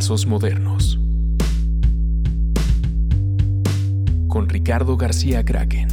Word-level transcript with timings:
Modernos. 0.00 0.98
Con 4.28 4.48
Ricardo 4.48 4.96
García 4.96 5.44
Kraken. 5.44 5.88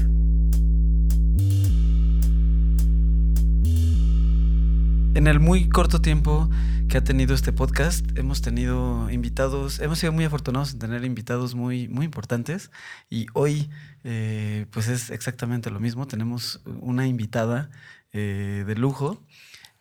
En 5.14 5.28
el 5.28 5.42
muy 5.42 5.68
corto 5.68 6.00
tiempo 6.00 6.50
que 6.88 6.98
ha 6.98 7.04
tenido 7.04 7.36
este 7.36 7.52
podcast, 7.52 8.18
hemos 8.18 8.42
tenido 8.42 9.12
invitados, 9.12 9.82
hemos 9.82 10.00
sido 10.00 10.14
muy 10.14 10.24
afortunados 10.24 10.72
en 10.72 10.80
tener 10.80 11.04
invitados 11.04 11.54
muy, 11.54 11.90
muy 11.90 12.06
importantes 12.06 12.72
y 13.10 13.26
hoy 13.34 13.70
eh, 14.06 14.68
pues 14.72 14.88
es 14.88 15.10
exactamente 15.10 15.70
lo 15.70 15.82
mismo, 15.82 16.08
tenemos 16.08 16.62
una 16.80 17.08
invitada 17.08 17.70
eh, 18.14 18.64
de 18.66 18.76
lujo 18.76 19.22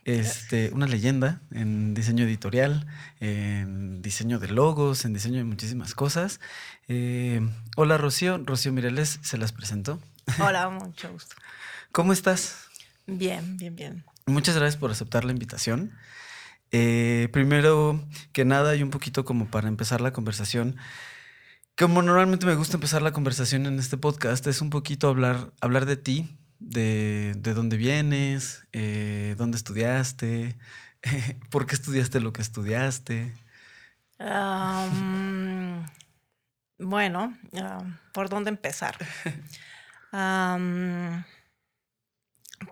este, 0.06 0.70
una 0.72 0.86
leyenda 0.86 1.40
en 1.50 1.92
diseño 1.92 2.24
editorial, 2.24 2.86
en 3.18 4.02
diseño 4.02 4.38
de 4.38 4.46
logos, 4.46 5.04
en 5.04 5.12
diseño 5.12 5.38
de 5.38 5.44
muchísimas 5.44 5.94
cosas. 5.94 6.40
Eh, 6.86 7.40
hola 7.74 7.98
Rocío, 7.98 8.38
Rocío 8.38 8.72
Mireles 8.72 9.18
se 9.22 9.36
las 9.36 9.52
presentó. 9.52 10.00
Hola, 10.38 10.70
mucho 10.70 11.12
gusto. 11.12 11.34
¿Cómo 11.90 12.12
estás? 12.12 12.68
Bien, 13.08 13.56
bien, 13.56 13.74
bien. 13.74 14.04
Muchas 14.26 14.54
gracias 14.54 14.76
por 14.76 14.92
aceptar 14.92 15.24
la 15.24 15.32
invitación. 15.32 15.92
Eh, 16.70 17.28
primero 17.32 18.00
que 18.32 18.44
nada, 18.44 18.76
y 18.76 18.84
un 18.84 18.90
poquito 18.90 19.24
como 19.24 19.50
para 19.50 19.66
empezar 19.66 20.00
la 20.00 20.12
conversación, 20.12 20.76
como 21.76 22.00
normalmente 22.00 22.46
me 22.46 22.54
gusta 22.54 22.76
empezar 22.76 23.02
la 23.02 23.12
conversación 23.12 23.66
en 23.66 23.80
este 23.80 23.96
podcast, 23.96 24.46
es 24.46 24.60
un 24.60 24.70
poquito 24.70 25.08
hablar, 25.08 25.50
hablar 25.60 25.84
de 25.84 25.96
ti, 25.96 26.38
de, 26.58 27.34
de 27.36 27.54
dónde 27.54 27.76
vienes, 27.76 28.66
eh, 28.72 29.34
dónde 29.38 29.56
estudiaste, 29.56 30.56
por 31.50 31.66
qué 31.66 31.74
estudiaste 31.74 32.20
lo 32.20 32.32
que 32.32 32.42
estudiaste. 32.42 33.34
bueno, 36.78 37.36
¿por 38.12 38.28
dónde 38.28 38.50
empezar? 38.50 38.96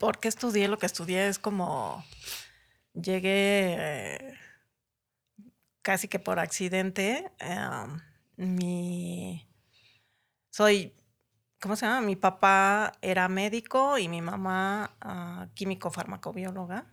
¿Por 0.00 0.18
qué 0.18 0.28
estudié 0.28 0.68
lo 0.68 0.78
que 0.78 0.86
estudié? 0.86 1.28
Es 1.28 1.38
como 1.38 2.04
llegué 2.94 3.76
eh, 3.78 4.38
casi 5.82 6.08
que 6.08 6.18
por 6.18 6.38
accidente. 6.38 7.30
mi 8.36 9.46
soy 10.50 10.94
¿cómo 11.60 11.76
se 11.76 11.86
llama? 11.86 12.00
Mi 12.00 12.16
papá 12.16 12.92
era 13.02 13.28
médico 13.28 13.98
y 13.98 14.08
mi 14.08 14.20
mamá 14.20 14.96
uh, 15.04 15.52
químico 15.54 15.90
farmacobióloga. 15.90 16.86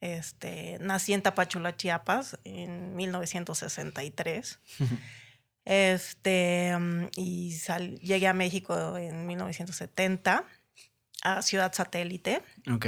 Este, 0.00 0.78
nací 0.80 1.12
en 1.12 1.22
Tapachula, 1.22 1.76
Chiapas, 1.76 2.38
en 2.44 2.96
1963. 2.96 4.58
este, 5.64 6.76
y 7.16 7.56
llegué 8.00 8.26
a 8.26 8.34
México 8.34 8.96
en 8.96 9.26
1970, 9.28 10.44
a 11.22 11.42
Ciudad 11.42 11.72
Satélite. 11.72 12.42
Ok. 12.68 12.86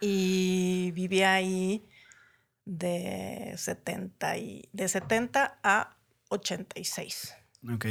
Y 0.00 0.92
viví 0.92 1.22
ahí 1.22 1.88
de 2.64 3.54
70, 3.56 4.36
y, 4.36 4.68
de 4.72 4.88
70 4.88 5.58
a 5.62 5.96
86. 6.28 7.34
Ok. 7.74 7.86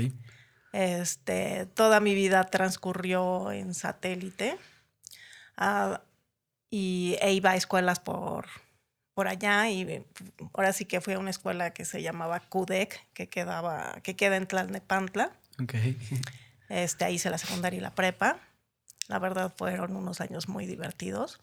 Este, 0.73 1.66
toda 1.73 2.00
mi 2.00 2.14
vida 2.14 2.44
transcurrió 2.44 3.52
en 3.52 3.73
satélite 3.73 4.58
ah, 5.56 6.02
y 6.70 7.16
e 7.22 7.34
iba 7.34 7.52
a 7.52 7.56
escuelas 7.56 8.00
por, 8.00 8.48
por 9.14 9.28
allá 9.28 9.70
y 9.70 10.06
ahora 10.54 10.74
sí 10.74 10.86
que 10.86 11.02
fui 11.02 11.14
a 11.14 11.20
una 11.20 11.32
escuela 11.32 11.72
que 11.72 11.86
se 11.86 12.02
llamaba 12.02 12.40
CUDEC, 12.40 13.14
que, 13.14 13.28
quedaba, 13.28 14.00
que 14.04 14.16
queda 14.16 14.36
en 14.36 14.46
Tlalnepantla. 14.47 15.31
Okay. 15.64 15.97
Este, 16.70 17.06
ahí 17.06 17.16
hice 17.16 17.30
la 17.30 17.38
secundaria 17.38 17.78
y 17.78 17.81
la 17.81 17.96
prepa. 17.96 18.38
La 19.08 19.20
verdad 19.20 19.53
fueron 19.56 19.96
unos 19.96 20.22
años 20.22 20.50
muy 20.50 20.66
divertidos. 20.66 21.40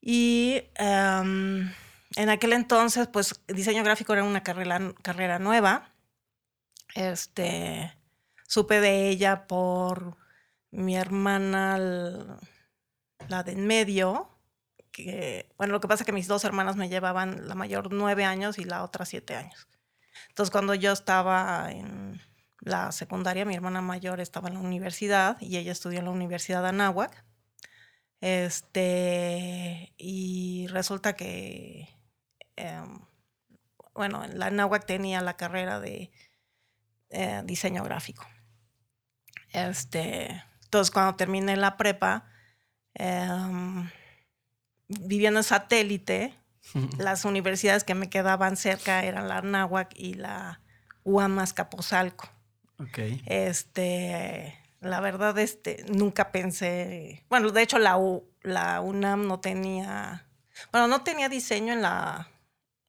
Y 0.00 0.64
em, 0.74 1.70
en 2.16 2.28
aquel 2.28 2.54
entonces, 2.54 3.06
pues 3.06 3.40
diseño 3.46 3.84
gráfico 3.84 4.12
era 4.12 4.24
una 4.24 4.42
carrera, 4.42 4.80
carrera 5.02 5.38
nueva. 5.38 5.91
Este, 6.94 7.96
supe 8.46 8.80
de 8.80 9.08
ella 9.08 9.46
por 9.46 10.16
mi 10.70 10.96
hermana, 10.96 11.78
la 13.28 13.42
de 13.42 13.52
en 13.52 13.66
medio, 13.66 14.28
que, 14.90 15.52
bueno, 15.56 15.72
lo 15.72 15.80
que 15.80 15.88
pasa 15.88 16.02
es 16.02 16.06
que 16.06 16.12
mis 16.12 16.28
dos 16.28 16.44
hermanas 16.44 16.76
me 16.76 16.88
llevaban 16.88 17.48
la 17.48 17.54
mayor 17.54 17.92
nueve 17.92 18.24
años 18.24 18.58
y 18.58 18.64
la 18.64 18.84
otra 18.84 19.04
siete 19.04 19.34
años. 19.34 19.68
Entonces, 20.28 20.50
cuando 20.50 20.74
yo 20.74 20.92
estaba 20.92 21.70
en 21.70 22.20
la 22.60 22.92
secundaria, 22.92 23.44
mi 23.44 23.54
hermana 23.54 23.80
mayor 23.80 24.20
estaba 24.20 24.48
en 24.48 24.54
la 24.54 24.60
universidad 24.60 25.40
y 25.40 25.56
ella 25.56 25.72
estudió 25.72 25.98
en 25.98 26.04
la 26.06 26.10
Universidad 26.10 26.62
de 26.62 26.68
Anáhuac. 26.68 27.24
Este, 28.20 29.94
y 29.96 30.68
resulta 30.68 31.14
que, 31.14 31.88
em, 32.56 33.00
bueno, 33.94 34.24
la 34.28 34.46
Anáhuac 34.46 34.86
tenía 34.86 35.20
la 35.22 35.36
carrera 35.36 35.80
de 35.80 36.12
eh, 37.12 37.42
diseño 37.44 37.84
gráfico. 37.84 38.26
Este, 39.52 40.42
entonces, 40.64 40.90
cuando 40.90 41.14
terminé 41.14 41.56
la 41.56 41.76
prepa, 41.76 42.24
em, 42.94 43.88
viviendo 44.88 45.40
en 45.40 45.44
satélite, 45.44 46.34
las 46.98 47.24
universidades 47.24 47.84
que 47.84 47.94
me 47.94 48.08
quedaban 48.08 48.56
cerca 48.56 49.04
eran 49.04 49.28
la 49.28 49.38
Anáhuac 49.38 49.92
y 49.96 50.14
la 50.14 50.60
UAM 51.04 51.38
Azcapotzalco. 51.38 52.28
Okay. 52.78 53.22
Este, 53.26 54.58
la 54.80 55.00
verdad, 55.00 55.38
este, 55.38 55.84
nunca 55.88 56.32
pensé, 56.32 57.24
bueno, 57.28 57.50
de 57.50 57.62
hecho 57.62 57.78
la, 57.78 57.98
la 58.42 58.80
UNAM 58.80 59.28
no 59.28 59.38
tenía, 59.38 60.26
bueno, 60.72 60.88
no 60.88 61.02
tenía 61.02 61.28
diseño 61.28 61.72
en 61.72 61.82
la 61.82 62.31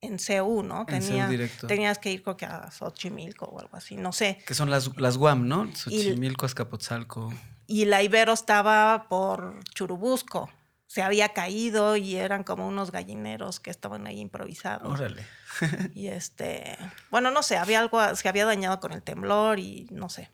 en 0.04 0.18
CU, 0.18 0.64
¿no? 0.64 0.86
Tenía, 0.86 1.30
tenías 1.68 1.98
que 1.98 2.12
ir 2.12 2.24
creo 2.24 2.38
que 2.38 2.46
a 2.46 2.70
Xochimilco 2.70 3.46
o 3.46 3.60
algo 3.60 3.78
así, 3.78 3.96
no 3.96 4.12
sé. 4.12 4.44
Que 4.46 4.54
son 4.54 4.70
las, 4.70 4.96
las 4.98 5.18
Guam, 5.18 5.48
¿no? 5.48 5.74
Xochimilco, 5.74 6.46
Azcapotzalco. 6.46 7.34
Y 7.66 7.86
la 7.86 8.04
Ibero 8.04 8.34
estaba 8.34 9.08
por 9.10 9.64
Churubusco. 9.74 10.50
Se 10.86 11.02
había 11.02 11.30
caído 11.30 11.96
y 11.96 12.18
eran 12.18 12.44
como 12.44 12.68
unos 12.68 12.92
gallineros 12.92 13.60
que 13.60 13.72
estaban 13.72 14.06
ahí 14.06 14.20
improvisados. 14.20 14.92
Órale. 14.92 15.26
y 15.96 16.08
este, 16.08 16.78
bueno, 17.10 17.32
no 17.32 17.42
sé, 17.42 17.58
había 17.58 17.80
algo, 17.80 18.16
se 18.16 18.30
había 18.30 18.46
dañado 18.46 18.80
con 18.80 18.92
el 18.92 19.02
temblor 19.02 19.60
y 19.60 19.88
no 19.90 20.10
sé. 20.10 20.30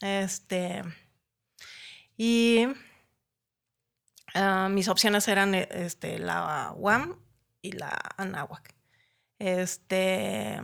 Este, 0.00 0.82
y 2.16 2.66
ah, 4.34 4.68
mis 4.70 4.88
opciones 4.88 5.28
eran 5.28 5.54
este, 5.54 6.18
la 6.18 6.72
UAM 6.76 7.16
y 7.62 7.72
la 7.72 7.96
Anáhuac. 8.16 8.75
Este, 9.38 10.60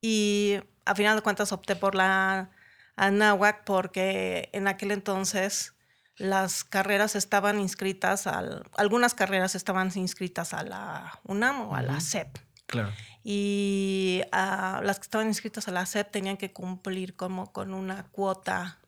y 0.00 0.58
a 0.84 0.94
final 0.94 1.16
de 1.16 1.22
cuentas 1.22 1.52
opté 1.52 1.76
por 1.76 1.94
la 1.94 2.50
Anáhuac 2.96 3.64
porque 3.64 4.48
en 4.52 4.68
aquel 4.68 4.92
entonces 4.92 5.74
las 6.16 6.64
carreras 6.64 7.16
estaban 7.16 7.58
inscritas 7.60 8.26
al, 8.26 8.64
algunas 8.76 9.14
carreras 9.14 9.54
estaban 9.54 9.90
inscritas 9.94 10.52
a 10.52 10.62
la 10.62 11.18
UNAM 11.24 11.62
o 11.62 11.74
a 11.74 11.82
la 11.82 12.00
SEP. 12.00 12.38
Claro. 12.66 12.92
Y 13.24 14.22
ah, 14.32 14.80
las 14.84 14.98
que 14.98 15.04
estaban 15.04 15.28
inscritas 15.28 15.66
a 15.68 15.72
la 15.72 15.84
SEP 15.86 16.10
tenían 16.10 16.36
que 16.36 16.52
cumplir 16.52 17.16
como 17.16 17.52
con 17.52 17.74
una 17.74 18.04
cuota 18.08 18.78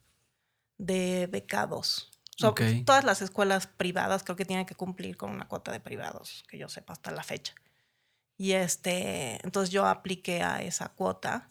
de 0.79 1.27
becados. 1.31 2.11
Todas 2.85 3.05
las 3.05 3.23
escuelas 3.23 3.67
privadas 3.67 4.25
creo 4.25 4.37
que 4.37 4.45
tienen 4.45 4.67
que 4.67 4.75
cumplir 4.75 5.17
con 5.17 5.31
una 5.31 5.47
cuota 5.47 5.71
de 5.71 5.81
privados, 5.81 6.45
que 6.49 6.59
yo 6.59 6.69
sepa 6.69 6.93
hasta 6.93 7.13
la 7.13 7.23
fecha. 7.23 7.55
Y 8.43 8.55
este, 8.55 9.39
entonces 9.45 9.71
yo 9.71 9.87
apliqué 9.87 10.43
a 10.43 10.63
esa 10.63 10.89
cuota 10.89 11.49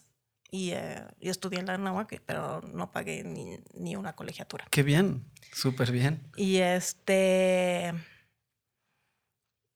y, 0.52 0.72
eh, 0.72 1.02
estudié 1.22 1.60
en 1.60 1.68
la 1.68 1.76
Anáhuac, 1.76 2.22
pero 2.26 2.60
no 2.74 2.92
pagué 2.92 3.24
ni, 3.24 3.60
ni, 3.76 3.96
una 3.96 4.14
colegiatura. 4.14 4.68
Qué 4.70 4.84
bien, 4.84 5.24
súper 5.54 5.90
bien. 5.94 6.22
Y 6.36 6.58
este, 6.58 7.94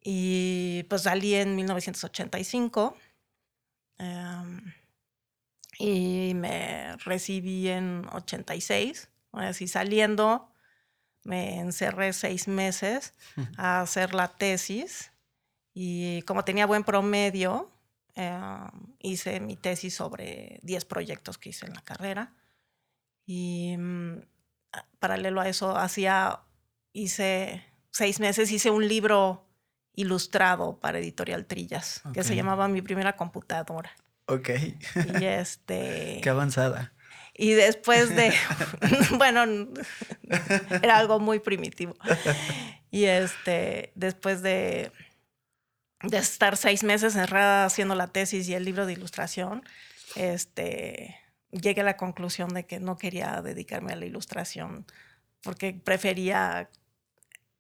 y 0.04 0.84
pues 0.90 1.04
salí 1.04 1.36
en 1.36 1.56
1985 1.56 2.98
em, 3.98 4.74
y 5.80 6.34
me 6.36 6.98
recibí 6.98 7.70
en 7.70 8.06
86. 8.12 9.08
Así 9.32 9.70
saliendo, 9.70 10.52
me 11.24 11.62
encerré 11.62 12.12
seis 12.12 12.50
meses 12.50 13.14
a 13.56 13.80
hacer 13.80 14.14
la 14.14 14.36
tesis 14.36 15.15
y 15.78 16.22
como 16.22 16.46
tenía 16.46 16.66
buen 16.66 16.86
promedio, 16.86 17.70
eh, 18.16 18.40
hice 19.00 19.42
mi 19.42 19.58
tesis 19.58 19.94
sobre 19.94 20.60
10 20.64 20.86
proyectos 20.86 21.38
que 21.38 21.50
hice 21.50 21.66
en 21.66 21.74
la 21.74 21.82
carrera. 21.82 22.34
Y 23.26 23.76
mm, 23.78 24.22
paralelo 25.00 25.42
a 25.42 25.50
eso, 25.50 25.76
hacía, 25.76 26.40
hice 26.94 27.66
seis 27.92 28.22
meses, 28.22 28.52
hice 28.52 28.70
un 28.70 28.88
libro 28.88 29.50
ilustrado 29.94 30.80
para 30.80 31.00
Editorial 31.00 31.46
Trillas, 31.46 32.02
que 32.14 32.24
se 32.24 32.38
llamaba 32.38 32.70
Mi 32.70 32.82
Primera 32.82 33.18
Computadora. 33.18 33.92
Ok. 34.28 34.50
Y 35.20 35.26
este... 35.26 36.22
Qué 36.24 36.30
avanzada. 36.30 36.94
Y 37.34 37.52
después 37.52 38.16
de, 38.16 38.34
bueno, 39.18 39.44
era 40.82 40.98
algo 40.98 41.20
muy 41.20 41.40
primitivo. 41.40 41.98
Y 42.92 43.06
este, 43.06 43.92
después 43.96 44.42
de, 44.42 44.94
de 46.08 46.18
estar 46.18 46.58
seis 46.58 46.84
meses 46.84 47.16
encerrada 47.16 47.66
haciendo 47.66 47.96
la 47.96 48.08
tesis 48.08 48.48
y 48.48 48.54
el 48.54 48.66
libro 48.66 48.86
de 48.86 48.94
ilustración, 48.94 49.64
este, 50.16 51.16
llegué 51.52 51.82
a 51.82 51.86
la 51.86 51.98
conclusión 51.98 52.50
de 52.54 52.66
que 52.66 52.80
no 52.80 52.98
quería 52.98 53.42
dedicarme 53.42 53.94
a 53.94 53.96
la 53.96 54.06
ilustración 54.06 54.86
porque 55.42 55.74
prefería 55.74 56.70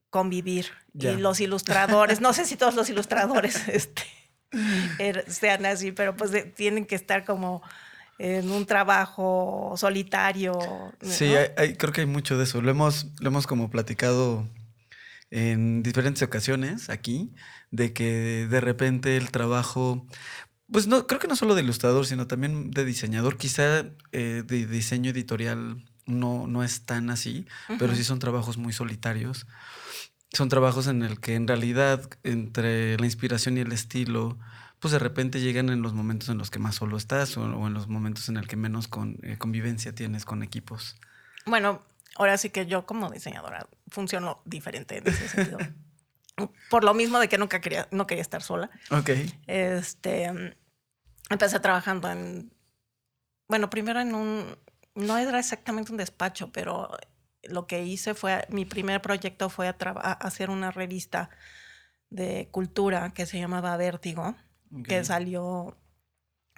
convivir. 0.09 0.67
Y 0.93 1.17
los 1.17 1.39
ilustradores, 1.41 2.21
no 2.21 2.31
sé 2.33 2.45
si 2.45 2.55
todos 2.55 2.75
los 2.75 2.89
ilustradores 2.89 3.67
este, 3.67 4.03
er- 4.97 5.27
sean 5.27 5.65
así, 5.65 5.91
pero 5.91 6.15
pues 6.15 6.31
de- 6.31 6.43
tienen 6.43 6.85
que 6.85 6.95
estar 6.95 7.25
como 7.25 7.61
en 8.17 8.49
un 8.49 8.65
trabajo 8.65 9.73
solitario. 9.75 10.57
Sí, 11.01 11.29
¿no? 11.31 11.37
hay- 11.39 11.47
hay- 11.57 11.75
creo 11.75 11.91
que 11.91 12.01
hay 12.01 12.07
mucho 12.07 12.37
de 12.37 12.45
eso. 12.45 12.61
Lo 12.61 12.71
hemos, 12.71 13.07
lo 13.19 13.27
hemos 13.27 13.45
como 13.45 13.69
platicado 13.69 14.47
en 15.35 15.83
diferentes 15.83 16.23
ocasiones 16.23 16.89
aquí, 16.89 17.33
de 17.69 17.91
que 17.91 18.47
de 18.49 18.61
repente 18.61 19.17
el 19.17 19.31
trabajo, 19.31 20.07
pues 20.71 20.87
no, 20.87 21.07
creo 21.07 21.19
que 21.19 21.27
no 21.27 21.35
solo 21.35 21.55
de 21.55 21.61
ilustrador, 21.61 22.05
sino 22.05 22.25
también 22.25 22.71
de 22.71 22.85
diseñador, 22.85 23.35
quizá 23.35 23.85
eh, 24.13 24.43
de 24.47 24.65
diseño 24.65 25.11
editorial 25.11 25.83
no, 26.05 26.47
no 26.47 26.63
es 26.63 26.85
tan 26.85 27.09
así, 27.09 27.45
pero 27.79 27.93
sí 27.95 28.05
son 28.05 28.19
trabajos 28.19 28.57
muy 28.57 28.71
solitarios. 28.71 29.45
Son 30.31 30.47
trabajos 30.47 30.87
en 30.87 31.03
el 31.03 31.19
que 31.19 31.35
en 31.35 31.49
realidad 31.49 32.09
entre 32.23 32.97
la 32.97 33.05
inspiración 33.05 33.57
y 33.57 33.61
el 33.61 33.73
estilo, 33.73 34.39
pues 34.79 34.93
de 34.93 34.99
repente 34.99 35.41
llegan 35.41 35.69
en 35.69 35.81
los 35.81 35.93
momentos 35.93 36.29
en 36.29 36.37
los 36.37 36.49
que 36.49 36.59
más 36.59 36.75
solo 36.75 36.95
estás 36.95 37.35
o, 37.35 37.43
o 37.43 37.67
en 37.67 37.73
los 37.73 37.89
momentos 37.89 38.29
en 38.29 38.37
el 38.37 38.47
que 38.47 38.55
menos 38.55 38.87
con, 38.87 39.17
eh, 39.21 39.37
convivencia 39.37 39.93
tienes 39.93 40.23
con 40.23 40.43
equipos. 40.43 40.95
Bueno, 41.45 41.83
ahora 42.15 42.37
sí 42.37 42.49
que 42.49 42.65
yo 42.65 42.85
como 42.85 43.09
diseñadora 43.09 43.67
funciono 43.89 44.41
diferente 44.45 44.97
en 44.97 45.07
ese 45.07 45.27
sentido. 45.27 45.57
Por 46.69 46.83
lo 46.83 46.93
mismo 46.93 47.19
de 47.19 47.29
que 47.29 47.37
nunca 47.37 47.61
quería, 47.61 47.87
no 47.91 48.07
quería 48.07 48.21
estar 48.21 48.41
sola. 48.41 48.69
Ok. 48.91 49.09
Este, 49.47 50.31
empecé 51.29 51.59
trabajando 51.61 52.09
en, 52.11 52.51
bueno, 53.47 53.69
primero 53.69 54.01
en 54.01 54.13
un, 54.15 54.57
no 54.95 55.17
era 55.17 55.39
exactamente 55.39 55.91
un 55.91 55.97
despacho, 55.97 56.51
pero 56.51 56.89
lo 57.43 57.67
que 57.67 57.83
hice 57.83 58.15
fue, 58.15 58.45
mi 58.49 58.65
primer 58.65 59.01
proyecto 59.01 59.49
fue 59.49 59.67
a, 59.69 59.77
traba- 59.77 60.01
a 60.01 60.11
hacer 60.13 60.49
una 60.49 60.71
revista 60.71 61.29
de 62.09 62.49
cultura 62.51 63.13
que 63.13 63.25
se 63.25 63.39
llamaba 63.39 63.77
Vértigo, 63.77 64.35
que 64.83 65.03
salió 65.05 65.77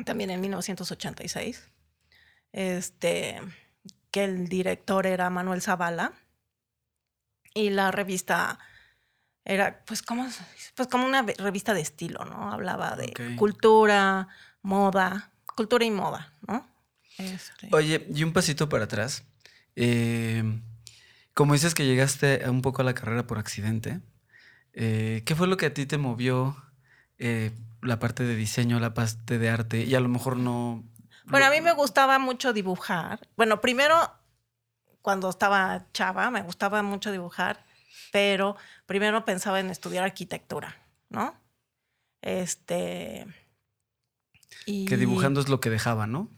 también 0.06 0.30
en 0.32 0.42
1986. 0.42 1.70
Este, 2.52 3.40
que 4.18 4.24
el 4.24 4.48
director 4.48 5.06
era 5.06 5.30
Manuel 5.30 5.62
Zavala 5.62 6.12
y 7.54 7.70
la 7.70 7.92
revista 7.92 8.58
era 9.46 9.84
pues 9.86 10.02
como 10.02 10.28
pues 10.74 10.88
como 10.88 11.06
una 11.06 11.22
revista 11.22 11.76
de 11.76 11.82
estilo, 11.82 12.26
¿no? 12.26 12.52
Hablaba 12.52 12.96
de 12.96 13.14
cultura, 13.38 14.28
moda, 14.64 15.32
cultura 15.56 15.86
y 15.86 15.92
moda, 15.92 16.34
¿no? 16.48 16.68
Este, 17.20 17.70
Oye, 17.72 18.08
y 18.12 18.24
un 18.24 18.34
pasito 18.34 18.70
para 18.70 18.86
atrás. 18.86 19.24
eh, 19.76 20.44
como 21.36 21.54
dices 21.54 21.76
que 21.76 21.86
llegaste 21.86 22.50
un 22.50 22.64
poco 22.64 22.82
a 22.82 22.86
la 22.86 22.96
carrera 22.96 23.28
por 23.28 23.38
accidente, 23.38 24.02
eh, 24.74 25.22
¿qué 25.28 25.36
fue 25.36 25.46
lo 25.46 25.58
que 25.58 25.68
a 25.68 25.74
ti 25.76 25.86
te 25.86 26.00
movió 26.00 26.58
eh, 27.20 27.52
la 27.84 28.00
parte 28.00 28.24
de 28.24 28.36
diseño, 28.36 28.80
la 28.80 28.96
parte 28.96 29.38
de 29.38 29.50
arte? 29.50 29.84
Y 29.84 29.94
a 29.94 30.00
lo 30.00 30.10
mejor 30.10 30.38
no... 30.38 30.84
Bueno, 31.30 31.46
a 31.46 31.50
mí 31.50 31.62
me 31.62 31.74
gustaba 31.74 32.20
mucho 32.20 32.54
dibujar. 32.54 33.28
Bueno, 33.36 33.60
primero, 33.60 33.96
cuando 35.02 35.30
estaba 35.30 35.86
chava, 35.94 36.32
me 36.32 36.42
gustaba 36.42 36.82
mucho 36.84 37.12
dibujar, 37.12 37.66
pero 38.12 38.56
primero 38.86 39.26
pensaba 39.26 39.60
en 39.60 39.70
estudiar 39.70 40.04
arquitectura, 40.04 40.78
¿no? 41.10 41.36
Este. 42.22 43.26
Y, 44.66 44.86
Que 44.86 44.98
dibujando 44.98 45.40
es 45.42 45.50
lo 45.50 45.60
que 45.60 45.70
dejaba, 45.70 46.08
¿no? 46.08 46.30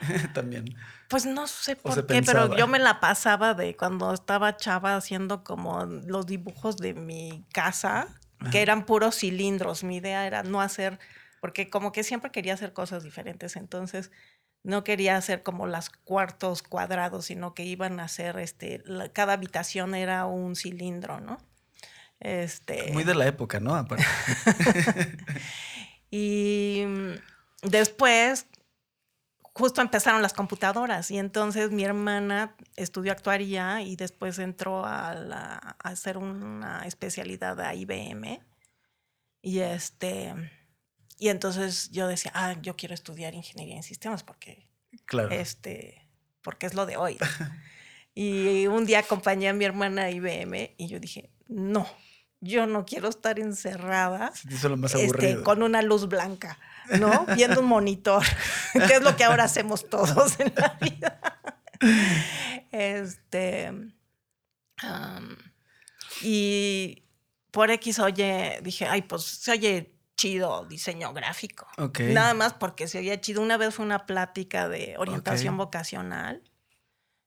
También. 0.34 0.76
Pues 1.08 1.26
no 1.26 1.46
sé 1.46 1.76
por 1.76 2.06
qué, 2.06 2.22
pero 2.22 2.56
yo 2.56 2.66
me 2.66 2.78
la 2.78 3.00
pasaba 3.00 3.54
de 3.54 3.76
cuando 3.76 4.12
estaba 4.12 4.56
chava 4.56 4.96
haciendo 4.96 5.44
como 5.44 5.84
los 5.84 6.26
dibujos 6.26 6.76
de 6.76 6.94
mi 6.94 7.44
casa, 7.52 8.08
Ajá. 8.38 8.50
que 8.50 8.62
eran 8.62 8.84
puros 8.86 9.16
cilindros. 9.16 9.84
Mi 9.84 9.96
idea 9.96 10.26
era 10.26 10.42
no 10.42 10.60
hacer, 10.60 10.98
porque 11.40 11.70
como 11.70 11.92
que 11.92 12.04
siempre 12.04 12.30
quería 12.30 12.54
hacer 12.54 12.72
cosas 12.72 13.02
diferentes, 13.02 13.56
entonces 13.56 14.10
no 14.64 14.82
quería 14.82 15.16
hacer 15.16 15.42
como 15.44 15.66
los 15.66 15.90
cuartos 15.90 16.62
cuadrados, 16.62 17.26
sino 17.26 17.54
que 17.54 17.62
iban 17.64 18.00
a 18.00 18.04
hacer, 18.04 18.38
este, 18.38 18.82
la- 18.86 19.08
cada 19.10 19.34
habitación 19.34 19.94
era 19.94 20.26
un 20.26 20.56
cilindro, 20.56 21.20
¿no? 21.20 21.38
Este, 22.20 22.90
Muy 22.92 23.04
de 23.04 23.14
la 23.14 23.26
época, 23.26 23.60
¿no? 23.60 23.74
Aparte. 23.76 24.04
y 26.10 26.84
mm, 26.86 27.68
después, 27.68 28.46
justo 29.42 29.80
empezaron 29.82 30.22
las 30.22 30.32
computadoras 30.32 31.10
y 31.10 31.18
entonces 31.18 31.70
mi 31.70 31.84
hermana 31.84 32.56
estudió 32.76 33.12
actuaría 33.12 33.82
y 33.82 33.96
después 33.96 34.38
entró 34.38 34.84
a, 34.86 35.14
la- 35.14 35.76
a 35.78 35.88
hacer 35.88 36.16
una 36.18 36.86
especialidad 36.86 37.60
a 37.60 37.74
IBM. 37.74 38.40
Y 39.42 39.58
este, 39.58 40.34
y 41.24 41.30
entonces 41.30 41.90
yo 41.90 42.06
decía, 42.06 42.32
ah, 42.34 42.54
yo 42.60 42.76
quiero 42.76 42.92
estudiar 42.92 43.32
ingeniería 43.32 43.76
en 43.76 43.82
sistemas 43.82 44.22
porque 44.22 44.68
Claro. 45.06 45.30
este, 45.30 46.06
porque 46.42 46.66
es 46.66 46.74
lo 46.74 46.84
de 46.84 46.98
hoy. 46.98 47.16
y 48.14 48.66
un 48.66 48.84
día 48.84 48.98
acompañé 48.98 49.48
a 49.48 49.54
mi 49.54 49.64
hermana 49.64 50.02
a 50.02 50.10
IBM 50.10 50.74
y 50.76 50.86
yo 50.86 51.00
dije, 51.00 51.30
no, 51.48 51.88
yo 52.40 52.66
no 52.66 52.84
quiero 52.84 53.08
estar 53.08 53.38
encerrada 53.38 54.34
lo 54.64 54.76
más 54.76 54.94
este, 54.96 55.42
con 55.42 55.62
una 55.62 55.80
luz 55.80 56.08
blanca, 56.08 56.58
¿no? 57.00 57.24
Viendo 57.34 57.60
un 57.60 57.68
monitor, 57.68 58.22
que 58.74 58.96
es 58.96 59.00
lo 59.00 59.16
que 59.16 59.24
ahora 59.24 59.44
hacemos 59.44 59.88
todos 59.88 60.38
en 60.38 60.52
la 60.54 60.78
vida. 60.78 61.40
Este. 62.70 63.72
y 66.20 67.02
por 67.50 67.70
X 67.70 67.98
oye, 67.98 68.58
dije, 68.62 68.84
ay, 68.84 69.00
pues 69.00 69.22
se 69.22 69.52
oye 69.52 69.93
chido 70.16 70.64
diseño 70.66 71.12
gráfico. 71.12 71.66
Ok. 71.78 72.00
Nada 72.00 72.34
más 72.34 72.54
porque 72.54 72.88
se 72.88 72.98
oía 72.98 73.20
chido. 73.20 73.42
Una 73.42 73.56
vez 73.56 73.74
fue 73.74 73.84
una 73.84 74.06
plática 74.06 74.68
de 74.68 74.94
orientación 74.98 75.56
vocacional 75.56 76.42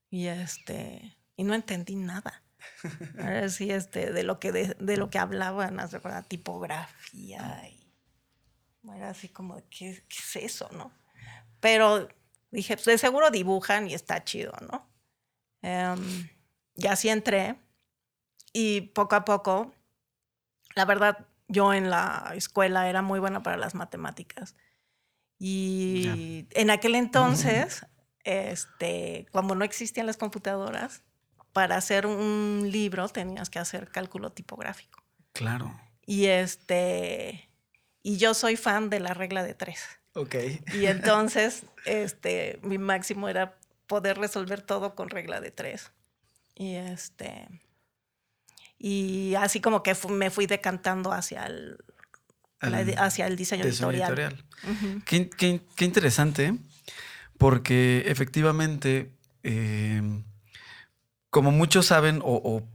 y 0.09 0.27
este 0.27 1.17
y 1.35 1.43
no 1.43 1.53
entendí 1.53 1.95
nada. 1.95 2.43
Ahora 3.19 3.49
sí, 3.49 3.71
este, 3.71 4.11
de 4.11 4.23
lo 4.23 4.39
que 4.39 4.51
de, 4.51 4.75
de 4.79 4.97
lo 4.97 5.09
que 5.09 5.19
hablaban, 5.19 5.77
cuenta, 5.77 6.23
tipografía 6.23 7.61
y 7.69 7.87
era 8.95 9.09
así 9.09 9.29
como, 9.29 9.57
¿qué, 9.69 10.03
qué 10.07 10.17
es 10.17 10.35
eso, 10.37 10.69
no? 10.71 10.91
Pero 11.59 12.07
dije, 12.51 12.75
pues 12.75 12.85
de 12.85 12.97
seguro 12.97 13.31
dibujan 13.31 13.89
y 13.89 13.93
está 13.93 14.23
chido, 14.23 14.53
¿no? 14.71 14.89
Em, 15.61 16.29
y 16.75 16.87
así 16.87 17.09
entré 17.09 17.59
y 18.53 18.81
poco 18.81 19.15
a 19.15 19.25
poco, 19.25 19.73
la 20.75 20.85
verdad, 20.85 21.27
yo 21.47 21.73
en 21.73 21.89
la 21.89 22.33
escuela 22.35 22.89
era 22.89 23.01
muy 23.01 23.19
buena 23.19 23.43
para 23.43 23.57
las 23.57 23.75
matemáticas. 23.75 24.55
Y 25.39 26.47
en 26.51 26.69
aquel 26.69 26.95
entonces, 26.95 27.85
este, 28.23 29.27
como 29.31 29.55
no 29.55 29.63
existían 29.63 30.07
las 30.07 30.17
computadoras, 30.17 31.03
para 31.53 31.77
hacer 31.77 32.05
un 32.05 32.67
libro 32.71 33.07
tenías 33.09 33.49
que 33.49 33.59
hacer 33.59 33.89
cálculo 33.89 34.31
tipográfico. 34.31 35.01
Claro. 35.33 35.79
Y 36.05 36.25
este, 36.27 37.49
y 38.03 38.17
yo 38.17 38.33
soy 38.33 38.55
fan 38.55 38.89
de 38.89 38.99
la 38.99 39.13
regla 39.13 39.43
de 39.43 39.53
tres. 39.53 39.83
Ok. 40.13 40.35
Y 40.73 40.85
entonces, 40.85 41.63
este, 41.85 42.59
mi 42.63 42.77
máximo 42.77 43.29
era 43.29 43.57
poder 43.87 44.17
resolver 44.17 44.61
todo 44.61 44.95
con 44.95 45.09
regla 45.09 45.41
de 45.41 45.51
tres. 45.51 45.91
Y 46.55 46.75
este, 46.75 47.47
y 48.79 49.33
así 49.35 49.59
como 49.61 49.81
que 49.83 49.95
fu- 49.95 50.09
me 50.09 50.29
fui 50.29 50.45
decantando 50.45 51.11
hacia 51.11 51.45
el, 51.45 51.77
Al- 52.59 52.73
hacia 52.97 53.27
el 53.27 53.35
diseño, 53.35 53.63
diseño 53.71 53.89
editorial. 54.07 54.45
Qué, 55.05 55.29
qué- 55.29 55.61
qué 55.75 55.85
interesante, 55.85 56.57
porque 57.37 58.03
efectivamente, 58.07 59.11
eh, 59.43 60.23
como 61.29 61.51
muchos 61.51 61.85
saben, 61.85 62.21
o, 62.23 62.35
o, 62.35 62.67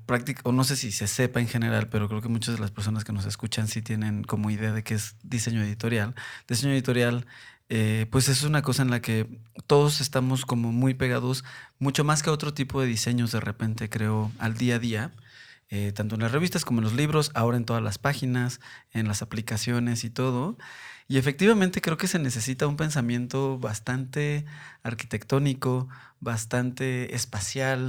o 0.44 0.52
no 0.52 0.64
sé 0.64 0.76
si 0.76 0.92
se 0.92 1.06
sepa 1.08 1.40
en 1.40 1.48
general, 1.48 1.88
pero 1.88 2.08
creo 2.08 2.20
que 2.20 2.28
muchas 2.28 2.54
de 2.54 2.60
las 2.60 2.70
personas 2.70 3.02
que 3.04 3.12
nos 3.12 3.24
escuchan 3.26 3.66
sí 3.66 3.82
tienen 3.82 4.22
como 4.24 4.50
idea 4.50 4.72
de 4.72 4.84
qué 4.84 4.94
es 4.94 5.16
diseño 5.22 5.62
editorial. 5.62 6.14
Diseño 6.46 6.72
editorial, 6.72 7.26
eh, 7.70 8.06
pues 8.10 8.28
es 8.28 8.42
una 8.44 8.62
cosa 8.62 8.82
en 8.82 8.90
la 8.90 9.00
que 9.00 9.40
todos 9.66 10.00
estamos 10.00 10.44
como 10.44 10.70
muy 10.70 10.94
pegados, 10.94 11.44
mucho 11.78 12.04
más 12.04 12.22
que 12.22 12.30
otro 12.30 12.52
tipo 12.54 12.80
de 12.80 12.86
diseños 12.86 13.32
de 13.32 13.40
repente, 13.40 13.88
creo, 13.88 14.30
al 14.38 14.54
día 14.54 14.76
a 14.76 14.78
día. 14.78 15.12
Eh, 15.74 15.90
tanto 15.90 16.16
en 16.16 16.20
las 16.20 16.32
revistas 16.32 16.66
como 16.66 16.80
en 16.80 16.84
los 16.84 16.92
libros, 16.92 17.30
ahora 17.32 17.56
en 17.56 17.64
todas 17.64 17.82
las 17.82 17.96
páginas, 17.96 18.60
en 18.92 19.08
las 19.08 19.22
aplicaciones 19.22 20.04
y 20.04 20.10
todo. 20.10 20.58
Y 21.08 21.16
efectivamente 21.16 21.80
creo 21.80 21.96
que 21.96 22.08
se 22.08 22.18
necesita 22.18 22.66
un 22.66 22.76
pensamiento 22.76 23.58
bastante 23.58 24.44
arquitectónico, 24.82 25.88
bastante 26.20 27.14
espacial, 27.14 27.88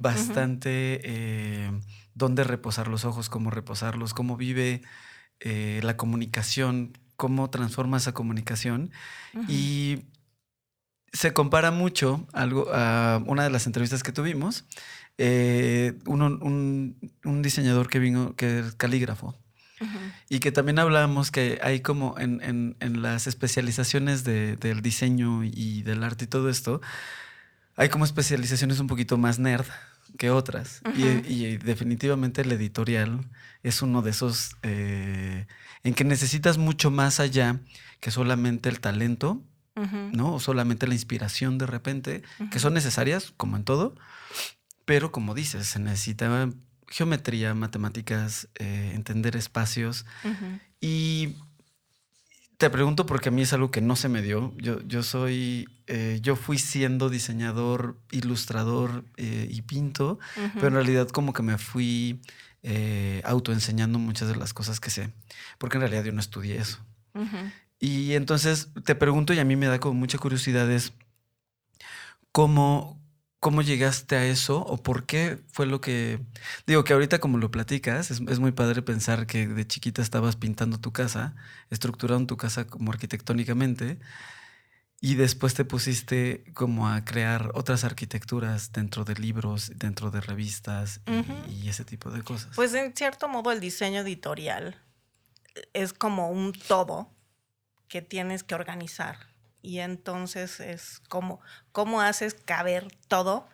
bastante 0.00 1.02
eh, 1.04 1.70
dónde 2.14 2.44
reposar 2.44 2.88
los 2.88 3.04
ojos, 3.04 3.28
cómo 3.28 3.50
reposarlos, 3.50 4.14
cómo 4.14 4.38
vive 4.38 4.80
eh, 5.40 5.80
la 5.82 5.98
comunicación, 5.98 6.96
cómo 7.16 7.50
transforma 7.50 7.98
esa 7.98 8.14
comunicación. 8.14 8.90
Y 9.48 10.04
se 11.18 11.32
compara 11.32 11.70
mucho 11.72 12.26
algo, 12.32 12.66
a 12.72 13.20
una 13.26 13.42
de 13.44 13.50
las 13.50 13.66
entrevistas 13.66 14.02
que 14.02 14.12
tuvimos, 14.12 14.64
eh, 15.18 15.94
un, 16.06 16.96
un 17.24 17.42
diseñador 17.42 17.88
que 17.88 17.98
vino, 17.98 18.34
que 18.36 18.60
es 18.60 18.74
calígrafo, 18.76 19.34
y 20.28 20.38
que 20.40 20.52
también 20.52 20.78
hablábamos 20.78 21.30
que 21.30 21.58
hay 21.62 21.80
como 21.80 22.16
en, 22.18 22.40
en- 22.42 22.76
en 22.80 23.00
las 23.02 23.26
especializaciones 23.26 24.22
de- 24.24 24.56
del 24.56 24.80
diseño 24.82 25.42
y 25.44 25.82
del 25.82 26.02
arte 26.04 26.24
y 26.24 26.28
todo 26.28 26.48
esto, 26.50 26.80
hay 27.76 27.88
como 27.88 28.04
especializaciones 28.04 28.78
un 28.80 28.86
poquito 28.88 29.16
más 29.18 29.38
nerd 29.38 29.66
que 30.18 30.30
otras. 30.30 30.80
Y, 30.96 31.56
definitivamente 31.58 32.42
el 32.42 32.50
editorial 32.52 33.20
es 33.62 33.82
uno 33.82 34.02
de 34.02 34.10
esos 34.10 34.56
eh, 34.62 35.46
en 35.84 35.94
que 35.94 36.04
necesitas 36.04 36.58
mucho 36.58 36.90
más 36.90 37.20
allá 37.20 37.60
que 38.00 38.10
solamente 38.10 38.68
el 38.68 38.78
talento, 38.80 39.42
¿no? 40.12 40.34
O 40.34 40.40
solamente 40.40 40.86
la 40.86 40.94
inspiración 40.94 41.58
de 41.58 41.66
repente, 41.66 42.22
que 42.50 42.58
son 42.58 42.74
necesarias, 42.74 43.32
como 43.36 43.56
en 43.56 43.64
todo, 43.64 43.94
pero 44.84 45.12
como 45.12 45.34
dices, 45.34 45.66
se 45.66 45.78
necesita 45.78 46.50
geometría, 46.88 47.54
matemáticas, 47.54 48.48
eh, 48.58 48.92
entender 48.94 49.36
espacios. 49.36 50.06
Y 50.80 51.36
te 52.58 52.70
pregunto 52.70 53.06
porque 53.06 53.28
a 53.28 53.32
mí 53.32 53.42
es 53.42 53.52
algo 53.52 53.70
que 53.70 53.80
no 53.80 53.94
se 53.94 54.08
me 54.08 54.20
dio. 54.20 54.52
Yo, 54.58 54.80
yo 54.82 55.04
soy, 55.04 55.68
eh, 55.86 56.18
yo 56.22 56.34
fui 56.34 56.58
siendo 56.58 57.08
diseñador, 57.08 57.96
ilustrador 58.10 59.04
eh, 59.16 59.48
y 59.48 59.62
pinto, 59.62 60.18
pero 60.54 60.66
en 60.66 60.74
realidad 60.74 61.08
como 61.08 61.32
que 61.32 61.42
me 61.42 61.56
fui 61.56 62.20
eh, 62.64 63.22
autoenseñando 63.24 64.00
muchas 64.00 64.28
de 64.28 64.34
las 64.34 64.52
cosas 64.52 64.80
que 64.80 64.90
sé, 64.90 65.12
porque 65.58 65.76
en 65.76 65.82
realidad 65.82 66.04
yo 66.04 66.12
no 66.12 66.20
estudié 66.20 66.58
eso. 66.58 66.78
Y 67.80 68.14
entonces 68.14 68.68
te 68.84 68.94
pregunto, 68.94 69.32
y 69.32 69.38
a 69.38 69.44
mí 69.44 69.56
me 69.56 69.66
da 69.66 69.78
como 69.78 69.94
mucha 69.94 70.18
curiosidad, 70.18 70.70
es 70.70 70.92
cómo, 72.32 73.00
cómo 73.38 73.62
llegaste 73.62 74.16
a 74.16 74.26
eso 74.26 74.58
o 74.58 74.82
por 74.82 75.06
qué 75.06 75.38
fue 75.52 75.66
lo 75.66 75.80
que... 75.80 76.20
Digo 76.66 76.84
que 76.84 76.92
ahorita 76.92 77.20
como 77.20 77.38
lo 77.38 77.50
platicas, 77.50 78.10
es, 78.10 78.20
es 78.20 78.38
muy 78.40 78.52
padre 78.52 78.82
pensar 78.82 79.26
que 79.26 79.46
de 79.46 79.66
chiquita 79.66 80.02
estabas 80.02 80.36
pintando 80.36 80.78
tu 80.78 80.92
casa, 80.92 81.36
estructurando 81.70 82.26
tu 82.26 82.36
casa 82.36 82.66
como 82.66 82.90
arquitectónicamente, 82.90 83.98
y 85.00 85.14
después 85.14 85.54
te 85.54 85.64
pusiste 85.64 86.44
como 86.54 86.88
a 86.88 87.04
crear 87.04 87.52
otras 87.54 87.84
arquitecturas 87.84 88.72
dentro 88.72 89.04
de 89.04 89.14
libros, 89.14 89.70
dentro 89.76 90.10
de 90.10 90.20
revistas 90.20 91.00
y 91.48 91.68
ese 91.68 91.84
tipo 91.84 92.10
de 92.10 92.22
cosas. 92.22 92.56
Pues 92.56 92.74
en 92.74 92.94
cierto 92.96 93.28
modo 93.28 93.52
el 93.52 93.60
diseño 93.60 94.00
editorial 94.00 94.82
es 95.72 95.92
como 95.92 96.30
un 96.30 96.52
todo 96.52 97.14
que 97.88 98.02
tienes 98.02 98.42
que 98.44 98.54
organizar. 98.54 99.16
Y 99.62 99.78
entonces 99.80 100.60
es 100.60 101.00
como 101.08 101.40
cómo 101.72 102.00
haces 102.00 102.34
caber 102.34 102.88
todo 103.08 103.48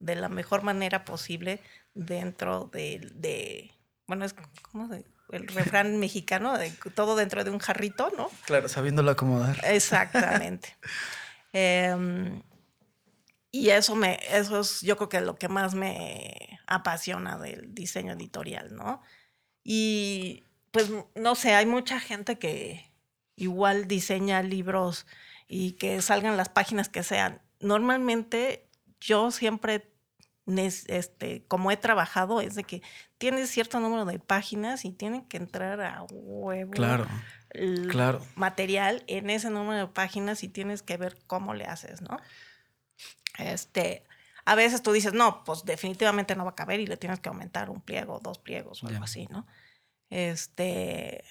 de 0.00 0.16
la 0.16 0.28
mejor 0.28 0.62
manera 0.62 1.04
posible 1.04 1.60
dentro 1.94 2.68
de, 2.72 3.10
de- 3.14 3.70
bueno, 4.06 4.24
es 4.24 4.34
como 4.70 4.88
de- 4.88 5.04
el 5.30 5.46
refrán 5.48 5.98
mexicano, 5.98 6.58
de 6.58 6.70
todo 6.94 7.16
dentro 7.16 7.44
de 7.44 7.50
un 7.50 7.58
jarrito, 7.58 8.10
¿no? 8.16 8.28
claro, 8.46 8.68
sabiéndolo 8.68 9.10
acomodar. 9.10 9.60
Exactamente. 9.64 10.76
Em, 11.56 12.42
y 13.52 13.70
eso 13.70 13.94
me, 13.94 14.18
eso 14.32 14.58
es 14.60 14.80
yo 14.80 14.96
creo 14.96 15.08
que 15.08 15.20
lo 15.20 15.36
que 15.36 15.48
más 15.48 15.74
me 15.74 16.58
apasiona 16.66 17.38
del 17.38 17.72
diseño 17.74 18.12
editorial, 18.14 18.74
¿no? 18.74 19.00
Y 19.62 20.42
pues 20.72 20.90
no 21.14 21.34
sé, 21.36 21.54
hay 21.54 21.66
mucha 21.66 22.00
gente 22.00 22.38
que 22.40 22.90
igual 23.36 23.88
diseña 23.88 24.42
libros 24.42 25.06
y 25.48 25.72
que 25.72 26.00
salgan 26.02 26.36
las 26.36 26.48
páginas 26.48 26.88
que 26.88 27.02
sean. 27.02 27.42
Normalmente 27.60 28.68
yo 29.00 29.30
siempre, 29.30 29.92
este, 30.46 31.44
como 31.46 31.70
he 31.70 31.76
trabajado, 31.76 32.40
es 32.40 32.54
de 32.54 32.64
que 32.64 32.82
tienes 33.18 33.50
cierto 33.50 33.80
número 33.80 34.04
de 34.04 34.18
páginas 34.18 34.84
y 34.84 34.92
tienen 34.92 35.26
que 35.26 35.36
entrar 35.36 35.80
a 35.80 36.02
huevo 36.10 36.70
Claro, 36.72 37.06
el 37.50 37.88
claro. 37.88 38.20
material 38.34 39.04
en 39.06 39.30
ese 39.30 39.50
número 39.50 39.86
de 39.86 39.92
páginas 39.92 40.42
y 40.42 40.48
tienes 40.48 40.82
que 40.82 40.96
ver 40.96 41.18
cómo 41.26 41.54
le 41.54 41.64
haces, 41.64 42.02
¿no? 42.02 42.18
Este, 43.38 44.04
a 44.44 44.54
veces 44.54 44.82
tú 44.82 44.92
dices, 44.92 45.12
no, 45.12 45.42
pues 45.44 45.64
definitivamente 45.64 46.36
no 46.36 46.44
va 46.44 46.50
a 46.50 46.54
caber 46.54 46.80
y 46.80 46.86
le 46.86 46.96
tienes 46.96 47.20
que 47.20 47.28
aumentar 47.28 47.70
un 47.70 47.80
pliego, 47.80 48.20
dos 48.22 48.38
pliegos 48.38 48.82
o 48.82 48.88
algo 48.88 49.04
así, 49.04 49.26
¿no? 49.30 49.46
Este, 50.10 51.24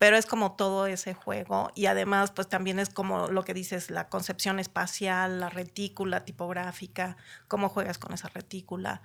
pero 0.00 0.16
es 0.16 0.24
como 0.24 0.52
todo 0.52 0.86
ese 0.86 1.12
juego 1.12 1.70
y 1.74 1.84
además 1.84 2.30
pues 2.30 2.48
también 2.48 2.78
es 2.78 2.88
como 2.88 3.26
lo 3.26 3.44
que 3.44 3.52
dices, 3.52 3.90
la 3.90 4.08
concepción 4.08 4.58
espacial, 4.58 5.40
la 5.40 5.50
retícula 5.50 6.24
tipográfica, 6.24 7.18
cómo 7.48 7.68
juegas 7.68 7.98
con 7.98 8.14
esa 8.14 8.28
retícula. 8.30 9.02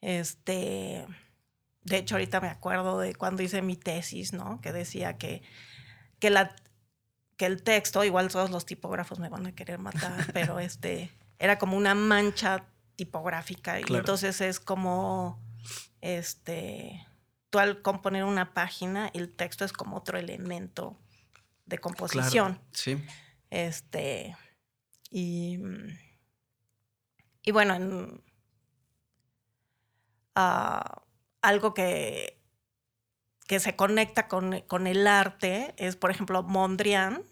Este, 0.00 1.06
de 1.84 1.96
hecho 1.96 2.16
ahorita 2.16 2.40
me 2.40 2.48
acuerdo 2.48 2.98
de 2.98 3.14
cuando 3.14 3.44
hice 3.44 3.62
mi 3.62 3.76
tesis, 3.76 4.32
¿no? 4.32 4.60
Que 4.60 4.72
decía 4.72 5.16
que, 5.16 5.42
que 6.18 6.30
la 6.30 6.56
que 7.36 7.46
el 7.46 7.62
texto, 7.62 8.02
igual 8.02 8.26
todos 8.26 8.50
los 8.50 8.66
tipógrafos 8.66 9.20
me 9.20 9.28
van 9.28 9.46
a 9.46 9.54
querer 9.54 9.78
matar, 9.78 10.26
pero 10.32 10.58
este 10.58 11.12
era 11.38 11.56
como 11.56 11.76
una 11.76 11.94
mancha 11.94 12.64
tipográfica 12.96 13.78
y 13.78 13.84
entonces 13.88 14.40
es 14.40 14.58
como 14.58 15.38
este 16.00 17.06
tú 17.52 17.58
al 17.58 17.82
componer 17.82 18.24
una 18.24 18.54
página 18.54 19.10
el 19.12 19.30
texto 19.30 19.66
es 19.66 19.74
como 19.74 19.98
otro 19.98 20.18
elemento 20.18 20.98
de 21.66 21.76
composición. 21.76 22.54
Claro, 22.54 22.68
sí. 22.72 23.04
Este. 23.50 24.34
Y. 25.10 25.58
Y 27.42 27.50
bueno, 27.52 27.74
en, 27.74 28.24
ah, 30.34 31.02
algo 31.42 31.74
que, 31.74 32.40
que 33.46 33.60
se 33.60 33.76
conecta 33.76 34.28
con, 34.28 34.60
con 34.62 34.86
el 34.86 35.06
arte 35.06 35.74
es, 35.76 35.96
por 35.96 36.10
ejemplo, 36.10 36.42
Mondrian. 36.42 37.22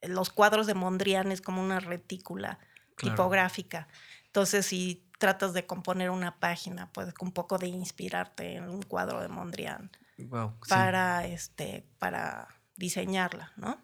Los 0.00 0.30
cuadros 0.30 0.68
de 0.68 0.74
Mondrian 0.74 1.32
es 1.32 1.40
como 1.40 1.60
una 1.60 1.80
retícula 1.80 2.60
Claro. 2.94 3.16
tipográfica. 3.16 3.88
Entonces, 4.26 4.66
si 4.66 5.03
tratas 5.24 5.54
de 5.54 5.64
componer 5.64 6.10
una 6.10 6.38
página, 6.38 6.92
puedes 6.92 7.14
un 7.18 7.32
poco 7.32 7.56
de 7.56 7.68
inspirarte 7.68 8.56
en 8.56 8.68
un 8.68 8.82
cuadro 8.82 9.22
de 9.22 9.28
Mondrian 9.28 9.90
Wow. 10.18 10.52
sí. 10.62 10.68
para 10.68 11.26
este 11.26 11.86
para 11.98 12.48
diseñarla, 12.76 13.52
¿no? 13.56 13.80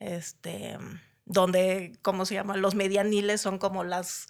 Este 0.00 0.78
donde 1.26 1.98
cómo 2.00 2.24
se 2.24 2.34
llama 2.36 2.56
los 2.56 2.74
medianiles 2.74 3.42
son 3.42 3.58
como 3.58 3.84
las 3.84 4.26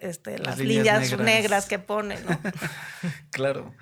este, 0.00 0.38
Las 0.38 0.46
las, 0.46 0.58
líneas 0.58 0.84
líneas, 0.84 1.10
negras. 1.10 1.20
negras. 1.20 1.66
que 1.66 1.78
pone, 1.80 2.20
¿no? 2.20 2.38
Claro. 3.32 3.74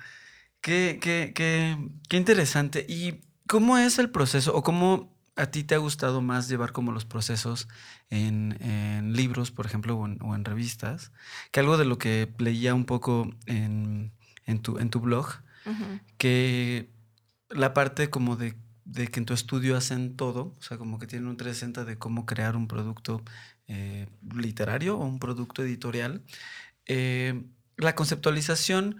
Qué, 0.61 0.97
qué, 0.99 1.31
qué, 1.35 1.77
qué 2.09 2.17
interesante. 2.17 2.85
¿Y 2.89 3.21
cómo 3.47 3.77
es 3.77 3.99
el 3.99 4.09
proceso 4.09 4.55
o 4.55 4.63
cómo 4.63 5.10
a 5.35 5.47
ti 5.47 5.63
te 5.63 5.75
ha 5.75 5.79
gustado 5.79 6.21
más 6.21 6.49
llevar 6.49 6.71
como 6.71 6.91
los 6.91 7.05
procesos 7.05 7.67
en, 8.09 8.57
en 8.61 9.13
libros, 9.13 9.51
por 9.51 9.65
ejemplo, 9.65 9.95
o 9.95 10.05
en, 10.05 10.17
o 10.21 10.35
en 10.35 10.45
revistas? 10.45 11.11
Que 11.51 11.59
algo 11.59 11.77
de 11.77 11.85
lo 11.85 11.97
que 11.97 12.31
leía 12.37 12.73
un 12.73 12.85
poco 12.85 13.29
en, 13.45 14.11
en 14.45 14.61
tu, 14.61 14.99
blog, 14.99 15.27
que 16.17 16.89
la 17.49 17.73
parte 17.73 18.09
como 18.09 18.35
de, 18.35 18.55
de 18.85 19.07
que 19.07 19.19
en 19.19 19.25
tu 19.25 19.33
estudio 19.33 19.77
hacen 19.77 20.15
todo, 20.15 20.55
o 20.57 20.61
sea, 20.61 20.77
como 20.77 20.99
que 20.99 21.07
tienen 21.07 21.27
un 21.27 21.37
360 21.37 21.85
de 21.85 21.97
cómo 21.97 22.25
crear 22.25 22.55
un 22.55 22.67
producto 22.67 23.23
eh, 23.67 24.07
literario 24.35 24.97
o 24.97 25.05
un 25.05 25.19
producto 25.19 25.63
editorial. 25.63 26.23
Eh, 26.87 27.41
la 27.77 27.95
conceptualización, 27.95 28.97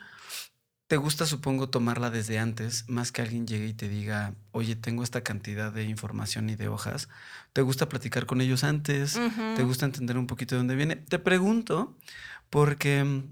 te 0.92 0.98
gusta, 0.98 1.26
supongo, 1.26 1.70
tomarla 1.70 2.10
desde 2.10 2.38
antes, 2.38 2.84
más 2.90 3.14
que 3.14 3.22
alguien 3.22 3.48
llegue 3.48 3.68
y 3.68 3.74
te 3.74 3.88
diga, 3.88 4.34
oye, 4.52 4.76
tengo 4.76 5.06
esta 5.06 5.22
cantidad 5.22 5.72
de 5.72 5.86
información 5.86 6.50
y 6.50 6.58
de 6.58 6.68
hojas. 6.68 7.08
¿Te 7.54 7.62
gusta 7.62 7.88
platicar 7.88 8.26
con 8.26 8.42
ellos 8.42 8.66
antes? 8.66 9.18
¿Te 9.56 9.64
gusta 9.64 9.86
entender 9.86 10.18
un 10.18 10.28
poquito 10.28 10.56
de 10.56 10.58
dónde 10.58 10.76
viene? 10.76 10.98
Te 10.98 11.18
pregunto 11.18 11.96
porque 12.50 13.06
mm, 13.06 13.24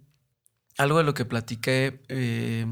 algo 0.78 1.00
de 1.00 1.04
lo 1.04 1.13
que 1.13 1.25
platiqué, 1.25 2.00
eh, 2.08 2.66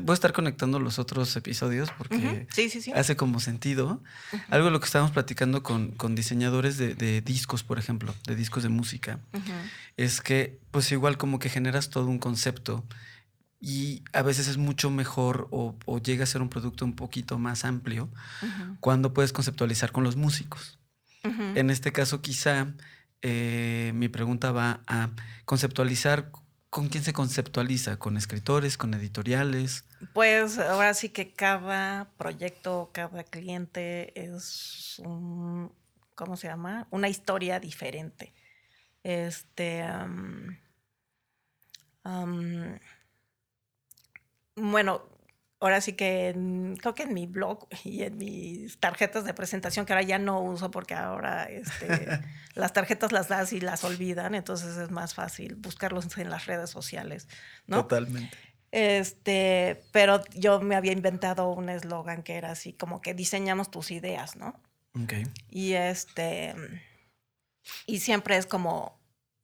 voy 0.00 0.10
a 0.10 0.14
estar 0.14 0.32
conectando 0.32 0.80
los 0.80 0.98
otros 0.98 1.36
episodios 1.36 1.92
porque 1.96 2.16
Ujú, 2.16 2.46
Sí, 2.52 2.68
sí, 2.68 2.82
sí. 2.82 2.90
hace 2.96 3.14
como 3.14 3.38
sentido. 3.38 4.02
Algo 4.48 4.64
de 4.66 4.72
lo 4.72 4.80
que 4.80 4.86
estábamos 4.86 5.12
platicando 5.12 5.62
con, 5.62 5.92
con 5.92 6.16
diseñadores 6.16 6.78
de, 6.78 6.96
de 6.96 7.20
discos, 7.20 7.62
por 7.62 7.78
ejemplo, 7.78 8.12
de 8.26 8.34
discos 8.34 8.64
de 8.64 8.70
música, 8.70 9.20
es 9.96 10.20
que 10.20 10.58
pues 10.72 10.90
igual 10.90 11.16
como 11.16 11.38
que 11.38 11.48
generas 11.48 11.90
todo 11.90 12.06
un 12.08 12.18
concepto 12.18 12.84
y 13.66 14.04
a 14.12 14.22
veces 14.22 14.46
es 14.46 14.58
mucho 14.58 14.90
mejor 14.90 15.48
o, 15.50 15.74
o 15.86 15.98
llega 15.98 16.22
a 16.22 16.26
ser 16.28 16.40
un 16.40 16.48
producto 16.48 16.84
un 16.84 16.94
poquito 16.94 17.36
más 17.36 17.64
amplio 17.64 18.08
cuando 18.78 19.12
puedes 19.12 19.32
conceptualizar 19.32 19.90
con 19.90 20.04
los 20.04 20.14
músicos. 20.14 20.78
En 21.24 21.70
este 21.70 21.90
caso, 21.90 22.22
quizá 22.22 22.68
eh, 23.22 23.90
mi 23.92 24.06
pregunta 24.06 24.52
va 24.52 24.82
a 24.86 25.10
conceptualizar. 25.44 26.30
¿Con 26.70 26.88
quién 26.88 27.02
se 27.02 27.12
conceptualiza? 27.12 27.98
¿Con 27.98 28.16
escritores? 28.16 28.76
¿Con 28.76 28.94
editoriales? 28.94 29.84
Pues 30.12 30.58
ahora 30.58 30.94
sí 30.94 31.08
que 31.08 31.32
cada 31.32 32.12
proyecto, 32.18 32.90
cada 32.92 33.24
cliente 33.24 34.12
es 34.14 35.02
un, 35.04 35.72
¿cómo 36.14 36.36
se 36.36 36.46
llama? 36.46 36.86
Una 36.90 37.08
historia 37.08 37.58
diferente. 37.58 38.32
Este, 39.02 39.84
bueno, 44.56 45.02
ahora 45.60 45.80
sí 45.80 45.92
que 45.94 46.28
en- 46.30 46.76
creo 46.76 46.94
que 46.94 47.04
en 47.04 47.14
mi 47.14 47.26
blog 47.26 47.66
y 47.84 48.02
en 48.02 48.16
mis 48.18 48.78
tarjetas 48.80 49.24
de 49.24 49.34
presentación, 49.34 49.86
que 49.86 49.92
ahora 49.92 50.02
ya 50.04 50.18
no 50.18 50.40
uso 50.40 50.70
porque 50.70 50.94
ahora 50.94 51.44
este, 51.44 51.86
las 52.54 52.72
tarjetas 52.72 53.12
las 53.12 53.28
das 53.28 53.52
y 53.52 53.60
las 53.60 53.84
olvidan, 53.84 54.34
entonces 54.34 54.76
es 54.76 54.90
más 54.90 55.14
fácil 55.14 55.54
buscarlos 55.56 56.16
en 56.18 56.30
las 56.30 56.46
redes 56.46 56.70
sociales, 56.70 57.28
¿no? 57.66 57.82
Totalmente. 57.82 58.36
Este, 58.72 59.82
pero 59.92 60.22
yo 60.34 60.60
me 60.60 60.74
había 60.76 60.92
inventado 60.92 61.48
un 61.50 61.68
eslogan 61.68 62.22
que 62.22 62.34
era 62.34 62.50
así, 62.50 62.72
como 62.72 63.00
que 63.00 63.14
diseñamos 63.14 63.70
tus 63.70 63.90
ideas, 63.90 64.36
¿no? 64.36 64.60
Ok. 65.00 65.14
Y 65.48 65.74
este, 65.74 66.54
y 67.86 68.00
siempre 68.00 68.36
es 68.36 68.46
como 68.46 68.98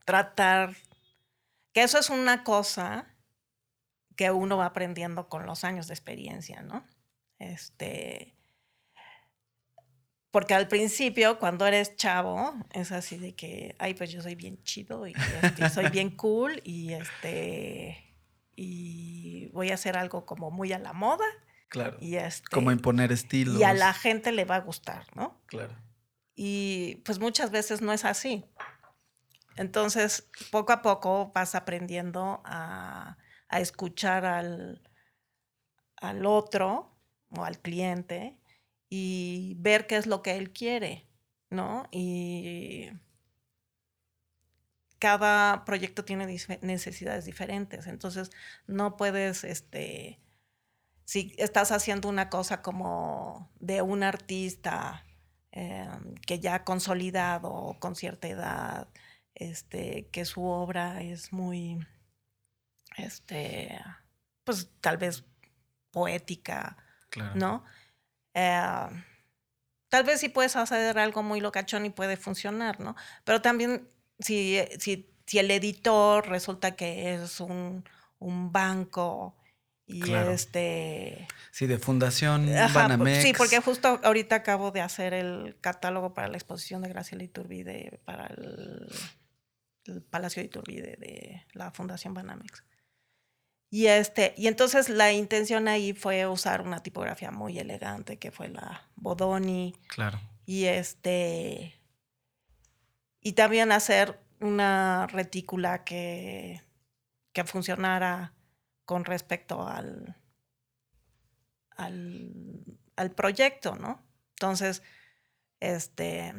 tratar, 0.05 0.75
que 1.73 1.83
eso 1.83 1.99
es 1.99 2.11
una 2.11 2.45
cosa 2.45 3.07
que 4.23 4.31
uno 4.31 4.57
va 4.57 4.67
aprendiendo 4.67 5.29
con 5.29 5.47
los 5.47 5.65
años 5.65 5.89
de 5.89 5.95
experiencia, 5.95 6.63
¿no? 6.63 6.85
Este, 7.39 8.37
porque 10.31 10.55
al 10.55 10.69
principio, 10.69 11.39
cuando 11.39 11.67
eres 11.67 11.97
chavo, 11.97 12.55
es 12.73 12.93
así 12.93 13.19
de 13.19 13.35
que, 13.35 13.75
ay, 13.79 13.95
pues 13.95 14.11
yo 14.13 14.23
soy 14.23 14.35
bien 14.35 14.63
chido 14.63 15.07
y 15.07 15.13
este, 15.43 15.69
soy 15.71 15.91
bien 15.91 16.11
cool 16.11 16.61
y 16.65 16.93
este, 16.93 18.17
y 18.57 19.49
voy 19.53 19.71
a 19.71 19.75
hacer 19.75 19.97
algo 19.97 20.25
como 20.25 20.51
muy 20.51 20.73
a 20.73 20.79
la 20.79 20.93
moda 20.93 21.25
Claro. 21.69 21.97
y 22.01 22.17
este, 22.17 22.49
Como 22.51 22.71
imponer 22.71 23.11
estilos. 23.13 23.59
y 23.59 23.65
a 23.65 23.75
la 23.75 23.93
gente 23.93 24.31
le 24.31 24.45
va 24.45 24.57
a 24.57 24.61
gustar, 24.61 25.05
¿no? 25.17 25.41
Claro. 25.47 25.75
Y 26.35 27.03
pues 27.05 27.19
muchas 27.19 27.51
veces 27.51 27.83
no 27.83 27.93
es 27.93 28.05
así. 28.05 28.45
Entonces, 29.57 30.29
poco 30.51 30.73
a 30.73 30.81
poco 30.81 31.31
vas 31.35 31.55
aprendiendo 31.55 32.41
a, 32.45 33.19
a 33.53 33.61
escuchar 33.61 34.25
al, 34.25 34.83
al 35.97 36.27
otro 36.27 36.91
o 37.31 37.45
al 37.45 37.61
cliente 37.61 38.37
y 38.89 39.55
ver 39.59 39.87
qué 39.87 39.97
es 39.97 40.07
lo 40.07 40.23
que 40.23 40.37
él 40.37 40.53
quiere, 40.53 41.07
¿no? 41.51 41.87
Y 41.93 42.91
cada 44.99 45.65
proyecto 45.65 46.05
tiene 46.05 46.27
necesidades 46.61 47.25
diferentes. 47.25 47.87
Entonces, 47.87 48.31
no 48.67 48.97
puedes, 48.97 49.45
este, 49.45 50.21
si 51.05 51.35
estás 51.39 51.73
haciendo 51.73 52.09
una 52.09 52.31
cosa 52.31 52.63
como 52.63 53.51
de 53.61 53.83
un 53.83 54.03
artista 54.03 55.05
eh, 55.53 55.89
que 56.27 56.41
ya 56.41 56.55
ha 56.57 56.65
consolidado 56.65 57.77
con 57.81 57.97
cierta 57.97 58.29
edad, 58.29 58.89
este, 59.35 60.09
que 60.13 60.25
su 60.25 60.45
obra 60.45 61.03
es 61.03 61.33
muy, 61.33 61.79
este, 62.97 63.79
pues 64.45 64.69
tal 64.81 64.97
vez 64.99 65.25
poética, 65.91 66.77
Claro. 67.11 67.35
¿no? 67.35 67.65
Eh, 68.35 68.89
tal 69.89 70.05
vez 70.05 70.21
sí 70.21 70.29
puedes 70.31 70.57
hacer 70.57 70.99
algo 70.99 71.23
muy 71.23 71.41
locachón 71.41 71.85
y 71.85 71.91
puede 71.91 72.17
funcionar, 72.17 72.81
¿no? 72.81 72.97
Pero 73.25 73.43
también 73.43 73.89
si, 74.19 74.59
si, 74.79 75.11
si 75.27 75.39
el 75.39 75.51
editor 75.51 76.29
resulta 76.29 76.75
que 76.77 77.15
es 77.15 77.41
un, 77.41 77.85
un 78.19 78.51
banco 78.53 79.37
y 79.85 80.01
Claro. 80.01 80.31
este... 80.31 81.29
Sí, 81.51 81.67
de 81.67 81.79
Fundación 81.79 82.49
Ajá, 82.57 82.73
por- 82.73 82.83
Banamex. 82.83 83.23
sí, 83.23 83.35
porque 83.37 83.61
justo 83.61 84.01
ahorita 84.03 84.37
acabo 84.37 84.71
de 84.71 84.81
hacer 84.81 85.13
el 85.13 85.59
catálogo 85.61 86.15
para 86.15 86.29
la 86.29 86.39
exposición 86.39 86.81
de 86.81 86.89
Graciela 86.89 87.25
Iturbide 87.25 88.01
para 88.07 88.29
el, 88.29 88.89
el 89.85 90.03
Palacio 90.03 90.41
de 90.41 90.47
Iturbide 90.47 90.97
de 90.97 91.45
la 91.53 91.71
Fundación 91.73 92.15
Banamex. 92.15 92.65
Y 93.75 93.87
este, 93.87 94.35
y 94.37 94.49
entonces 94.49 94.91
la 94.91 95.13
intención 95.13 95.67
ahí 95.67 95.95
fue 95.95 96.27
usar 96.27 96.61
una 96.61 96.83
tipografía 96.83 97.31
muy 97.31 97.59
elegante 97.59 98.19
que 98.19 98.31
fue 98.31 98.49
la 98.49 98.87
Bodoni 98.97 99.75
Claro. 99.89 100.21
y 100.45 100.67
este 100.67 101.81
y 103.23 103.33
también 103.33 103.73
hacer 103.73 104.21
una 104.41 105.07
retícula 105.07 105.85
que, 105.85 106.61
que 107.33 107.45
funcionara 107.45 108.35
con 108.85 109.07
respecto 109.07 109.67
al, 109.67 110.17
al, 111.71 112.31
al 112.97 113.11
proyecto, 113.13 113.77
¿no? 113.77 114.03
Entonces, 114.33 114.83
este, 115.61 116.35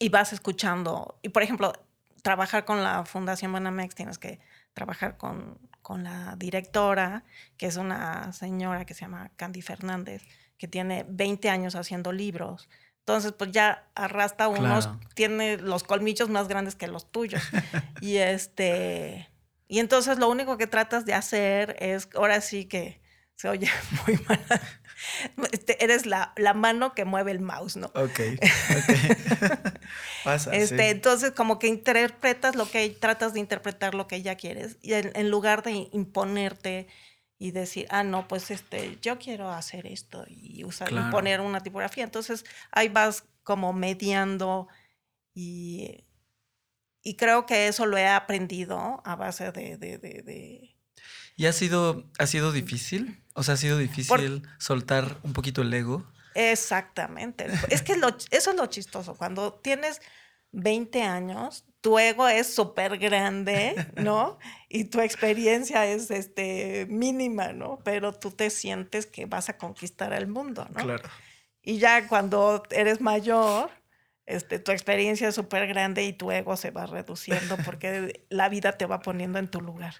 y 0.00 0.08
vas 0.08 0.32
escuchando, 0.32 1.20
y 1.22 1.28
por 1.28 1.44
ejemplo, 1.44 1.72
trabajar 2.22 2.64
con 2.64 2.82
la 2.82 3.04
Fundación 3.04 3.52
Banamex 3.52 3.94
tienes 3.94 4.18
que 4.18 4.40
trabajar 4.76 5.16
con, 5.16 5.58
con 5.80 6.04
la 6.04 6.36
directora, 6.36 7.24
que 7.56 7.66
es 7.66 7.76
una 7.78 8.32
señora 8.34 8.84
que 8.84 8.92
se 8.92 9.00
llama 9.00 9.30
Candy 9.36 9.62
Fernández, 9.62 10.22
que 10.58 10.68
tiene 10.68 11.06
20 11.08 11.48
años 11.48 11.74
haciendo 11.74 12.12
libros. 12.12 12.68
Entonces, 13.00 13.32
pues 13.32 13.52
ya 13.52 13.88
arrastra 13.94 14.48
unos, 14.48 14.86
Claro. 14.86 15.00
tiene 15.14 15.56
los 15.56 15.82
colmillos 15.82 16.28
más 16.28 16.46
grandes 16.46 16.74
que 16.74 16.88
los 16.88 17.10
tuyos. 17.10 17.42
y 18.02 18.16
este, 18.18 19.30
y 19.66 19.78
entonces 19.78 20.18
lo 20.18 20.28
único 20.28 20.58
que 20.58 20.66
tratas 20.66 21.06
de 21.06 21.14
hacer 21.14 21.76
es, 21.78 22.08
ahora 22.14 22.40
sí 22.42 22.66
que 22.66 23.00
se 23.34 23.48
oye 23.48 23.68
muy 24.06 24.18
mal, 24.28 24.44
eres 25.78 26.06
la, 26.06 26.32
la 26.36 26.54
mano 26.54 26.94
que 26.94 27.04
mueve 27.04 27.32
el 27.32 27.40
mouse, 27.40 27.76
¿no? 27.76 27.86
Ok. 27.88 28.20
ok. 28.38 28.96
Pasa. 30.24 30.54
Este, 30.54 30.76
sí. 30.84 30.88
Entonces, 30.90 31.32
como 31.32 31.58
que 31.58 31.66
interpretas 31.68 32.56
lo 32.56 32.70
que 32.70 32.88
tratas 32.90 33.32
de 33.34 33.40
interpretar 33.40 33.94
lo 33.94 34.06
que 34.08 34.16
ella 34.16 34.36
quieres, 34.36 34.78
y 34.82 34.94
en, 34.94 35.12
en 35.14 35.30
lugar 35.30 35.62
de 35.62 35.88
imponerte 35.92 36.86
y 37.38 37.50
decir, 37.50 37.86
ah, 37.90 38.02
no, 38.02 38.26
pues 38.28 38.50
este, 38.50 38.98
yo 39.02 39.18
quiero 39.18 39.50
hacer 39.50 39.86
esto 39.86 40.24
y 40.28 40.64
usar, 40.64 40.90
y 40.92 40.96
poner 41.10 41.40
una 41.40 41.60
tipografía. 41.62 42.02
Entonces, 42.04 42.44
ahí 42.72 42.88
vas 42.88 43.24
como 43.42 43.72
mediando 43.74 44.68
y, 45.34 46.06
y 47.02 47.16
creo 47.16 47.44
que 47.46 47.68
eso 47.68 47.84
lo 47.86 47.98
he 47.98 48.08
aprendido 48.08 49.02
a 49.04 49.16
base 49.16 49.52
de, 49.52 49.76
de, 49.76 49.98
de- 49.98 50.22
de- 50.22 50.75
¿Y 51.36 51.46
ha 51.46 51.52
sido, 51.52 52.04
ha 52.18 52.26
sido 52.26 52.50
difícil? 52.52 53.22
O 53.34 53.42
sea, 53.42 53.54
ha 53.54 53.56
sido 53.58 53.76
difícil 53.78 54.42
soltar 54.58 55.18
un 55.22 55.32
poquito 55.34 55.62
el 55.62 55.72
ego. 55.74 56.04
Exactamente. 56.34 57.46
Es 57.68 57.82
que 57.82 57.96
lo- 57.96 58.16
eso 58.30 58.50
es 58.50 58.56
lo 58.56 58.66
chistoso. 58.66 59.14
Cuando 59.14 59.52
tienes 59.54 60.00
20 60.52 61.02
años, 61.02 61.64
tu 61.82 61.98
ego 61.98 62.26
es 62.28 62.54
súper 62.54 62.98
grande, 62.98 63.74
¿no? 63.96 64.38
Y 64.68 64.84
tu 64.84 65.00
experiencia 65.00 65.86
es 65.86 66.10
este, 66.10 66.86
mínima, 66.88 67.52
¿no? 67.52 67.78
Pero 67.84 68.12
tú 68.12 68.30
te 68.30 68.48
sientes 68.50 69.06
que 69.06 69.26
vas 69.26 69.48
a 69.48 69.58
conquistar 69.58 70.12
el 70.12 70.26
mundo, 70.26 70.66
¿no? 70.74 70.82
Claro. 70.82 71.08
Y 71.62 71.78
ya 71.78 72.06
cuando 72.08 72.62
eres 72.70 73.00
mayor, 73.00 73.70
este, 74.26 74.58
tu 74.58 74.72
experiencia 74.72 75.28
es 75.28 75.34
súper 75.34 75.66
grande 75.68 76.04
y 76.04 76.12
tu 76.12 76.30
ego 76.32 76.56
se 76.56 76.70
va 76.70 76.86
reduciendo 76.86 77.56
porque 77.64 78.24
la 78.28 78.48
vida 78.48 78.72
te 78.72 78.86
va 78.86 79.00
poniendo 79.00 79.38
en 79.38 79.48
tu 79.48 79.60
lugar. 79.60 79.94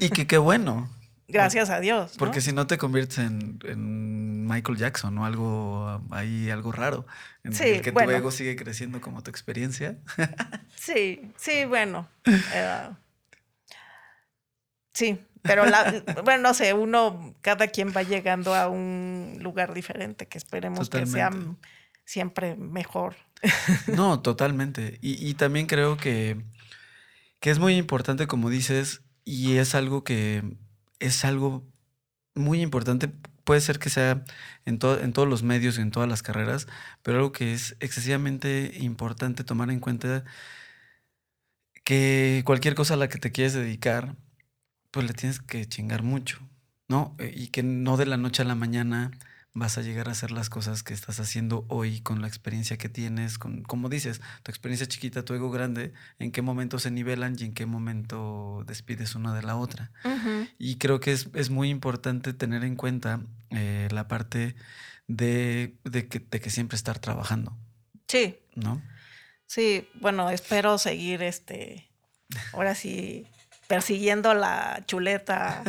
Y 0.00 0.10
que 0.10 0.26
qué 0.26 0.38
bueno. 0.38 0.90
Gracias 1.30 1.68
a 1.68 1.78
Dios. 1.78 2.12
¿no? 2.14 2.18
Porque 2.18 2.40
si 2.40 2.52
no 2.52 2.66
te 2.66 2.78
conviertes 2.78 3.18
en, 3.18 3.58
en 3.64 4.46
Michael 4.46 4.78
Jackson 4.78 5.18
o 5.18 5.26
algo 5.26 6.00
ahí, 6.10 6.48
algo 6.48 6.72
raro. 6.72 7.06
En 7.44 7.52
Sí, 7.52 7.64
el 7.64 7.82
que 7.82 7.90
bueno. 7.90 8.08
tu 8.10 8.16
ego 8.16 8.30
sigue 8.30 8.56
creciendo 8.56 9.00
como 9.02 9.22
tu 9.22 9.30
experiencia. 9.30 9.98
Sí, 10.74 11.32
sí, 11.36 11.66
bueno. 11.66 12.08
eh, 12.24 12.88
sí, 14.94 15.18
pero 15.42 15.66
la, 15.66 16.02
bueno, 16.24 16.42
no 16.44 16.54
sé, 16.54 16.72
uno, 16.72 17.34
cada 17.42 17.66
quien 17.68 17.92
va 17.94 18.02
llegando 18.04 18.54
a 18.54 18.68
un 18.68 19.36
lugar 19.40 19.74
diferente 19.74 20.26
que 20.26 20.38
esperemos 20.38 20.88
que 20.88 21.04
sea. 21.04 21.30
Siempre 22.08 22.56
mejor. 22.56 23.16
No, 23.86 24.20
totalmente. 24.22 24.98
Y, 25.02 25.28
y 25.28 25.34
también 25.34 25.66
creo 25.66 25.98
que, 25.98 26.42
que 27.38 27.50
es 27.50 27.58
muy 27.58 27.76
importante, 27.76 28.26
como 28.26 28.48
dices, 28.48 29.02
y 29.26 29.56
es 29.56 29.74
algo 29.74 30.04
que 30.04 30.42
es 31.00 31.24
algo 31.26 31.66
muy 32.34 32.62
importante. 32.62 33.08
Puede 33.44 33.60
ser 33.60 33.78
que 33.78 33.90
sea 33.90 34.24
en, 34.64 34.78
en 34.82 35.12
todos 35.12 35.28
los 35.28 35.42
medios 35.42 35.76
y 35.76 35.82
en 35.82 35.90
todas 35.90 36.08
las 36.08 36.22
carreras, 36.22 36.66
pero 37.02 37.18
algo 37.18 37.32
que 37.32 37.52
es 37.52 37.76
excesivamente 37.80 38.72
importante 38.80 39.44
tomar 39.44 39.70
en 39.70 39.80
cuenta 39.80 40.24
que 41.84 42.42
cualquier 42.46 42.74
cosa 42.74 42.94
a 42.94 42.96
la 42.96 43.08
que 43.10 43.18
te 43.18 43.32
quieres 43.32 43.52
dedicar, 43.52 44.16
pues 44.90 45.06
le 45.06 45.12
tienes 45.12 45.40
que 45.40 45.66
chingar 45.66 46.02
mucho, 46.02 46.38
¿no? 46.88 47.14
Eh, 47.18 47.34
Y 47.36 47.48
que 47.48 47.62
no 47.62 47.98
de 47.98 48.06
la 48.06 48.16
noche 48.16 48.42
a 48.42 48.46
la 48.46 48.54
mañana 48.54 49.10
vas 49.58 49.78
a 49.78 49.82
llegar 49.82 50.08
a 50.08 50.12
hacer 50.12 50.30
las 50.30 50.48
cosas 50.50 50.82
que 50.82 50.94
estás 50.94 51.20
haciendo 51.20 51.64
hoy 51.68 52.00
con 52.00 52.20
la 52.22 52.28
experiencia 52.28 52.78
que 52.78 52.88
tienes, 52.88 53.38
con, 53.38 53.62
como 53.62 53.88
dices, 53.88 54.20
tu 54.42 54.50
experiencia 54.50 54.86
chiquita, 54.86 55.24
tu 55.24 55.34
ego 55.34 55.50
grande, 55.50 55.92
en 56.18 56.30
qué 56.32 56.42
momento 56.42 56.78
se 56.78 56.90
nivelan 56.90 57.36
y 57.38 57.44
en 57.44 57.54
qué 57.54 57.66
momento 57.66 58.64
despides 58.66 59.14
una 59.14 59.34
de 59.34 59.42
la 59.42 59.56
otra. 59.56 59.90
Y 60.58 60.76
creo 60.76 61.00
que 61.00 61.12
es, 61.12 61.28
es 61.34 61.50
muy 61.50 61.68
importante 61.70 62.32
tener 62.32 62.64
en 62.64 62.76
cuenta 62.76 63.20
eh, 63.50 63.88
la 63.90 64.08
parte 64.08 64.54
de, 65.06 65.76
de 65.84 66.06
que, 66.08 66.20
de 66.20 66.40
que 66.40 66.50
siempre 66.50 66.76
estar 66.76 66.98
trabajando, 66.98 67.56
Sí, 68.06 68.38
¿no? 68.54 68.80
sí, 69.46 69.88
bueno, 70.00 70.30
espero 70.30 70.78
seguir 70.78 71.22
este, 71.22 71.90
ahora 72.52 72.74
sí, 72.74 73.26
persiguiendo 73.66 74.32
la 74.34 74.82
chuleta 74.86 75.62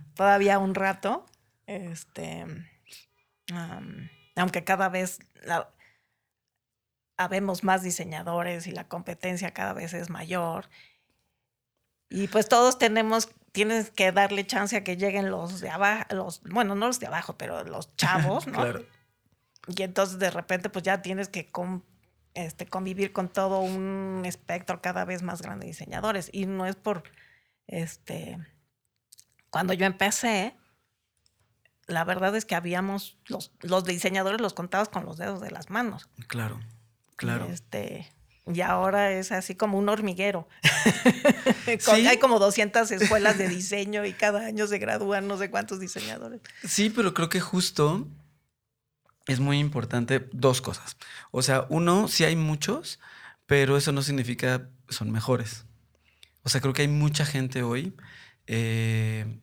todavía 0.14 0.58
un 0.58 0.74
rato. 0.74 1.26
Este, 1.66 2.44
aunque 4.36 4.64
cada 4.64 4.88
vez 4.88 5.18
la- 5.42 5.70
habemos 7.16 7.62
más 7.62 7.82
diseñadores 7.82 8.66
y 8.66 8.72
la 8.72 8.88
competencia 8.88 9.52
cada 9.54 9.72
vez 9.72 9.94
es 9.94 10.10
mayor. 10.10 10.68
Y 12.10 12.28
pues 12.28 12.48
todos 12.48 12.78
tenemos, 12.78 13.28
tienes 13.52 13.90
que 13.90 14.12
darle 14.12 14.46
chance 14.46 14.76
a 14.76 14.84
que 14.84 14.96
lleguen 14.96 15.30
los 15.30 15.60
de 15.60 15.70
abajo, 15.70 16.04
los, 16.10 16.42
bueno, 16.42 16.74
no 16.74 16.86
los 16.86 17.00
de 17.00 17.06
abajo, 17.06 17.36
pero 17.38 17.64
los 17.64 17.94
chavos, 17.96 18.46
¿no? 18.46 18.60
Claro. 18.62 18.84
Y 19.68 19.82
entonces 19.82 20.18
de 20.18 20.30
repente 20.30 20.68
pues 20.70 20.82
ya 20.84 21.02
tienes 21.02 21.28
que 21.28 21.50
con- 21.50 21.84
este, 22.34 22.66
convivir 22.66 23.12
con 23.12 23.28
todo 23.28 23.60
un 23.60 24.22
espectro 24.26 24.82
cada 24.82 25.04
vez 25.04 25.22
más 25.22 25.40
grande 25.40 25.66
de 25.66 25.70
diseñadores. 25.72 26.28
Y 26.32 26.46
no 26.46 26.66
es 26.66 26.74
por, 26.74 27.04
este, 27.68 28.38
cuando 29.50 29.72
yo 29.72 29.86
empecé, 29.86 30.56
la 31.86 32.04
verdad 32.04 32.34
es 32.36 32.44
que 32.44 32.54
habíamos, 32.54 33.16
los, 33.26 33.52
los 33.60 33.84
diseñadores 33.84 34.40
los 34.40 34.54
contabas 34.54 34.88
con 34.88 35.04
los 35.04 35.16
dedos 35.18 35.40
de 35.40 35.50
las 35.50 35.70
manos. 35.70 36.08
Claro, 36.26 36.60
claro. 37.16 37.46
Este, 37.46 38.10
y 38.46 38.60
ahora 38.60 39.12
es 39.12 39.32
así 39.32 39.54
como 39.54 39.78
un 39.78 39.88
hormiguero. 39.88 40.48
Sí. 41.78 42.06
Hay 42.06 42.18
como 42.18 42.38
200 42.38 42.90
escuelas 42.90 43.38
de 43.38 43.48
diseño 43.48 44.04
y 44.04 44.12
cada 44.12 44.44
año 44.46 44.66
se 44.66 44.78
gradúan 44.78 45.26
no 45.26 45.38
sé 45.38 45.50
cuántos 45.50 45.80
diseñadores. 45.80 46.40
Sí, 46.62 46.90
pero 46.90 47.14
creo 47.14 47.30
que 47.30 47.40
justo 47.40 48.06
es 49.26 49.40
muy 49.40 49.58
importante 49.58 50.28
dos 50.32 50.60
cosas. 50.60 50.96
O 51.30 51.40
sea, 51.40 51.66
uno, 51.70 52.06
sí 52.08 52.24
hay 52.24 52.36
muchos, 52.36 53.00
pero 53.46 53.78
eso 53.78 53.92
no 53.92 54.02
significa 54.02 54.68
son 54.90 55.10
mejores. 55.10 55.64
O 56.42 56.50
sea, 56.50 56.60
creo 56.60 56.74
que 56.74 56.82
hay 56.82 56.88
mucha 56.88 57.24
gente 57.24 57.62
hoy. 57.62 57.94
eh, 58.46 59.40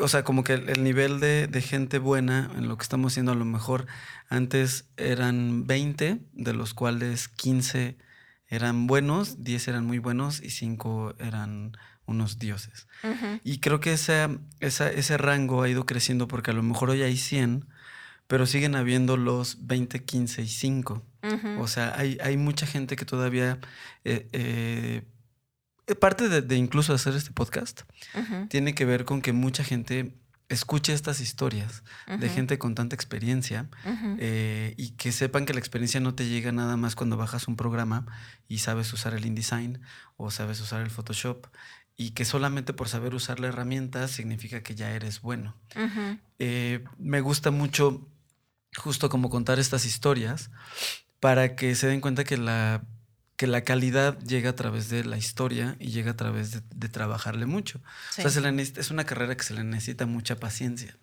o 0.00 0.08
sea, 0.08 0.24
como 0.24 0.42
que 0.44 0.54
el, 0.54 0.68
el 0.68 0.82
nivel 0.84 1.20
de, 1.20 1.46
de 1.46 1.60
gente 1.62 1.98
buena 1.98 2.50
en 2.56 2.68
lo 2.68 2.76
que 2.76 2.82
estamos 2.82 3.12
haciendo, 3.12 3.32
a 3.32 3.36
lo 3.36 3.44
mejor 3.44 3.86
antes 4.28 4.86
eran 4.96 5.66
20, 5.66 6.20
de 6.32 6.52
los 6.52 6.74
cuales 6.74 7.28
15 7.28 7.96
eran 8.48 8.86
buenos, 8.86 9.42
10 9.44 9.68
eran 9.68 9.84
muy 9.86 9.98
buenos 9.98 10.42
y 10.42 10.50
5 10.50 11.14
eran 11.18 11.72
unos 12.06 12.38
dioses. 12.38 12.86
Y 13.44 13.60
creo 13.60 13.80
que 13.80 13.92
esa, 13.92 14.30
esa- 14.60 14.90
ese 14.92 15.16
rango 15.16 15.62
ha 15.62 15.68
ido 15.68 15.86
creciendo 15.86 16.28
porque 16.28 16.50
a 16.50 16.54
lo 16.54 16.62
mejor 16.62 16.90
hoy 16.90 17.02
hay 17.02 17.16
100, 17.16 17.66
pero 18.26 18.46
siguen 18.46 18.74
habiendo 18.74 19.16
los 19.16 19.66
20, 19.66 20.04
15 20.04 20.42
y 20.42 20.48
5. 20.48 21.02
Ujú. 21.22 21.60
O 21.62 21.66
sea, 21.68 21.94
hay, 21.96 22.18
hay 22.22 22.36
mucha 22.36 22.66
gente 22.66 22.96
que 22.96 23.04
todavía... 23.04 23.58
eh, 24.04 24.28
eh, 24.32 25.02
parte 26.00 26.28
de, 26.28 26.42
de 26.42 26.56
incluso 26.56 26.94
hacer 26.94 27.14
este 27.14 27.30
podcast 27.32 27.82
tiene 28.48 28.74
que 28.74 28.84
ver 28.84 29.04
con 29.04 29.20
que 29.20 29.32
mucha 29.32 29.64
gente 29.64 30.14
escuche 30.48 30.92
estas 30.92 31.20
historias 31.20 31.82
de 32.18 32.28
gente 32.28 32.58
con 32.58 32.74
tanta 32.74 32.94
experiencia 32.94 33.68
eh, 34.18 34.74
y 34.76 34.90
que 34.90 35.12
sepan 35.12 35.46
que 35.46 35.54
la 35.54 35.58
experiencia 35.58 36.00
no 36.00 36.14
te 36.14 36.26
llega 36.26 36.52
nada 36.52 36.76
más 36.76 36.96
cuando 36.96 37.16
bajas 37.16 37.48
un 37.48 37.56
programa 37.56 38.06
y 38.48 38.58
sabes 38.58 38.92
usar 38.92 39.14
el 39.14 39.24
InDesign 39.24 39.80
o 40.16 40.30
sabes 40.30 40.60
usar 40.60 40.82
el 40.82 40.90
Photoshop 40.90 41.46
y 41.96 42.10
que 42.10 42.24
solamente 42.24 42.72
por 42.72 42.88
saber 42.88 43.14
usar 43.14 43.40
la 43.40 43.48
herramienta 43.48 44.08
significa 44.08 44.62
que 44.62 44.74
ya 44.74 44.90
eres 44.90 45.20
bueno. 45.20 45.56
Eh, 46.38 46.84
me 46.98 47.20
gusta 47.20 47.50
mucho 47.50 48.06
justo 48.76 49.08
como 49.08 49.30
contar 49.30 49.58
estas 49.58 49.86
historias 49.86 50.50
para 51.20 51.56
que 51.56 51.74
se 51.74 51.86
den 51.86 52.00
cuenta 52.00 52.24
que 52.24 52.36
la, 52.36 52.84
que 53.36 53.46
la 53.46 53.62
calidad 53.62 54.18
llega 54.20 54.50
a 54.50 54.56
través 54.56 54.88
de 54.88 55.04
la 55.04 55.16
historia 55.16 55.76
y 55.80 55.90
llega 55.90 56.12
a 56.12 56.16
través 56.16 56.52
de, 56.52 56.62
de 56.74 56.88
trabajarle 56.88 57.46
mucho. 57.46 57.80
O 58.10 58.22
sea, 58.22 58.30
se 58.30 58.40
le 58.40 58.52
necesita- 58.52 58.80
es 58.80 58.90
una 58.90 59.04
carrera 59.04 59.36
que 59.36 59.42
se 59.42 59.54
le 59.54 59.64
necesita 59.64 60.06
mucha 60.06 60.36
paciencia. 60.36 60.96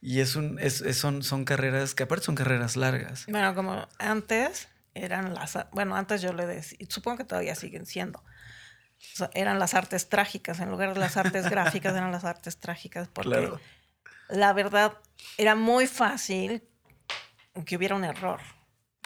Y 0.00 0.20
es 0.20 0.36
un, 0.36 0.58
es- 0.58 0.80
es- 0.80 0.98
son, 0.98 1.22
son 1.22 1.44
carreras 1.44 1.94
que 1.94 2.02
aparte 2.04 2.24
son 2.26 2.34
carreras 2.34 2.76
largas. 2.76 3.26
Bueno, 3.28 3.54
como 3.54 3.86
antes 3.98 4.68
eran 4.94 5.34
las, 5.34 5.58
bueno, 5.72 5.96
antes 5.96 6.22
yo 6.22 6.32
le 6.32 6.46
decía, 6.46 6.78
supongo 6.88 7.18
que 7.18 7.24
todavía 7.24 7.54
siguen 7.54 7.84
siendo. 7.84 8.20
O 8.20 9.16
sea, 9.16 9.30
eran 9.34 9.58
las 9.58 9.74
artes 9.74 10.08
trágicas, 10.08 10.60
en 10.60 10.70
lugar 10.70 10.94
de 10.94 11.00
las 11.00 11.16
artes 11.18 11.50
gráficas 11.50 11.94
eran 11.94 12.10
las 12.12 12.24
artes 12.24 12.56
trágicas, 12.58 13.08
porque 13.08 13.28
Claro. 13.30 13.60
la 14.30 14.52
verdad 14.54 14.94
era 15.36 15.54
muy 15.56 15.86
fácil 15.86 16.62
que 17.66 17.76
hubiera 17.76 17.94
un 17.96 18.04
error, 18.04 18.40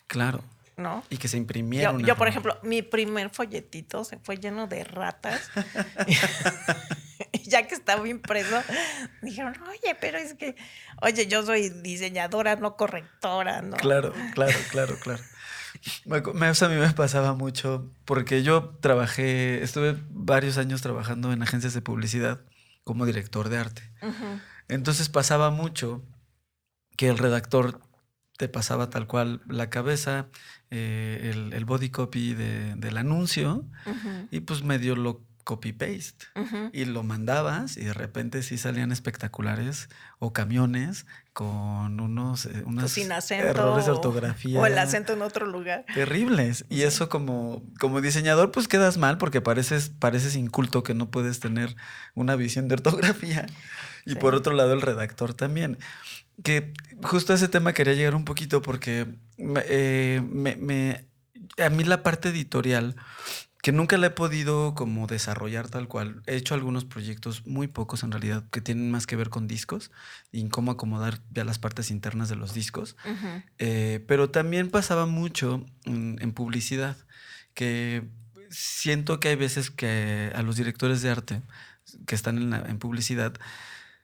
Claro. 0.07 0.45
¿No? 0.79 1.05
Y 1.11 1.19
que 1.19 1.29
se 1.29 1.37
imprimiera. 1.37 1.93
Yo, 1.93 1.99
yo, 1.99 2.17
por 2.17 2.29
ejemplo, 2.29 2.59
mi 2.63 2.83
primer 2.83 3.31
folletito 3.31 4.05
se 4.05 4.19
fue 4.19 4.37
lleno 4.37 4.67
de 4.67 4.85
ratas. 4.85 5.51
y 7.33 7.39
ya 7.51 7.67
que 7.67 7.75
estaba 7.75 8.09
impreso, 8.09 8.63
dijeron, 9.23 9.55
oye, 9.69 9.97
pero 10.01 10.19
es 10.19 10.35
que, 10.35 10.57
oye, 11.03 11.27
yo 11.27 11.45
soy 11.45 11.69
diseñadora, 11.69 12.57
no 12.57 12.77
correctora, 12.77 13.63
¿no? 13.63 13.77
Claro, 13.77 14.15
claro, 14.35 14.59
claro, 14.71 14.97
claro. 15.01 15.23
Me 16.05 16.17
a 16.17 16.69
mí 16.69 16.77
me 16.77 16.91
pasaba 16.91 17.35
mucho 17.35 17.93
porque 18.05 18.43
yo 18.43 18.77
trabajé, 18.81 19.63
estuve 19.63 19.97
varios 20.11 20.59
años 20.59 20.81
trabajando 20.83 21.33
en 21.33 21.43
agencias 21.43 21.75
de 21.75 21.83
publicidad 21.83 22.41
como 22.85 23.07
director 23.07 23.49
de 23.49 23.59
arte. 23.59 23.83
Entonces 24.69 25.09
pasaba 25.09 25.51
mucho 25.51 26.03
que 26.97 27.09
el 27.09 27.19
redactor 27.19 27.81
te 28.39 28.49
pasaba 28.49 28.89
tal 28.89 29.07
cual 29.07 29.43
la 29.47 29.69
cabeza, 29.69 30.29
eh, 30.71 31.31
el, 31.33 31.53
el 31.53 31.65
body 31.65 31.91
copy 31.91 32.35
de- 32.35 32.75
del 32.77 32.97
anuncio 32.99 33.65
ujú, 33.87 34.29
y 34.31 34.41
pues 34.41 34.63
medio 34.63 34.97
lo 34.97 35.23
copy-paste. 35.45 36.27
ujú. 36.37 36.69
Y 36.75 36.85
lo 36.85 37.03
mandabas 37.03 37.79
y 37.79 37.85
de 37.85 37.95
repente 37.95 38.43
sí 38.43 38.59
salían 38.59 38.93
espectaculares 38.93 39.89
o 40.19 40.35
camiones 40.35 41.07
con 41.33 42.01
unos, 42.01 42.45
eh, 42.45 42.65
unos 42.67 42.91
sin 42.93 43.11
acento. 43.13 43.47
errores 43.49 43.87
de 43.87 43.93
ortografía. 43.93 44.61
O 44.61 44.67
el 44.67 44.77
acento 44.77 45.15
en 45.15 45.23
otro 45.23 45.47
lugar. 45.47 45.87
Terribles. 45.95 46.67
Y 46.69 46.83
eso 46.83 47.09
como, 47.09 47.63
como 47.81 48.03
diseñador 48.03 48.51
pues 48.51 48.69
quedas 48.69 48.99
mal 48.99 49.17
porque 49.17 49.41
pareces, 49.41 49.89
pareces 49.89 50.37
inculto 50.37 50.83
que 50.83 50.93
no 50.93 51.11
puedes 51.11 51.41
tener 51.41 51.77
una 52.15 52.37
visión 52.37 52.69
de 52.69 52.75
ortografía. 52.75 53.47
Y 54.05 54.11
Sí. 54.11 54.17
por 54.17 54.35
otro 54.35 54.53
lado 54.53 54.75
el 54.75 54.83
redactor 54.83 55.33
también. 55.33 55.79
Que 56.43 56.73
justo 57.03 57.33
a 57.33 57.37
ese 57.37 57.49
tema 57.49 57.73
quería 57.73 57.95
llegar 57.95 58.15
un 58.15 58.25
poquito 58.25 58.63
porque 58.63 59.07
me- 59.37 59.63
eh, 59.67 60.23
me- 60.29 60.57
me- 60.57 61.05
a 61.63 61.71
mí 61.71 61.85
la 61.85 62.03
parte 62.03 62.29
editorial 62.29 62.95
que 63.61 63.73
nunca 63.73 63.99
la 63.99 64.07
he 64.07 64.11
podido 64.11 64.75
como 64.77 65.09
desarrollar 65.09 65.69
tal 65.69 65.89
cual. 65.89 66.23
He 66.27 66.37
hecho 66.37 66.55
algunos 66.55 66.85
proyectos, 66.85 67.45
muy 67.45 67.67
pocos 67.67 68.05
en 68.05 68.13
realidad, 68.13 68.45
que 68.53 68.61
tienen 68.61 68.91
más 68.91 69.05
que 69.07 69.17
ver 69.17 69.31
con 69.31 69.49
discos 69.49 69.91
y 70.31 70.41
en 70.41 70.49
cómo 70.49 70.71
acomodar 70.71 71.21
ya 71.31 71.43
las 71.45 71.59
partes 71.59 71.91
internas 71.91 72.29
de 72.29 72.37
los 72.37 72.55
discos. 72.55 72.97
Eh, 73.59 74.05
pero 74.07 74.31
también 74.31 74.71
pasaba 74.71 75.07
mucho 75.07 75.67
en, 75.85 76.19
en 76.21 76.33
publicidad, 76.33 76.97
que 77.55 78.09
siento 78.49 79.19
que 79.19 79.29
hay 79.29 79.37
veces 79.37 79.73
que 79.73 80.31
a 80.35 80.43
los 80.43 80.55
directores 80.57 81.03
de 81.03 81.11
arte 81.11 81.43
que 82.07 82.15
están 82.15 82.39
en, 82.39 82.51
la- 82.51 82.61
en 82.69 82.79
publicidad, 82.79 83.35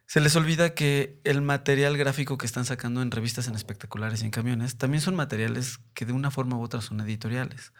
se 0.06 0.20
les 0.20 0.36
olvida 0.36 0.74
que 0.74 1.20
el 1.24 1.40
material 1.42 1.96
gráfico 1.96 2.36
que 2.38 2.46
están 2.46 2.64
sacando 2.64 3.02
en 3.02 3.10
revistas, 3.10 3.48
en 3.48 3.54
espectaculares 3.54 4.22
y 4.22 4.26
en 4.26 4.30
camiones, 4.30 4.76
también 4.76 5.00
son 5.00 5.14
materiales 5.14 5.78
que 5.94 6.04
de 6.04 6.12
una 6.12 6.30
forma 6.30 6.56
u 6.56 6.62
otra 6.62 6.80
son 6.80 7.00
editoriales. 7.00 7.72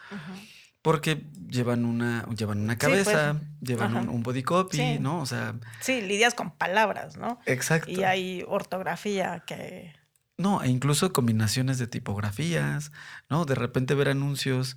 Porque 0.83 1.25
llevan 1.49 1.85
una, 1.87 2.27
llevan 2.37 2.61
una 2.61 2.75
Sí, 2.75 2.79
cabeza, 2.79 3.37
pues, 3.39 3.45
llevan 3.61 4.09
un, 4.09 4.23
body 4.23 4.43
copy, 4.43 4.77
Sí. 4.77 4.99
¿no? 5.01 5.21
O 5.21 5.27
sea, 5.27 5.55
Sí, 5.81 6.03
lidias 6.03 6.35
con 6.35 6.51
palabras, 6.51 7.17
¿no? 7.17 7.39
exacto. 7.47 7.91
Y 7.91 8.03
hay 8.05 8.45
ortografía 8.47 9.45
que... 9.47 9.95
No, 10.37 10.63
e 10.63 10.69
incluso 10.69 11.13
combinaciones 11.13 11.79
de 11.79 11.87
tipografías, 11.87 12.91
¿no? 13.31 13.45
De 13.45 13.55
repente 13.55 13.95
ver 13.95 14.09
anuncios 14.09 14.77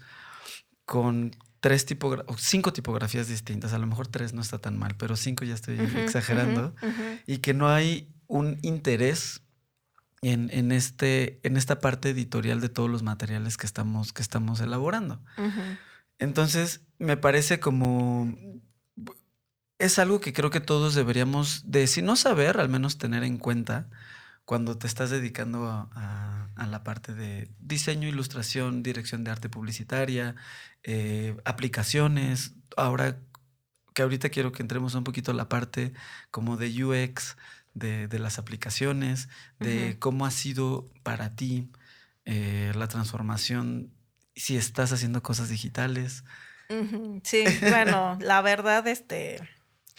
con 0.86 1.36
tres 1.67 1.86
tipografías, 1.86 2.41
cinco 2.41 2.71
tipografías 2.71 3.27
distintas, 3.27 3.73
a 3.73 3.77
lo 3.77 3.88
mejor 3.88 4.08
tres 4.08 4.32
no 4.34 4.41
está 4.41 4.58
tan 4.58 4.77
mal, 4.77 4.95
pero 4.95 5.15
cinco 5.17 5.43
ya 5.43 5.53
estoy 5.53 5.77
exagerando, 5.97 6.73
ujú, 6.82 6.88
ujú. 6.88 7.03
y 7.25 7.38
que 7.39 7.53
no 7.53 7.67
hay 7.67 8.10
un 8.27 8.58
interés 8.62 9.41
en, 10.21 10.49
en, 10.51 10.71
este, 10.71 11.39
en 11.43 11.58
esta 11.58 11.80
parte 11.80 12.10
editorial 12.12 12.62
de 12.62 12.69
todos 12.69 12.89
los 12.89 13.03
materiales 13.03 13.58
que 13.58 13.65
estamos, 13.65 14.13
que 14.13 14.21
estamos 14.21 14.62
elaborando. 14.62 15.21
Entonces, 16.19 16.82
me 16.99 17.17
parece 17.17 17.60
como 17.60 18.34
es 19.77 19.99
algo 19.99 20.19
que 20.21 20.32
creo 20.34 20.49
que 20.49 20.60
todos 20.62 20.95
deberíamos 20.95 21.63
de, 21.69 21.86
si 21.88 22.01
no 22.01 22.15
saber, 22.15 22.60
al 22.60 22.69
menos 22.69 22.97
tener 22.97 23.23
en 23.23 23.38
cuenta 23.38 23.89
cuando 24.45 24.77
te 24.77 24.88
estás 24.88 25.10
dedicando 25.10 25.67
a, 25.67 25.89
a- 25.93 26.37
a 26.58 26.67
la 26.67 26.84
parte 26.84 27.13
de 27.13 27.50
diseño, 27.60 28.08
ilustración, 28.08 28.84
dirección 28.84 29.24
de 29.24 29.32
arte 29.32 29.50
publicitaria, 29.50 30.36
eh, 30.84 31.36
aplicaciones. 31.46 32.54
Ahora 32.76 33.20
que 33.93 34.02
ahorita 34.02 34.30
quiero 34.30 34.52
que 34.52 34.62
entremos 34.62 34.93
un 34.96 35.04
poquito 35.04 35.32
a 35.32 35.34
la 35.34 35.50
parte 35.50 35.93
como 36.32 36.58
de 36.58 36.84
UX, 36.84 37.38
de, 37.74 38.08
de 38.08 38.20
las 38.20 38.39
aplicaciones, 38.39 39.30
de 39.60 39.98
cómo 40.00 40.26
ha 40.26 40.32
sido 40.32 40.89
para 41.04 41.36
ti 41.36 41.72
eh, 42.26 42.74
la 42.76 42.88
transformación, 42.88 43.93
si 44.36 44.58
estás 44.58 44.91
haciendo 44.91 45.24
cosas 45.24 45.50
digitales. 45.50 46.24
Sí, 47.24 47.46
bueno, 47.62 48.17
la 48.22 48.41
verdad, 48.41 48.86
este, 48.88 49.39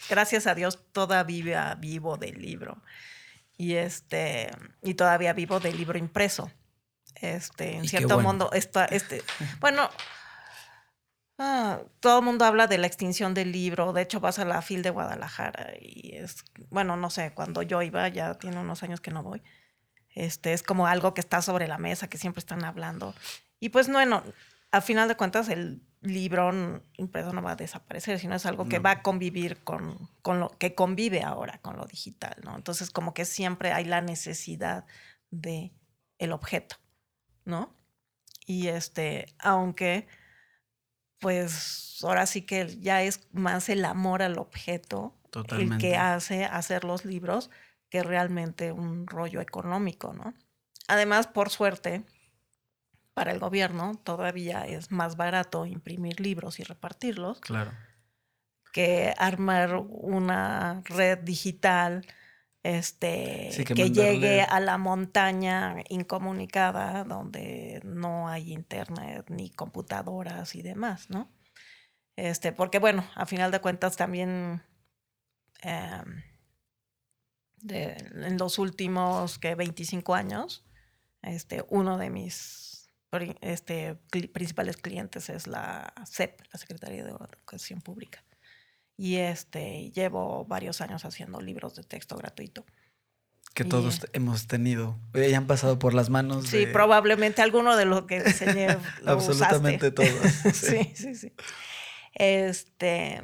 gracias 0.09 0.45
a 0.45 0.53
Dios 0.53 0.79
todavía 0.91 1.73
vivo 1.75 2.17
del 2.17 2.41
libro. 2.41 2.83
Y 3.59 3.75
este, 3.75 4.49
y 4.81 4.93
todavía 4.93 5.33
vivo 5.33 5.59
del 5.59 5.75
libro 5.75 5.97
impreso. 5.97 6.49
Este, 7.15 7.75
en 7.75 7.89
cierto 7.89 8.13
bueno. 8.13 8.29
mundo, 8.29 8.49
está, 8.53 8.85
este, 8.85 9.21
bueno, 9.59 9.89
ah, 11.37 11.81
todo 11.99 12.19
el 12.19 12.25
mundo 12.25 12.45
habla 12.45 12.67
de 12.67 12.77
la 12.77 12.87
extinción 12.87 13.33
del 13.33 13.51
libro. 13.51 13.91
De 13.91 14.01
hecho, 14.01 14.21
vas 14.21 14.39
a 14.39 14.45
la 14.45 14.61
FIL 14.61 14.81
de 14.81 14.91
Guadalajara 14.91 15.73
y 15.77 16.15
es, 16.15 16.45
bueno, 16.69 16.95
no 16.95 17.09
sé, 17.09 17.33
cuando 17.33 17.61
yo 17.61 17.81
iba, 17.81 18.07
ya 18.07 18.35
tiene 18.35 18.59
unos 18.59 18.81
años 18.81 19.01
que 19.01 19.11
no 19.11 19.23
voy. 19.23 19.41
Este, 20.15 20.53
es 20.53 20.63
como 20.63 20.87
algo 20.87 21.13
que 21.13 21.19
está 21.19 21.41
sobre 21.41 21.67
la 21.67 21.77
mesa, 21.77 22.07
que 22.07 22.17
siempre 22.17 22.39
están 22.39 22.63
hablando. 22.63 23.13
Y 23.59 23.69
pues 23.69 23.91
bueno, 23.91 24.23
a 24.71 24.79
final 24.79 25.09
de 25.09 25.17
cuentas 25.17 25.49
el 25.49 25.81
libro 26.01 26.49
n- 26.51 26.81
impreso 26.97 27.33
no 27.33 27.41
va 27.41 27.51
a 27.51 27.55
desaparecer, 27.55 28.19
sino 28.19 28.35
es 28.35 28.45
algo 28.45 28.69
que 28.69 28.77
No. 28.77 28.83
va 28.83 28.91
a 28.91 29.01
convivir 29.01 29.57
con, 29.63 30.09
con 30.21 30.39
lo 30.39 30.49
que 30.49 30.73
convive 30.75 31.23
ahora 31.23 31.59
con 31.61 31.75
lo 31.77 31.85
digital, 31.85 32.35
¿no? 32.43 32.55
Entonces 32.55 32.89
como 32.89 33.13
que 33.13 33.25
siempre 33.25 33.71
hay 33.73 33.85
la 33.85 34.01
necesidad 34.01 34.85
de 35.29 35.71
el 36.17 36.31
objeto, 36.31 36.77
¿no? 37.45 37.73
Y 38.45 38.67
este, 38.67 39.27
aunque 39.39 40.07
pues 41.19 41.97
ahora 42.03 42.25
sí 42.25 42.43
que 42.43 42.79
ya 42.79 43.03
es 43.03 43.27
más 43.33 43.69
el 43.69 43.83
amor 43.85 44.21
al 44.21 44.37
objeto 44.37 45.15
el 45.57 45.77
que 45.77 45.97
hace 45.97 46.45
hacer 46.45 46.83
los 46.85 47.05
libros 47.05 47.49
que 47.89 48.03
realmente 48.03 48.71
un 48.71 49.05
rollo 49.05 49.41
económico, 49.41 50.13
¿no? 50.13 50.33
Además, 50.87 51.27
por 51.27 51.49
suerte, 51.49 52.03
para 53.19 53.33
el 53.33 53.39
gobierno 53.39 53.99
todavía 54.01 54.65
es 54.65 54.91
más 54.91 55.17
barato 55.17 55.65
imprimir 55.65 56.21
libros 56.21 56.57
y 56.61 56.63
repartirlos 56.63 57.41
Claro. 57.41 57.73
que 58.71 59.13
armar 59.17 59.75
una 59.75 60.81
red 60.85 61.17
digital 61.19 62.05
este, 62.63 63.49
Sí, 63.51 63.65
que 63.65 63.91
llegue 63.91 64.41
a 64.41 64.61
la 64.61 64.77
montaña 64.77 65.75
incomunicada 65.89 67.03
donde 67.03 67.81
no 67.83 68.29
hay 68.29 68.53
internet 68.53 69.25
ni 69.29 69.49
computadoras 69.49 70.55
y 70.55 70.61
demás, 70.61 71.09
¿no? 71.09 71.29
Este, 72.15 72.53
porque 72.53 72.79
bueno, 72.79 73.03
a 73.15 73.25
final 73.25 73.51
de 73.51 73.59
cuentas 73.59 73.97
también 73.97 74.63
em, 75.61 76.23
de- 77.57 77.97
en 78.13 78.37
los 78.37 78.59
últimos 78.59 79.39
que 79.39 79.55
25 79.55 80.15
años, 80.15 80.65
este, 81.21 81.65
uno 81.69 81.97
de 81.97 82.09
mis 82.09 82.68
este, 83.41 83.95
principales 84.33 84.77
clientes 84.77 85.29
es 85.29 85.47
la 85.47 85.93
SEP, 86.05 86.41
la 86.51 86.59
Secretaría 86.59 87.03
de 87.03 87.11
Educación 87.11 87.81
Pública. 87.81 88.23
Y 88.97 89.15
este, 89.17 89.91
llevo 89.91 90.45
varios 90.45 90.81
años 90.81 91.05
haciendo 91.05 91.39
libros 91.41 91.75
de 91.75 91.83
texto 91.83 92.15
gratuito. 92.17 92.65
Que 93.53 93.63
Y- 93.63 93.69
todos 93.69 94.05
hemos 94.13 94.45
tenido. 94.47 94.99
eh, 95.13 95.29
Ya 95.31 95.37
han 95.37 95.47
pasado 95.47 95.79
por 95.79 95.93
las 95.93 96.09
manos. 96.09 96.47
Sí, 96.47 96.65
de 96.65 96.67
probablemente 96.67 97.41
alguno 97.41 97.75
de 97.77 97.85
los 97.85 98.03
que 98.03 98.21
diseñé 98.21 98.67
lo 99.01 99.11
Absolutamente 99.13 99.91
todos. 99.91 100.09
sí, 100.53 100.91
sí, 100.95 101.15
sí. 101.15 101.33
Este. 102.13 103.21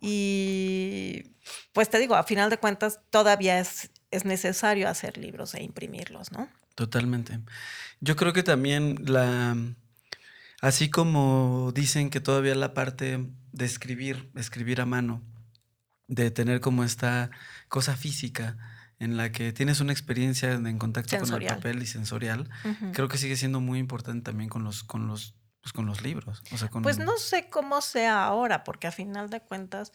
Y 0.00 1.34
pues 1.72 1.90
te 1.90 1.98
digo, 1.98 2.14
a 2.14 2.22
final 2.22 2.50
de 2.50 2.58
cuentas, 2.58 3.00
todavía 3.10 3.58
es, 3.58 3.90
es 4.10 4.24
necesario 4.24 4.88
hacer 4.88 5.18
libros 5.18 5.54
e 5.54 5.62
imprimirlos, 5.62 6.30
¿no? 6.32 6.48
Totalmente. 6.78 7.40
Yo 8.00 8.14
creo 8.14 8.32
que 8.32 8.44
también 8.44 9.02
la. 9.04 9.56
Así 10.60 10.90
como 10.90 11.72
dicen 11.74 12.08
que 12.08 12.20
todavía 12.20 12.54
la 12.54 12.72
parte 12.72 13.26
de 13.50 13.64
escribir, 13.64 14.30
escribir 14.36 14.80
a 14.80 14.86
mano, 14.86 15.20
de 16.06 16.30
tener 16.30 16.60
como 16.60 16.84
esta 16.84 17.30
cosa 17.66 17.96
física 17.96 18.56
en 19.00 19.16
la 19.16 19.32
que 19.32 19.52
tienes 19.52 19.80
una 19.80 19.92
experiencia 19.92 20.52
en 20.52 20.78
contacto 20.78 21.18
con 21.18 21.42
el 21.42 21.48
papel 21.48 21.82
y 21.82 21.86
sensorial, 21.86 22.48
creo 22.92 23.08
que 23.08 23.18
sigue 23.18 23.34
siendo 23.34 23.60
muy 23.60 23.80
importante 23.80 24.30
también 24.30 24.48
con 24.48 24.62
los, 24.62 24.84
con 24.84 25.08
los, 25.08 25.34
pues 25.60 25.72
con 25.72 25.84
los 25.84 26.02
libros. 26.02 26.42
O 26.52 26.58
sea, 26.58 26.68
con 26.68 26.84
Pues 26.84 27.00
no 27.00 27.16
sé 27.16 27.50
cómo 27.50 27.80
sea 27.80 28.24
ahora, 28.24 28.62
porque 28.62 28.86
a 28.86 28.92
final 28.92 29.30
de 29.30 29.40
cuentas, 29.40 29.90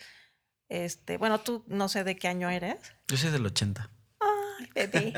este, 0.68 1.16
bueno, 1.16 1.40
tú 1.40 1.64
no 1.68 1.88
sé 1.88 2.04
de 2.04 2.18
qué 2.18 2.28
año 2.28 2.50
eres. 2.50 2.78
Yo 3.08 3.16
soy 3.16 3.32
del 3.32 3.46
80. 3.46 3.90
Ay, 4.60 4.70
bebé. 4.76 5.14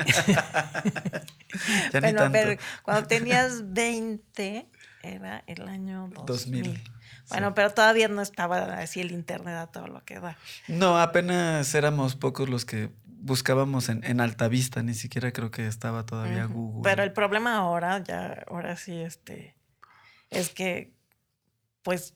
Bueno, 2.00 2.28
pero 2.32 2.60
cuando 2.82 3.06
tenías 3.06 3.72
20, 3.72 4.68
era 5.02 5.42
el 5.46 5.68
año 5.68 6.08
2000. 6.12 6.62
2000. 6.62 6.84
Bueno, 7.28 7.48
sí. 7.48 7.52
pero 7.56 7.70
todavía 7.70 8.08
no 8.08 8.22
estaba 8.22 8.78
así 8.78 9.00
el 9.00 9.10
internet 9.10 9.54
a 9.54 9.66
todo 9.66 9.86
lo 9.88 10.04
que 10.04 10.20
da. 10.20 10.36
No, 10.68 10.98
apenas 11.00 11.74
éramos 11.74 12.14
pocos 12.14 12.48
los 12.48 12.64
que 12.64 12.90
buscábamos 13.04 13.88
en, 13.88 14.04
en 14.04 14.20
alta 14.20 14.48
vista, 14.48 14.82
ni 14.82 14.94
siquiera 14.94 15.32
creo 15.32 15.50
que 15.50 15.66
estaba 15.66 16.06
todavía. 16.06 16.44
Google. 16.46 16.82
Pero 16.88 17.02
el 17.02 17.12
problema 17.12 17.56
ahora, 17.56 17.98
ya, 18.02 18.44
ahora 18.48 18.76
sí, 18.76 18.96
este, 19.00 19.56
es 20.30 20.50
que, 20.50 20.94
pues, 21.82 22.14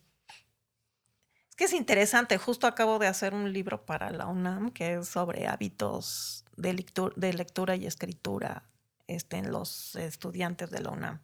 es 1.49 1.57
que 1.57 1.65
es 1.65 1.73
interesante. 1.73 2.39
Justo 2.39 2.67
acabo 2.67 2.99
de 2.99 3.09
hacer 3.09 3.35
un 3.35 3.53
libro 3.53 3.85
para 3.85 4.11
la 4.11 4.27
UNAM 4.27 4.71
que 4.71 4.95
es 4.95 5.09
sobre 5.09 5.49
hábitos 5.49 6.40
de 6.61 6.73
lectura, 6.75 7.15
de 7.17 7.33
lectura 7.33 7.77
y 7.77 7.87
escritura 7.87 8.63
este, 9.07 9.37
en 9.39 9.51
los 9.51 9.97
estudiantes 9.97 10.71
de 10.71 10.81
la 10.81 10.91
UNAM. 10.91 11.21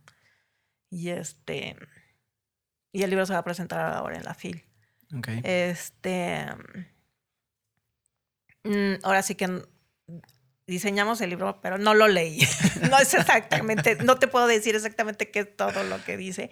Y 0.91 1.11
este, 1.11 1.77
y 2.93 3.03
el 3.03 3.11
libro 3.11 3.27
se 3.27 3.33
va 3.33 3.41
a 3.41 3.45
presentar 3.45 3.93
ahora 3.95 4.17
en 4.17 4.25
la 4.25 4.35
FIL. 4.35 4.65
Este. 5.45 6.47
mm, 8.65 8.95
Ahora 9.03 9.23
sí 9.23 9.35
que 9.35 9.63
diseñamos 10.67 11.21
el 11.21 11.31
libro, 11.31 11.61
pero 11.61 11.79
no 11.79 11.95
lo 11.95 12.09
leí. 12.09 12.41
No 12.91 12.99
es 12.99 13.15
exactamente, 13.15 13.97
no 13.97 14.19
te 14.19 14.29
puedo 14.29 14.47
decir 14.47 14.75
exactamente 14.75 15.31
qué 15.31 15.41
es 15.41 15.57
todo 15.57 15.83
lo 15.85 16.03
que 16.05 16.17
dice, 16.17 16.51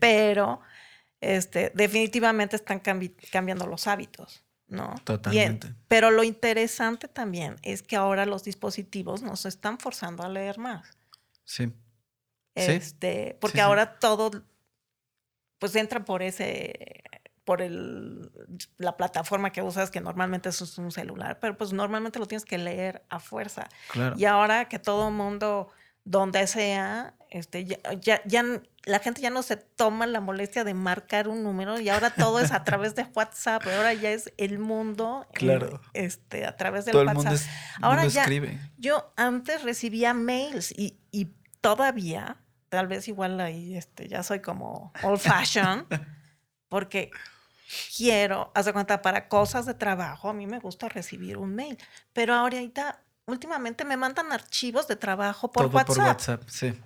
pero 0.00 0.60
este, 1.20 1.70
definitivamente 1.74 2.56
están 2.56 2.82
cambi- 2.82 3.14
cambiando 3.30 3.66
los 3.66 3.86
hábitos, 3.86 4.42
¿no? 4.70 4.94
Totalmente. 5.04 5.74
pero 5.88 6.10
lo 6.10 6.24
interesante 6.24 7.08
también 7.08 7.56
es 7.62 7.82
que 7.82 7.96
ahora 7.96 8.24
los 8.24 8.44
dispositivos 8.44 9.22
nos 9.22 9.44
están 9.44 9.78
forzando 9.78 10.22
a 10.22 10.28
leer 10.28 10.58
más. 10.58 10.86
Sí. 11.44 11.66
Sí. 12.56 12.72
Este, 12.72 13.36
porque 13.40 13.58
sí. 13.58 13.62
ahora 13.62 13.98
todo 13.98 14.30
pues 15.58 15.76
entra 15.76 16.04
por 16.04 16.22
ese 16.22 17.02
por 17.44 17.62
el 17.62 18.30
la 18.76 18.96
plataforma 18.96 19.50
que 19.50 19.62
usas 19.62 19.90
que 19.90 20.00
normalmente 20.00 20.48
es 20.48 20.78
un 20.78 20.90
celular, 20.92 21.38
pero 21.40 21.56
pues 21.56 21.72
normalmente 21.72 22.18
lo 22.18 22.26
tienes 22.26 22.44
que 22.44 22.58
leer 22.58 23.02
a 23.08 23.18
fuerza. 23.18 23.68
Claro. 23.90 24.16
Y 24.18 24.24
ahora 24.24 24.68
que 24.68 24.78
todo 24.78 25.10
mundo 25.10 25.70
donde 26.04 26.46
sea, 26.46 27.14
este 27.30 27.64
ya, 27.64 27.78
ya, 28.00 28.22
ya 28.24 28.62
la 28.84 28.98
gente 28.98 29.20
ya 29.20 29.30
no 29.30 29.42
se 29.42 29.56
toma 29.56 30.06
la 30.06 30.20
molestia 30.20 30.64
de 30.64 30.72
marcar 30.74 31.28
un 31.28 31.42
número 31.42 31.78
y 31.80 31.88
ahora 31.90 32.10
todo 32.10 32.40
es 32.40 32.50
a 32.52 32.64
través 32.64 32.94
de 32.94 33.04
WhatsApp, 33.14 33.66
ahora 33.66 33.92
ya 33.94 34.10
es 34.10 34.32
el 34.38 34.58
mundo 34.58 35.26
en- 35.32 35.38
Claro. 35.38 35.80
este 35.92 36.46
a 36.46 36.56
través 36.56 36.86
del 36.86 36.92
Todo 36.92 37.02
el 37.02 37.08
WhatsApp. 37.08 37.24
mundo, 37.24 37.34
es, 37.36 37.48
Ahora 37.82 38.02
mundo 38.02 38.14
ya- 38.14 38.22
escribe. 38.22 38.58
Yo 38.78 39.12
antes 39.16 39.62
recibía 39.62 40.14
mails 40.14 40.72
y, 40.72 40.98
y 41.10 41.26
todavía, 41.60 42.38
tal 42.70 42.86
vez 42.86 43.06
igual 43.08 43.38
ahí 43.40 43.76
este, 43.76 44.08
ya 44.08 44.22
soy 44.22 44.40
como 44.40 44.92
old 45.02 45.20
fashion, 45.20 45.86
porque 46.68 47.10
quiero, 47.96 48.50
haz 48.54 48.64
de 48.66 48.72
cuenta, 48.72 49.02
para 49.02 49.28
cosas 49.28 49.66
de 49.66 49.74
trabajo, 49.74 50.28
a 50.28 50.32
mí 50.32 50.46
me 50.46 50.58
gusta 50.58 50.88
recibir 50.88 51.36
un 51.36 51.54
mail, 51.54 51.78
pero 52.12 52.34
ahorita, 52.34 53.02
últimamente 53.26 53.84
me 53.84 53.96
mandan 53.96 54.32
archivos 54.32 54.88
de 54.88 54.96
trabajo 54.96 55.52
por 55.52 55.66
Todo 55.66 55.76
WhatsApp. 55.76 55.96
por 55.96 56.04
WhatsApp, 56.06 56.42
sí. 56.48 56.80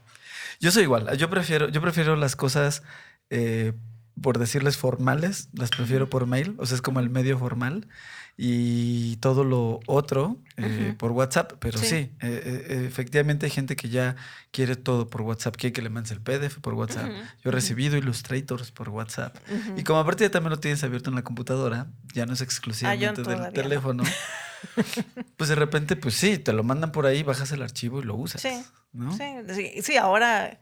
Yo 0.60 0.70
soy 0.70 0.84
igual. 0.84 1.16
Yo 1.16 1.30
prefiero, 1.30 1.68
yo 1.68 1.80
prefiero 1.80 2.16
las 2.16 2.36
cosas 2.36 2.82
eh, 3.30 3.72
por 4.20 4.38
decirles 4.38 4.76
formales, 4.76 5.48
las 5.52 5.70
prefiero 5.70 6.08
por 6.08 6.26
mail, 6.26 6.54
o 6.58 6.66
sea, 6.66 6.76
es 6.76 6.82
como 6.82 7.00
el 7.00 7.10
medio 7.10 7.38
formal 7.38 7.88
y 8.36 9.16
todo 9.16 9.44
lo 9.44 9.80
otro 9.86 10.38
eh, 10.56 10.88
Ujú. 10.88 10.96
por 10.98 11.12
WhatsApp, 11.12 11.52
pero 11.60 11.78
sí, 11.78 11.86
Sí. 11.86 11.94
eh, 11.94 12.16
eh, 12.20 12.84
efectivamente 12.88 13.46
hay 13.46 13.50
gente 13.50 13.76
que 13.76 13.88
ya 13.88 14.16
quiere 14.50 14.76
todo 14.76 15.08
por 15.08 15.22
WhatsApp, 15.22 15.56
quiere 15.56 15.72
que 15.72 15.82
le 15.82 15.88
mandes 15.90 16.12
el 16.12 16.20
PDF 16.20 16.60
por 16.60 16.74
WhatsApp. 16.74 17.10
Ujú, 17.10 17.18
Yo 17.42 17.50
he 17.50 17.52
recibido 17.52 17.96
Illustrators 17.96 18.70
por 18.72 18.88
WhatsApp. 18.88 19.36
Y 19.76 19.82
como 19.84 20.00
aparte 20.00 20.24
ya 20.24 20.30
también 20.30 20.50
lo 20.50 20.58
tienes 20.60 20.82
abierto 20.84 21.10
en 21.10 21.16
la 21.16 21.22
computadora, 21.22 21.88
ya 22.12 22.26
no 22.26 22.32
es 22.32 22.40
Ah, 22.40 22.44
exclusivamente 22.44 23.22
del 23.22 23.24
todavía 23.24 23.46
no. 23.48 23.52
teléfono. 23.52 24.02
pues 25.36 25.48
de 25.50 25.56
repente, 25.56 25.96
pues 25.96 26.14
sí, 26.14 26.38
te 26.38 26.52
lo 26.52 26.62
mandan 26.62 26.92
por 26.92 27.06
ahí, 27.06 27.22
bajas 27.22 27.50
el 27.52 27.62
archivo 27.62 28.00
y 28.00 28.04
lo 28.04 28.14
usas. 28.14 28.40
Sí, 28.42 28.64
¿no? 28.92 29.12
Sí, 29.16 29.24
sí, 29.54 29.82
sí, 29.82 29.96
ahora, 29.96 30.58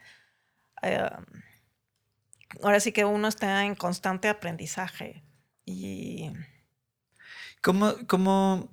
eh, 0.83 1.09
ahora 2.63 2.81
sí 2.81 2.93
que 2.93 3.05
uno 3.05 3.29
está 3.29 3.65
en 3.65 3.75
constante 3.75 4.29
aprendizaje 4.29 5.23
y 5.65 6.31
¿Cómo, 7.63 7.95
cómo, 8.09 8.73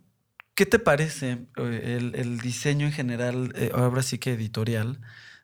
qué 0.56 0.65
te 0.65 0.80
parece 0.80 1.47
eh, 1.58 1.97
el, 1.97 2.15
el 2.15 2.39
diseño 2.39 2.88
en 2.88 2.91
general, 2.93 3.54
eh, 3.56 3.71
ahora 3.73 4.02
sí 4.04 4.17
que 4.17 4.34
editorial, 4.34 5.02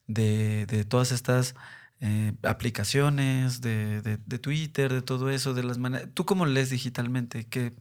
de, 0.07 0.65
de 0.67 0.83
todas 0.85 1.11
estas 1.11 1.55
eh, 1.99 2.33
aplicaciones, 2.43 3.61
de, 3.61 4.01
de- 4.01 4.17
de 4.17 4.39
Twitter, 4.39 4.91
de 4.93 5.01
todo 5.01 5.29
eso, 5.29 5.53
de 5.53 5.63
las 5.63 5.77
maneras... 5.77 6.09
¿Tú 6.13 6.25
cómo 6.25 6.45
lees 6.45 6.69
digitalmente? 6.69 7.47
¿Qué, 7.47 7.73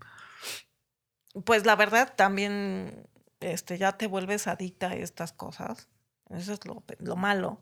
pues 1.44 1.66
la 1.66 1.76
verdad 1.76 2.14
también 2.16 3.08
este, 3.40 3.78
ya 3.78 3.92
te 3.96 4.06
vuelves 4.06 4.46
adicta 4.46 4.88
a 4.90 4.94
estas 4.94 5.32
cosas. 5.32 5.88
Eso 6.30 6.52
es 6.52 6.64
lo, 6.64 6.84
lo 6.98 7.16
malo. 7.16 7.60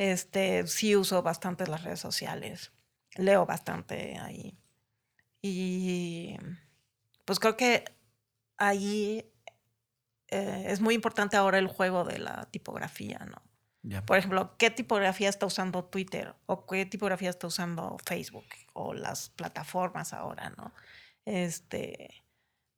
Este, 0.00 0.66
sí 0.66 0.96
uso 0.96 1.22
bastante 1.22 1.66
las 1.66 1.84
redes 1.84 2.00
sociales. 2.00 2.72
Leo 3.16 3.44
bastante 3.44 4.18
ahí. 4.18 4.56
Y 5.42 6.38
pues 7.26 7.38
creo 7.38 7.54
que 7.58 7.84
ahí 8.56 9.30
eh, 10.28 10.64
es 10.68 10.80
muy 10.80 10.94
importante 10.94 11.36
ahora 11.36 11.58
el 11.58 11.66
juego 11.66 12.04
de 12.04 12.18
la 12.18 12.46
tipografía, 12.50 13.18
¿no? 13.26 13.42
Por 14.06 14.16
ejemplo, 14.16 14.56
¿qué 14.56 14.70
tipografía 14.70 15.28
está 15.28 15.44
usando 15.44 15.84
Twitter? 15.84 16.34
¿O 16.46 16.66
qué 16.66 16.86
tipografía 16.86 17.28
está 17.28 17.46
usando 17.46 17.98
Facebook? 18.06 18.46
O 18.72 18.94
las 18.94 19.28
plataformas 19.28 20.14
ahora, 20.14 20.48
¿no? 20.56 20.72
Este. 21.26 22.24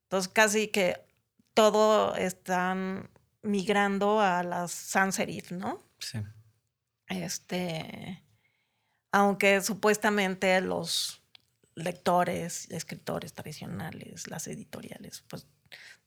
Entonces, 0.03 0.27
casi 0.27 0.67
que 0.67 1.05
todo 1.53 2.15
están 2.15 3.09
migrando 3.43 4.19
a 4.19 4.43
las 4.43 4.71
sans 4.71 5.15
serif, 5.15 5.53
¿no? 5.53 5.81
sí. 5.99 6.19
Este. 7.07 8.23
Aunque 9.11 9.61
supuestamente 9.61 10.59
los 10.61 11.23
lectores, 11.75 12.69
escritores 12.71 13.33
tradicionales, 13.33 14.27
las 14.27 14.47
editoriales, 14.47 15.23
pues 15.27 15.47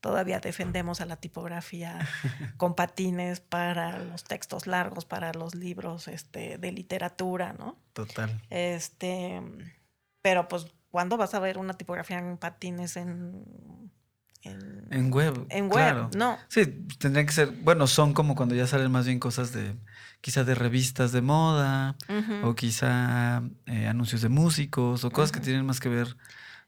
todavía 0.01 0.41
defendemos 0.41 1.01
a 1.01 1.07
la 1.07 1.17
tipografía 1.17 1.99
con 2.57 2.75
patines 2.75 3.41
para 3.41 3.99
los 3.99 4.25
textos 4.25 4.67
largos, 4.67 5.05
para 5.05 5.33
los 5.33 5.55
libros 5.55 6.09
este, 6.09 6.59
de 6.59 6.73
literatura, 6.73 7.55
¿no? 7.59 7.77
Total. 7.93 8.41
Este, 8.51 9.41
pero 10.23 10.49
pues, 10.49 10.67
¿cuándo 10.91 11.17
vas 11.17 11.35
a 11.35 11.41
ver 11.41 11.59
una 11.59 11.75
tipografía 11.75 12.19
en 12.19 12.37
patines 12.37 12.97
en, 12.97 13.91
en, 14.43 14.87
En 14.91 15.11
web. 15.13 15.47
en 15.51 15.65
web? 15.65 15.73
claro. 15.73 16.11
No. 16.17 16.39
Sí, 16.49 16.67
tendrían 16.99 17.27
que 17.27 17.33
ser, 17.33 17.51
bueno, 17.51 17.87
son 17.87 18.13
como 18.13 18.37
cuando 18.37 18.55
ya 18.55 18.67
salen 18.67 18.93
más 18.93 19.07
bien 19.07 19.19
cosas 19.19 19.53
de, 19.53 19.75
quizá 20.27 20.43
de 20.43 20.57
revistas 20.57 21.13
de 21.13 21.23
moda, 21.23 21.95
o 22.43 22.57
quizá 22.57 23.45
eh, 23.67 23.87
anuncios 23.87 24.23
de 24.23 24.29
músicos, 24.29 25.05
o 25.05 25.11
cosas 25.13 25.31
que 25.31 25.39
tienen 25.39 25.65
más 25.65 25.79
que 25.79 25.89
ver 25.89 26.17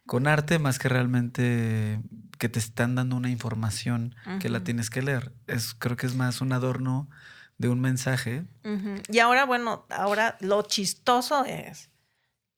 con 0.07 0.29
arte, 0.29 0.61
más 0.61 0.79
que 0.79 0.88
realmente 0.88 2.01
que 2.38 2.49
te 2.49 2.61
están 2.61 2.94
dando 2.94 3.16
una 3.16 3.31
información 3.31 4.14
que 4.38 4.49
la 4.49 4.62
tienes 4.62 4.90
que 4.90 5.03
leer. 5.03 5.33
Es, 5.49 5.75
creo 5.75 5.97
que 5.97 6.07
es 6.07 6.14
más 6.14 6.40
un 6.40 6.53
adorno 6.53 7.11
de 7.57 7.68
un 7.68 7.81
mensaje. 7.81 8.44
Y 9.09 9.18
ahora, 9.18 9.44
bueno, 9.44 9.87
ahora 9.90 10.37
lo 10.38 10.62
chistoso 10.62 11.44
es 11.44 11.90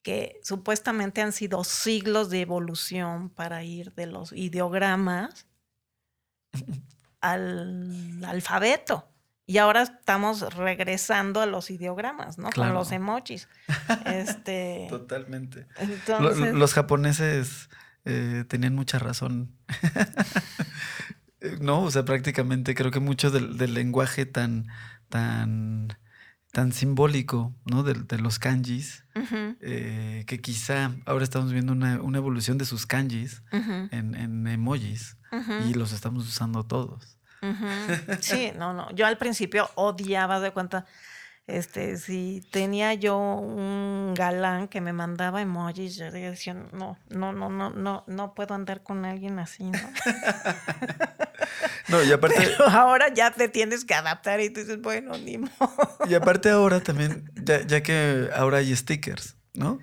que 0.03 0.39
supuestamente 0.43 1.23
han 1.23 1.31
sido 1.31 1.63
siglos 1.63 2.29
de 2.29 2.41
evolución 2.41 3.31
para 3.31 3.63
ir 3.63 3.91
de 3.95 4.05
los 4.05 4.33
ideogramas 4.33 5.47
al 7.21 8.23
alfabeto. 8.23 9.10
Y 9.51 9.57
ahora 9.57 9.81
estamos 9.81 10.55
regresando 10.55 11.41
a 11.41 11.45
los 11.45 11.71
ideogramas, 11.71 12.37
¿no? 12.37 12.49
Claro. 12.51 12.69
Con 12.69 12.79
los 12.79 12.93
emojis. 12.93 13.49
Este, 14.05 14.87
Totalmente. 14.89 15.67
Entonces, 15.77 16.53
los 16.53 16.73
japoneses 16.73 17.69
eh, 18.05 18.45
tenían 18.47 18.75
mucha 18.75 18.97
razón. 18.97 19.53
No, 21.59 21.81
o 21.81 21.89
sea, 21.89 22.05
prácticamente 22.05 22.75
creo 22.75 22.91
que 22.91 22.99
mucho 22.99 23.31
del, 23.31 23.57
del 23.57 23.73
lenguaje 23.73 24.27
tan, 24.27 24.67
tan, 25.09 25.97
tan 26.51 26.71
simbólico, 26.71 27.55
¿no? 27.65 27.81
De, 27.81 27.95
de 27.95 28.19
los 28.19 28.37
kanjis, 28.37 29.05
eh, 29.59 30.23
que 30.27 30.39
quizá 30.39 30.91
ahora 31.07 31.23
estamos 31.23 31.51
viendo 31.51 31.73
una, 31.73 31.99
una 31.99 32.19
evolución 32.19 32.59
de 32.59 32.65
sus 32.65 32.85
kanjis 32.85 33.41
en, 33.51 34.13
en 34.13 34.45
emojis 34.45 35.17
y 35.67 35.73
los 35.73 35.93
estamos 35.93 36.27
usando 36.27 36.63
todos. 36.63 37.17
Sí, 38.19 38.51
no, 38.57 38.73
no. 38.73 38.89
Yo 38.93 39.05
al 39.05 39.17
principio 39.17 39.69
odiaba 39.75 40.39
de 40.39 40.51
cuenta. 40.51 40.85
Este, 41.47 41.97
si 41.97 42.47
tenía 42.51 42.93
yo 42.93 43.17
un 43.17 44.13
galán 44.15 44.67
que 44.67 44.79
me 44.79 44.93
mandaba 44.93 45.41
emojis, 45.41 45.95
yo 45.97 46.09
decía, 46.11 46.53
no, 46.53 46.97
no, 47.09 47.33
no, 47.33 47.49
no, 47.49 47.71
no, 47.71 48.03
no 48.07 48.33
puedo 48.35 48.53
andar 48.53 48.83
con 48.83 49.03
alguien 49.05 49.39
así, 49.39 49.63
¿no? 49.63 49.79
No, 51.87 52.01
y 52.03 52.11
aparte, 52.11 52.35
Pero 52.57 52.69
ahora 52.69 53.13
ya 53.13 53.31
te 53.31 53.49
tienes 53.49 53.83
que 53.85 53.93
adaptar 53.93 54.39
y 54.39 54.49
tú 54.49 54.61
dices, 54.61 54.79
bueno, 54.81 55.17
ni 55.17 55.37
modo. 55.39 55.49
y 56.07 56.13
aparte 56.13 56.49
ahora 56.49 56.79
también, 56.79 57.29
ya, 57.35 57.65
ya 57.65 57.81
que 57.83 58.29
ahora 58.35 58.59
hay 58.59 58.73
stickers, 58.75 59.35
¿no? 59.53 59.79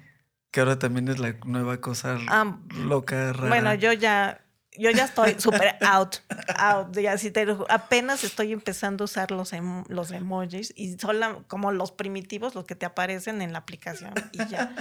Que 0.50 0.60
ahora 0.60 0.78
también 0.78 1.08
es 1.08 1.18
la 1.18 1.34
nueva 1.44 1.80
cosa 1.80 2.16
Ah, 2.28 2.58
loca, 2.76 3.32
rara. 3.32 3.48
Bueno, 3.48 3.74
yo 3.74 3.92
ya, 3.92 4.40
yo 4.78 4.90
ya 4.90 5.04
estoy 5.04 5.36
súper 5.38 5.76
out, 5.80 6.16
out. 6.56 6.96
Ya, 6.96 7.18
si 7.18 7.30
te 7.30 7.46
apenas 7.68 8.24
estoy 8.24 8.52
empezando 8.52 9.04
a 9.04 9.06
usar 9.06 9.30
los, 9.30 9.52
em- 9.52 9.84
los 9.88 10.10
emojis 10.10 10.72
y 10.76 10.96
son 10.98 11.44
como 11.44 11.72
los 11.72 11.92
primitivos, 11.92 12.54
los 12.54 12.64
que 12.64 12.74
te 12.74 12.86
aparecen 12.86 13.42
en 13.42 13.52
la 13.52 13.58
aplicación 13.58 14.14
y 14.32 14.46
ya. 14.46 14.74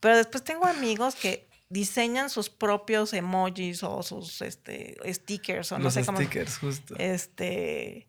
Pero 0.00 0.16
después 0.16 0.42
tengo 0.42 0.66
amigos 0.66 1.14
que 1.14 1.48
diseñan 1.68 2.28
sus 2.28 2.50
propios 2.50 3.12
emojis 3.12 3.82
o 3.82 4.02
sus 4.02 4.42
este, 4.42 4.96
stickers 5.12 5.72
o 5.72 5.78
no 5.78 5.84
los 5.84 5.94
sé 5.94 6.04
cómo. 6.04 6.18
stickers, 6.18 6.58
justo. 6.58 6.94
Este. 6.98 8.08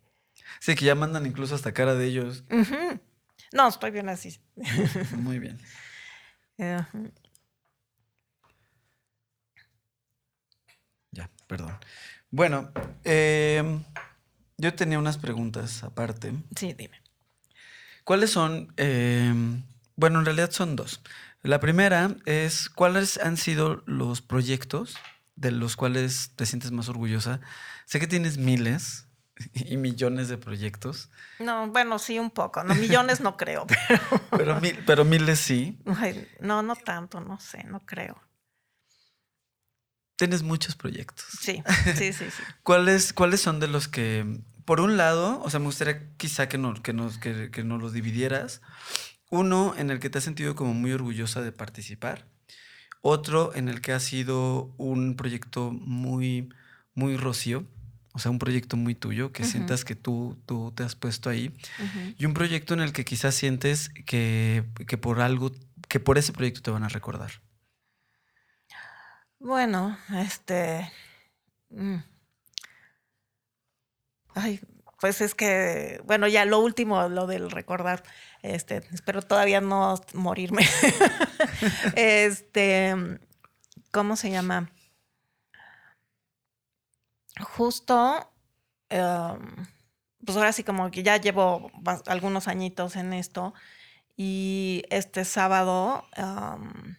Sí, 0.59 0.75
que 0.75 0.85
ya 0.85 0.95
mandan 0.95 1.25
incluso 1.25 1.55
hasta 1.55 1.73
cara 1.73 1.95
de 1.95 2.05
ellos. 2.05 2.43
No, 3.51 3.67
estoy 3.67 3.91
bien 3.91 4.09
así. 4.09 4.39
Muy 5.15 5.39
bien. 5.39 5.59
Ya, 6.55 6.87
perdón. 11.53 11.77
Bueno, 12.31 12.71
eh, 13.03 13.79
yo 14.57 14.73
tenía 14.73 14.97
unas 14.97 15.19
preguntas 15.19 15.83
aparte. 15.83 16.33
Sí, 16.55 16.73
dime. 16.73 16.99
¿Cuáles 18.03 18.31
son? 18.31 18.73
eh, 18.77 19.31
bueno, 19.95 20.17
en 20.17 20.25
realidad 20.25 20.49
son 20.49 20.75
dos. 20.75 21.01
La 21.43 21.59
primera 21.59 22.15
es, 22.25 22.69
¿cuáles 22.71 23.19
han 23.19 23.37
sido 23.37 23.83
los 23.85 24.21
proyectos 24.23 24.95
de 25.35 25.51
los 25.51 25.75
cuales 25.75 26.31
te 26.35 26.47
sientes 26.47 26.71
más 26.71 26.89
orgullosa? 26.89 27.39
Sé 27.85 27.99
que 27.99 28.07
tienes 28.07 28.39
miles 28.39 29.05
y 29.53 29.77
millones 29.77 30.27
de 30.27 30.37
proyectos, 30.39 31.11
No, 31.39 31.67
bueno, 31.67 31.99
sí, 31.99 32.17
un 32.17 32.31
poco. 32.31 32.63
No, 32.63 32.73
millones 32.73 33.21
no 33.21 33.37
creo, 33.37 33.67
pero. 33.87 34.19
pero, 34.31 34.59
mil- 34.61 34.79
pero 34.87 35.05
miles 35.05 35.37
sí. 35.39 35.77
Ay, 35.85 36.27
no, 36.39 36.63
no 36.63 36.75
tanto, 36.75 37.21
no 37.21 37.39
sé, 37.39 37.63
no 37.65 37.79
creo. 37.85 38.19
Tienes 40.23 40.41
muchos 40.41 40.77
proyectos. 40.77 41.25
Sí, 41.41 41.61
sí, 41.97 42.13
sí, 42.13 42.25
sí. 42.31 42.43
¿Cuáles, 42.63 43.11
¿Cuáles 43.11 43.41
son 43.41 43.59
de 43.59 43.67
los 43.67 43.89
que, 43.89 44.39
por 44.63 44.79
un 44.79 44.95
lado, 44.95 45.41
o 45.43 45.49
sea, 45.49 45.59
me 45.59 45.65
gustaría 45.65 46.07
quizá 46.15 46.47
que 46.47 46.57
nos, 46.57 46.79
que 46.79 46.93
nos, 46.93 47.17
que, 47.17 47.51
que 47.51 47.65
nos 47.65 47.81
los 47.81 47.91
dividieras? 47.91 48.61
Uno 49.29 49.75
en 49.77 49.89
el 49.89 49.99
que 49.99 50.09
te 50.09 50.19
has 50.19 50.23
sentido 50.23 50.55
como 50.55 50.73
muy 50.73 50.93
orgullosa 50.93 51.41
de 51.41 51.51
participar. 51.51 52.25
Otro 53.01 53.53
en 53.53 53.67
el 53.67 53.81
que 53.81 53.91
ha 53.91 53.99
sido 53.99 54.73
un 54.77 55.17
proyecto 55.17 55.71
muy, 55.73 56.47
muy 56.95 57.17
rocío. 57.17 57.65
O 58.13 58.19
sea, 58.19 58.31
un 58.31 58.39
proyecto 58.39 58.77
muy 58.77 58.95
tuyo, 58.95 59.33
que 59.33 59.43
Ujú. 59.43 59.51
sientas 59.51 59.83
que 59.83 59.95
tú, 59.95 60.41
tú 60.45 60.71
te 60.73 60.83
has 60.83 60.95
puesto 60.95 61.29
ahí. 61.29 61.47
Ujú. 61.79 62.15
Y 62.17 62.25
un 62.25 62.33
proyecto 62.33 62.73
en 62.73 62.79
el 62.79 62.93
que 62.93 63.03
quizás 63.03 63.35
sientes 63.35 63.89
que, 64.05 64.63
que 64.87 64.97
por 64.97 65.19
algo, 65.19 65.51
que 65.89 65.99
por 65.99 66.17
ese 66.17 66.31
proyecto 66.31 66.61
te 66.61 66.71
van 66.71 66.85
a 66.85 66.87
recordar. 66.87 67.42
Bueno, 69.43 69.97
este. 70.15 70.89
mm. 71.69 71.97
Ay, 74.35 74.61
pues 75.01 75.19
es 75.19 75.35
que, 75.35 76.01
bueno, 76.05 76.29
ya 76.29 76.45
lo 76.45 76.59
último, 76.59 77.09
lo 77.09 77.27
del 77.27 77.51
recordar, 77.51 78.03
este, 78.41 78.77
espero 78.93 79.21
todavía 79.21 79.59
no 79.59 79.95
morirme. 80.13 80.65
este, 81.97 82.95
¿cómo 83.91 84.15
se 84.15 84.31
llama? 84.31 84.71
Justo, 87.41 88.31
em, 88.89 89.67
pues 90.25 90.37
ahora 90.37 90.53
sí 90.53 90.63
como 90.63 90.89
que 90.89 91.03
ya 91.03 91.17
llevo 91.17 91.69
algunos 92.07 92.47
añitos 92.47 92.95
en 92.95 93.11
esto 93.11 93.53
y 94.15 94.83
este 94.89 95.25
sábado 95.25 96.07
em, 96.15 96.95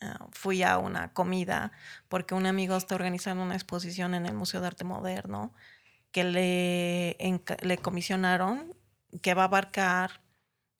eh, 0.00 0.06
fui 0.30 0.62
a 0.62 0.78
una 0.78 1.12
comida 1.12 1.72
porque 2.08 2.34
un 2.34 2.46
amigo 2.46 2.76
está 2.76 2.94
organizando 2.94 3.42
una 3.42 3.54
exposición 3.54 4.14
en 4.14 4.26
el 4.26 4.34
Museo 4.34 4.60
de 4.60 4.68
Arte 4.68 4.84
Moderno 4.84 5.52
que 6.12 6.22
le, 6.24 7.16
le 7.62 7.78
comisionaron 7.78 8.74
que 9.22 9.32
va 9.34 9.42
a 9.42 9.46
abarcar 9.46 10.20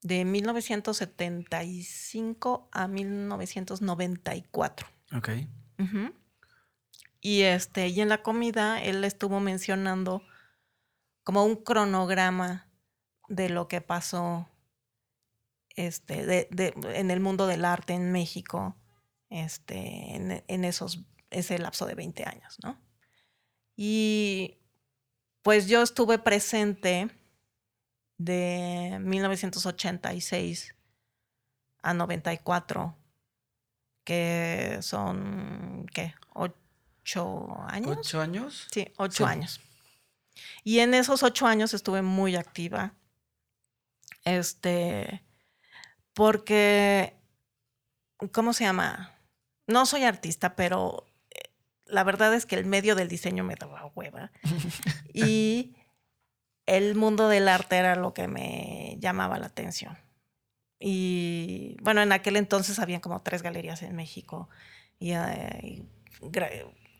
de 0.02 0.24
1975 0.24 2.68
a 2.72 2.86
1994. 2.86 4.86
Ok. 5.16 5.30
Y 7.20 7.42
este, 7.42 7.88
y 7.88 8.00
en 8.00 8.08
la 8.08 8.22
comida 8.22 8.80
él 8.82 9.02
estuvo 9.04 9.40
mencionando 9.40 10.22
como 11.24 11.44
un 11.44 11.56
cronograma 11.56 12.68
de 13.28 13.48
lo 13.48 13.66
que 13.68 13.80
pasó 13.80 14.48
este, 15.76 16.24
de, 16.24 16.46
de, 16.50 16.72
en 16.94 17.10
el 17.10 17.18
mundo 17.20 17.46
del 17.46 17.64
arte 17.64 17.94
en 17.94 18.12
México 18.12 18.76
este, 19.30 20.14
en, 20.14 20.44
en, 20.46 20.64
esos, 20.64 21.04
ese 21.30 21.58
lapso 21.58 21.86
de 21.86 21.94
20 21.94 22.24
años, 22.24 22.58
¿no? 22.62 22.78
Y 23.76 24.58
pues 25.42 25.68
yo 25.68 25.82
estuve 25.82 26.18
presente 26.18 27.08
de 28.18 28.98
1986 29.00 30.74
a 31.82 31.94
94, 31.94 32.96
que 34.04 34.78
son, 34.82 35.86
¿qué? 35.94 36.14
¿Ocho 36.34 37.56
años? 37.68 37.98
¿Ocho 37.98 38.20
años? 38.20 38.66
Sí, 38.70 38.92
ocho 38.96 39.24
sí. 39.24 39.30
años. 39.30 39.60
Y 40.64 40.80
en 40.80 40.94
esos 40.94 41.22
ocho 41.22 41.46
años 41.46 41.72
estuve 41.72 42.02
muy 42.02 42.36
activa. 42.36 42.94
Este, 44.24 45.24
porque, 46.14 47.16
¿cómo 48.32 48.52
se 48.52 48.64
llama? 48.64 49.17
No 49.68 49.86
soy 49.86 50.02
artista, 50.02 50.56
pero 50.56 51.06
eh, 51.30 51.50
la 51.86 52.02
verdad 52.02 52.34
es 52.34 52.46
que 52.46 52.56
el 52.56 52.66
medio 52.66 52.96
del 52.96 53.08
diseño 53.08 53.44
me 53.44 53.54
daba 53.54 53.92
hueva. 53.94 54.32
y 55.14 55.76
el 56.66 56.96
mundo 56.96 57.28
del 57.28 57.48
arte 57.48 57.76
era 57.76 57.94
lo 57.94 58.12
que 58.14 58.26
me 58.26 58.96
llamaba 58.98 59.38
la 59.38 59.46
atención. 59.46 59.96
Y 60.80 61.76
bueno, 61.82 62.02
en 62.02 62.12
aquel 62.12 62.36
entonces 62.36 62.78
habían 62.78 63.00
como 63.00 63.22
tres 63.22 63.42
galerías 63.42 63.82
en 63.82 63.94
México. 63.94 64.48
Y, 64.98 65.12
y 65.12 65.84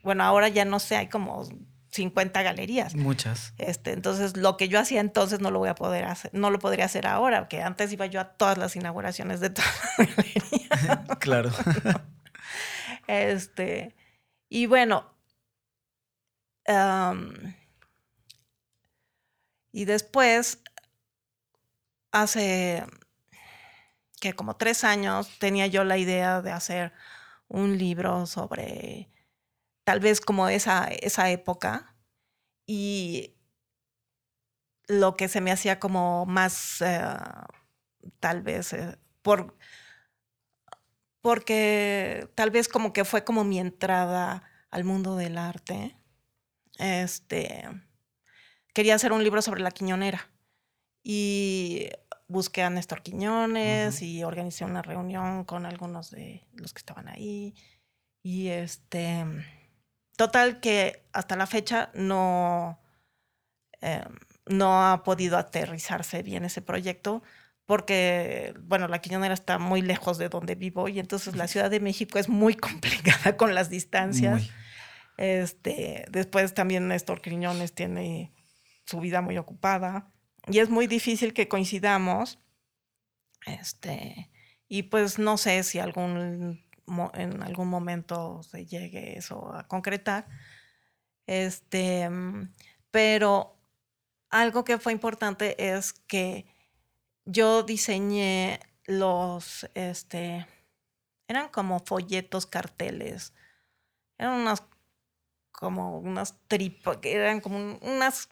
bueno, 0.03 0.25
ahora 0.25 0.49
ya 0.49 0.65
no 0.65 0.79
sé, 0.79 0.97
hay 0.97 1.09
como 1.09 1.49
50 1.91 2.43
galerías. 2.43 2.95
Muchas. 2.95 3.55
Este, 3.59 3.93
entonces, 3.93 4.37
lo 4.37 4.57
que 4.57 4.69
yo 4.69 4.79
hacía 4.79 5.01
entonces 5.01 5.41
no 5.41 5.51
lo 5.51 5.59
voy 5.59 5.69
a 5.69 5.75
poder 5.75 6.05
hacer, 6.05 6.31
no 6.35 6.51
lo 6.51 6.59
podría 6.59 6.85
hacer 6.85 7.07
ahora, 7.07 7.41
porque 7.41 7.63
antes 7.63 7.93
iba 7.93 8.07
yo 8.07 8.21
a 8.21 8.25
todas 8.25 8.59
las 8.59 8.77
inauguraciones 8.77 9.41
de 9.41 9.51
todas 9.51 9.71
las 9.99 10.09
galerías. 10.17 11.19
claro. 11.19 11.51
Este, 13.09 13.97
y 14.49 14.67
bueno, 14.67 15.19
y 19.73 19.85
después, 19.87 20.63
hace 22.13 22.85
que 24.21 24.35
como 24.35 24.57
tres 24.57 24.85
años 24.85 25.39
tenía 25.39 25.67
yo 25.67 25.85
la 25.85 25.97
idea 25.97 26.43
de 26.43 26.51
hacer 26.53 26.93
un 27.49 27.79
libro 27.79 28.27
sobre 28.27 29.11
tal 29.85 30.01
vez 30.01 30.21
como 30.21 30.49
esa, 30.49 30.89
esa 30.89 31.31
época 31.31 31.97
y 32.67 33.37
lo 34.89 35.17
que 35.17 35.29
se 35.29 35.41
me 35.41 35.53
hacía 35.53 35.79
como 35.81 36.27
más, 36.27 36.83
eh, 36.83 37.09
tal 38.21 38.43
vez, 38.43 38.73
eh, 38.73 38.99
por, 39.23 39.57
porque 41.29 42.27
tal 42.35 42.51
vez 42.51 42.69
como 42.69 42.95
que 42.95 43.05
fue 43.05 43.23
como 43.23 43.45
mi 43.45 43.59
entrada 43.59 44.45
al 44.71 44.85
mundo 44.85 45.15
del 45.15 45.37
arte. 45.37 45.95
Este, 46.79 47.69
quería 48.73 48.95
hacer 48.95 49.13
un 49.13 49.23
libro 49.23 49.43
sobre 49.43 49.61
la 49.61 49.71
Quiñonera 49.71 50.31
y 51.03 51.91
busqué 52.29 52.63
a 52.63 52.71
Néstor 52.71 53.03
Quiñones 53.03 53.97
uh 53.97 53.99
-huh. 53.99 54.07
y 54.07 54.25
organicé 54.25 54.65
una 54.65 54.81
reunión 54.81 55.45
con 55.45 55.67
algunos 55.67 56.11
de 56.11 56.49
los 56.55 56.73
que 56.73 56.79
estaban 56.79 57.09
ahí 57.09 57.55
y 58.23 58.49
este 58.49 59.27
Total 60.17 60.61
que 60.61 61.07
hasta 61.13 61.37
la 61.37 61.47
fecha 61.47 61.91
no, 61.93 62.81
eh, 63.83 64.03
no 64.47 64.83
ha 64.83 65.03
podido 65.03 65.37
aterrizarse 65.37 66.23
bien 66.23 66.47
ese 66.47 66.63
proyecto 66.63 67.23
porque, 67.69 68.55
bueno, 68.63 68.89
la 68.89 69.03
Quiñonera 69.03 69.35
está 69.35 69.59
muy 69.59 69.83
lejos 69.83 70.17
de 70.17 70.31
donde 70.31 70.55
vivo 70.55 70.89
y 70.89 70.99
entonces 70.99 71.37
la 71.37 71.47
Ciudad 71.47 71.71
de 71.71 71.81
México 71.81 72.19
es 72.19 72.31
muy 72.31 72.55
complicada 72.57 73.37
con 73.37 73.55
las 73.55 73.69
distancias. 73.69 74.41
Muy. 74.41 74.51
Este, 75.19 76.07
después 76.11 76.55
también 76.55 76.89
Néstor 76.89 77.21
Quiñones 77.21 77.75
tiene 77.75 78.33
su 78.87 79.01
vida 79.01 79.21
muy 79.21 79.37
ocupada 79.37 80.11
y 80.47 80.61
es 80.61 80.71
muy 80.71 80.87
difícil 80.87 81.35
que 81.35 81.47
coincidamos. 81.47 82.39
Este, 83.45 84.31
y 84.67 84.85
pues 84.85 85.19
no 85.19 85.37
sé 85.37 85.63
si 85.63 85.79
algún 85.79 86.65
en 87.13 87.43
algún 87.43 87.69
momento 87.69 88.43
se 88.45 88.65
llegue 88.65 89.19
eso 89.19 89.55
a 89.55 89.69
concretar. 89.69 90.27
Este, 91.27 92.09
pero 92.91 93.61
algo 94.31 94.65
que 94.65 94.79
fue 94.79 94.95
importante 94.95 95.75
es 95.75 95.93
que 95.93 96.47
yo 97.29 97.63
diseñé 97.63 98.59
los, 98.87 99.69
este, 99.75 100.47
eran 101.29 101.49
como 101.49 101.79
folletos, 101.81 102.47
carteles, 102.47 103.35
eran 104.17 104.41
unas, 104.41 104.63
como 105.53 105.99
unas 105.99 106.37
tripas, 106.49 106.99
eran 107.03 107.41
como 107.41 107.79
unas, 107.83 108.31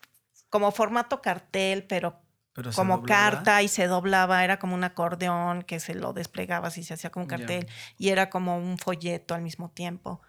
como 0.48 0.72
formato 0.72 1.20
cartel, 1.20 1.84
pero 1.84 2.18
pero 2.54 2.72
como 2.72 3.02
carta 3.02 3.62
y 3.62 3.68
se 3.68 3.86
doblaba, 3.86 4.42
era 4.42 4.58
como 4.58 4.74
un 4.74 4.82
acordeón 4.82 5.62
que 5.62 5.78
se 5.78 5.94
lo 5.94 6.14
desplegaba 6.14 6.70
y 6.74 6.82
se 6.82 6.94
hacía 6.94 7.10
como 7.10 7.24
un 7.24 7.28
cartel 7.28 7.66
yeah. 7.66 7.74
y 7.98 8.08
era 8.08 8.30
como 8.30 8.56
un 8.56 8.78
folleto 8.78 9.34
al 9.34 9.42
mismo 9.42 9.68
tiempo. 9.68 10.22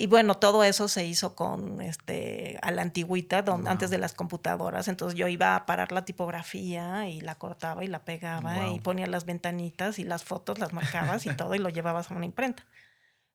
Y 0.00 0.06
bueno, 0.06 0.38
todo 0.38 0.64
eso 0.64 0.88
se 0.88 1.04
hizo 1.04 1.34
con 1.34 1.82
este 1.82 2.58
a 2.62 2.70
la 2.70 2.80
antigüita, 2.80 3.42
donde, 3.42 3.64
wow. 3.64 3.72
antes 3.72 3.90
de 3.90 3.98
las 3.98 4.14
computadoras. 4.14 4.88
Entonces 4.88 5.14
yo 5.14 5.28
iba 5.28 5.54
a 5.54 5.66
parar 5.66 5.92
la 5.92 6.06
tipografía 6.06 7.06
y 7.06 7.20
la 7.20 7.34
cortaba 7.34 7.84
y 7.84 7.86
la 7.86 8.02
pegaba 8.02 8.64
wow. 8.64 8.76
y 8.76 8.80
ponía 8.80 9.06
las 9.06 9.26
ventanitas 9.26 9.98
y 9.98 10.04
las 10.04 10.24
fotos 10.24 10.58
las 10.58 10.72
marcabas 10.72 11.26
y 11.26 11.36
todo 11.36 11.54
y 11.54 11.58
lo 11.58 11.68
llevabas 11.68 12.10
a 12.10 12.14
una 12.14 12.24
imprenta. 12.24 12.64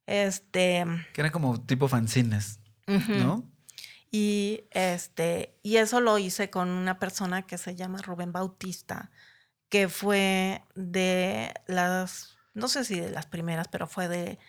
Este. 0.08 0.84
Que 1.14 1.22
eran 1.22 1.32
como 1.32 1.62
tipo 1.62 1.88
fanzines, 1.88 2.60
uh 2.88 2.94
-huh. 2.94 3.24
¿no? 3.24 3.44
Y, 4.10 4.64
este, 4.72 5.60
y 5.62 5.78
eso 5.78 6.02
lo 6.02 6.18
hice 6.18 6.50
con 6.50 6.70
una 6.70 6.98
persona 6.98 7.44
que 7.44 7.60
se 7.60 7.76
llama 7.76 8.02
Rubén 8.02 8.32
Bautista, 8.32 9.12
que 9.70 9.88
fue 9.88 10.64
de 10.74 11.54
las, 11.68 12.40
no 12.56 12.68
sé 12.70 12.86
si 12.86 13.00
de 13.00 13.12
las 13.12 13.28
primeras, 13.28 13.68
pero 13.68 13.86
fue 13.86 14.08
de, 14.08 14.40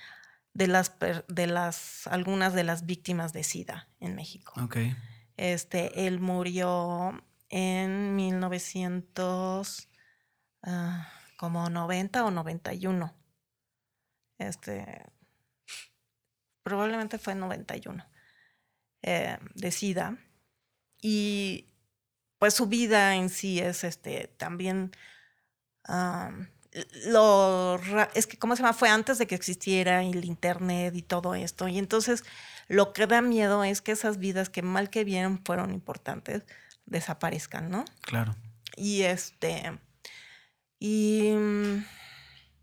de, 0.57 0.69
las, 0.69 0.93
de 1.29 1.47
las, 1.47 2.07
algunas 2.07 2.55
de 2.55 2.65
las 2.65 2.87
víctimas 2.87 3.35
de 3.35 3.45
SIDA 3.45 3.89
en 4.01 4.15
México. 4.15 4.55
Okay. 4.63 4.97
Este, 5.37 6.07
él 6.07 6.19
murió 6.19 7.23
en 7.51 8.17
1900, 8.17 9.89
uh, 10.63 10.71
como 11.37 11.69
90 11.69 12.25
o 12.25 12.31
91. 12.31 13.15
Este, 14.39 15.05
probablemente 16.63 17.19
fue 17.19 17.35
en 17.35 17.41
91 17.41 18.07
eh, 19.03 19.39
de 19.55 19.71
SIDA. 19.71 20.17
Y 21.03 21.67
pues 22.39 22.55
su 22.55 22.67
vida 22.67 23.15
en 23.17 23.29
sí 23.29 23.61
es 23.61 23.85
este 23.85 24.29
también 24.39 24.93
um, 25.87 26.47
lo 27.07 27.81
es 28.15 28.27
que 28.27 28.39
cómo 28.39 28.57
se 28.57 28.63
llama 28.63 28.75
fue 28.75 28.89
antes 28.89 29.19
de 29.19 29.27
que 29.27 29.35
existiera 29.35 30.03
el 30.03 30.25
internet 30.25 30.95
y 30.95 31.03
todo 31.03 31.35
esto. 31.35 31.69
Y 31.69 31.79
entonces 31.79 32.25
lo 32.69 32.93
que 32.93 33.07
da 33.07 33.23
miedo 33.23 33.65
es 33.65 33.81
que 33.81 33.93
esas 33.93 34.19
vidas 34.19 34.51
que 34.51 34.63
mal 34.63 34.91
que 34.91 35.05
bien 35.05 35.43
fueron 35.45 35.73
importantes 35.73 36.43
desaparezcan 36.87 37.71
no 37.71 37.85
claro. 38.03 38.35
Y 38.77 39.03
este 39.03 39.79
y 40.79 41.35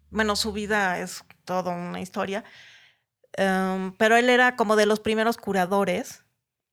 bueno 0.10 0.36
su 0.36 0.52
vida 0.54 1.00
es 1.00 1.24
toda 1.46 1.76
una 1.76 2.00
historia 2.00 2.44
um, 3.38 3.94
pero 3.98 4.16
él 4.16 4.30
era 4.30 4.56
como 4.56 4.76
de 4.76 4.86
los 4.86 5.00
primeros 5.00 5.38
curadores 5.38 6.23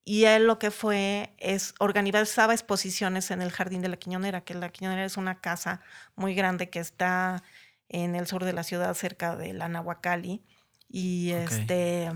Y 0.05 0.25
él 0.25 0.47
lo 0.47 0.59
que 0.59 0.71
fue 0.71 1.35
es 1.39 1.75
organizaba 1.79 2.55
exposiciones 2.55 3.31
en 3.31 3.43
el 3.43 3.53
Jardín 3.53 3.83
de 3.83 3.89
la 3.89 3.97
Quiñonera, 3.97 4.43
que 4.43 4.55
la 4.55 4.71
Quiñonera 4.71 5.05
es 5.05 5.17
una 5.17 5.41
casa 5.41 5.81
muy 6.17 6.35
grande 6.35 6.71
que 6.71 6.81
está 6.81 7.43
en 7.89 8.15
el 8.15 8.27
sur 8.27 8.45
de 8.45 8.53
la 8.53 8.63
ciudad, 8.63 8.95
cerca 8.95 9.37
de 9.37 9.53
la 9.53 9.69
Nahuacali. 9.69 10.43
Y 10.89 11.31
este. 11.33 12.11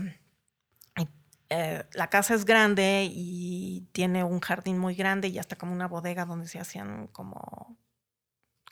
eh, 1.49 1.85
la 1.93 2.09
casa 2.09 2.33
es 2.33 2.45
grande 2.45 3.07
y 3.11 3.87
tiene 3.91 4.23
un 4.23 4.39
jardín 4.39 4.77
muy 4.79 4.95
grande 4.95 5.27
y 5.27 5.37
hasta 5.39 5.55
como 5.57 5.73
una 5.73 5.87
bodega 5.87 6.25
donde 6.25 6.47
se 6.47 6.59
hacían 6.59 7.07
como 7.07 7.77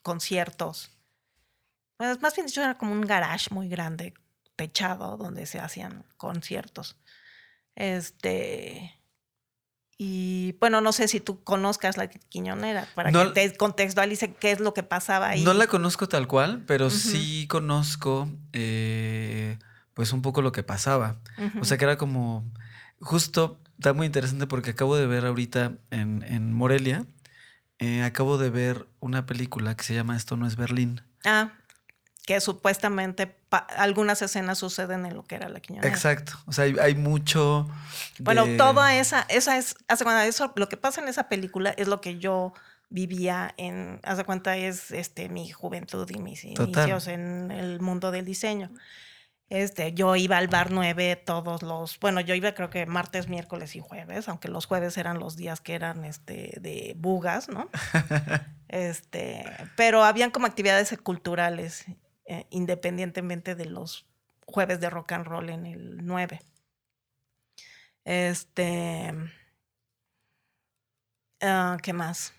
conciertos. 0.04 0.92
Pues 1.98 2.22
más 2.22 2.36
bien 2.36 2.48
dicho, 2.48 2.62
era 2.62 2.78
como 2.78 2.92
un 2.94 3.02
garage 3.02 3.54
muy 3.54 3.70
grande, 3.70 4.14
techado, 4.56 5.18
donde 5.18 5.46
se 5.46 5.60
hacían 5.60 6.06
conciertos. 6.18 6.98
Este. 7.76 9.00
Y 9.98 10.56
bueno, 10.60 10.82
no 10.82 10.92
sé 10.92 11.08
si 11.08 11.20
tú 11.20 11.44
conozcas 11.44 11.98
la 11.98 12.08
Quiñonera, 12.08 12.88
para 12.96 13.12
No- 13.12 13.32
que 13.34 13.48
te 13.50 13.56
contextualice 13.58 14.34
qué 14.34 14.52
es 14.52 14.60
lo 14.60 14.74
que 14.74 14.84
pasaba 14.84 15.30
ahí. 15.30 15.44
No 15.44 15.54
la 15.54 15.68
conozco 15.68 16.08
tal 16.10 16.28
cual, 16.28 16.64
pero 16.66 16.90
sí 16.90 17.46
conozco 17.48 18.30
eh, 18.54 19.58
pues 19.94 20.12
un 20.14 20.22
poco 20.22 20.42
lo 20.42 20.52
que 20.52 20.64
pasaba. 20.64 21.20
O 21.62 21.66
sea 21.66 21.78
que 21.78 21.86
era 21.86 21.98
como 21.98 22.44
justo, 23.00 23.60
está 23.78 23.94
muy 23.94 24.06
interesante 24.08 24.48
porque 24.48 24.72
acabo 24.72 24.96
de 24.96 25.06
ver 25.08 25.26
ahorita 25.26 25.74
en, 25.92 26.24
en 26.28 26.54
Morelia, 26.54 27.06
eh, 27.80 28.02
acabo 28.04 28.38
de 28.38 28.50
ver 28.50 28.88
una 29.00 29.26
película 29.26 29.76
que 29.76 29.84
se 29.84 29.94
llama 29.94 30.16
Esto 30.18 30.38
no 30.38 30.48
es 30.48 30.56
Berlín. 30.56 31.02
Ah, 31.26 31.52
que 32.26 32.40
supuestamente 32.40 33.28
algunas 33.54 34.22
escenas 34.22 34.58
suceden 34.58 35.06
en 35.06 35.16
lo 35.16 35.24
que 35.24 35.36
era 35.36 35.50
la 35.50 35.60
Quiñonera. 35.60 35.94
Exacto. 35.94 36.34
O 36.46 36.52
sea, 36.52 36.66
hay, 36.66 36.76
hay 36.80 36.96
mucho... 36.96 37.70
Bueno, 38.20 38.46
de- 38.46 38.58
toda 38.58 38.96
esa, 38.96 39.26
esa 39.30 39.58
es, 39.58 39.76
hace 39.88 40.04
cuenta, 40.04 40.26
eso, 40.26 40.54
lo 40.56 40.70
que 40.70 40.78
pasa 40.78 41.02
en 41.02 41.08
esa 41.08 41.30
película 41.30 41.72
es 41.78 41.88
lo 41.88 42.02
que 42.02 42.20
yo 42.20 42.54
vivía 42.90 43.54
en, 43.58 44.00
hace 44.04 44.24
cuenta, 44.24 44.56
es 44.56 44.92
este, 44.92 45.28
mi 45.30 45.50
juventud 45.50 46.10
y 46.12 46.20
mis 46.20 46.42
Total. 46.54 46.68
inicios 46.68 47.08
en 47.08 47.52
el 47.52 47.80
mundo 47.80 48.12
del 48.12 48.26
diseño. 48.26 48.70
Este, 49.50 49.94
yo 49.94 50.16
iba 50.16 50.38
al 50.38 50.48
bar 50.48 50.72
9 50.72 51.16
todos 51.18 51.62
los, 51.62 52.00
bueno, 52.00 52.22
yo 52.22 52.34
iba 52.34 52.54
creo 52.54 52.70
que 52.70 52.86
martes, 52.86 53.28
miércoles 53.28 53.76
y 53.76 53.80
jueves, 53.82 54.28
aunque 54.28 54.48
los 54.48 54.66
jueves 54.66 54.98
eran 54.98 55.20
los 55.20 55.36
días 55.36 55.62
que 55.62 55.76
eran 55.76 56.06
este, 56.06 56.58
de 56.60 56.96
bugas, 56.98 57.50
¿no? 57.50 57.70
este, 58.68 59.46
pero 59.76 60.04
habían 60.04 60.32
como 60.32 60.48
actividades 60.48 60.96
culturales, 61.04 61.86
eh, 62.26 62.46
independientemente 62.50 63.56
de 63.56 63.66
los 63.66 64.06
jueves 64.46 64.80
de 64.80 64.90
rock 64.90 65.14
and 65.14 65.26
roll 65.26 65.50
en 65.50 65.66
el 65.66 66.06
9. 66.06 66.40
Este. 68.06 69.14
ah, 71.42 71.78
¿Qué 71.82 71.94
más? 71.94 72.34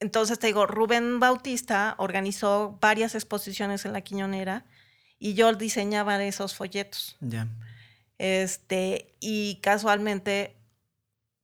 Entonces 0.00 0.38
te 0.38 0.46
digo, 0.46 0.66
Rubén 0.66 1.18
Bautista 1.18 1.94
organizó 1.98 2.78
varias 2.80 3.14
exposiciones 3.14 3.84
en 3.84 3.92
la 3.92 4.00
Quiñonera 4.00 4.64
y 5.18 5.34
yo 5.34 5.52
diseñaba 5.52 6.22
esos 6.22 6.54
folletos. 6.54 7.16
Ya. 7.20 7.48
Este, 8.18 9.14
y 9.20 9.56
casualmente 9.56 10.56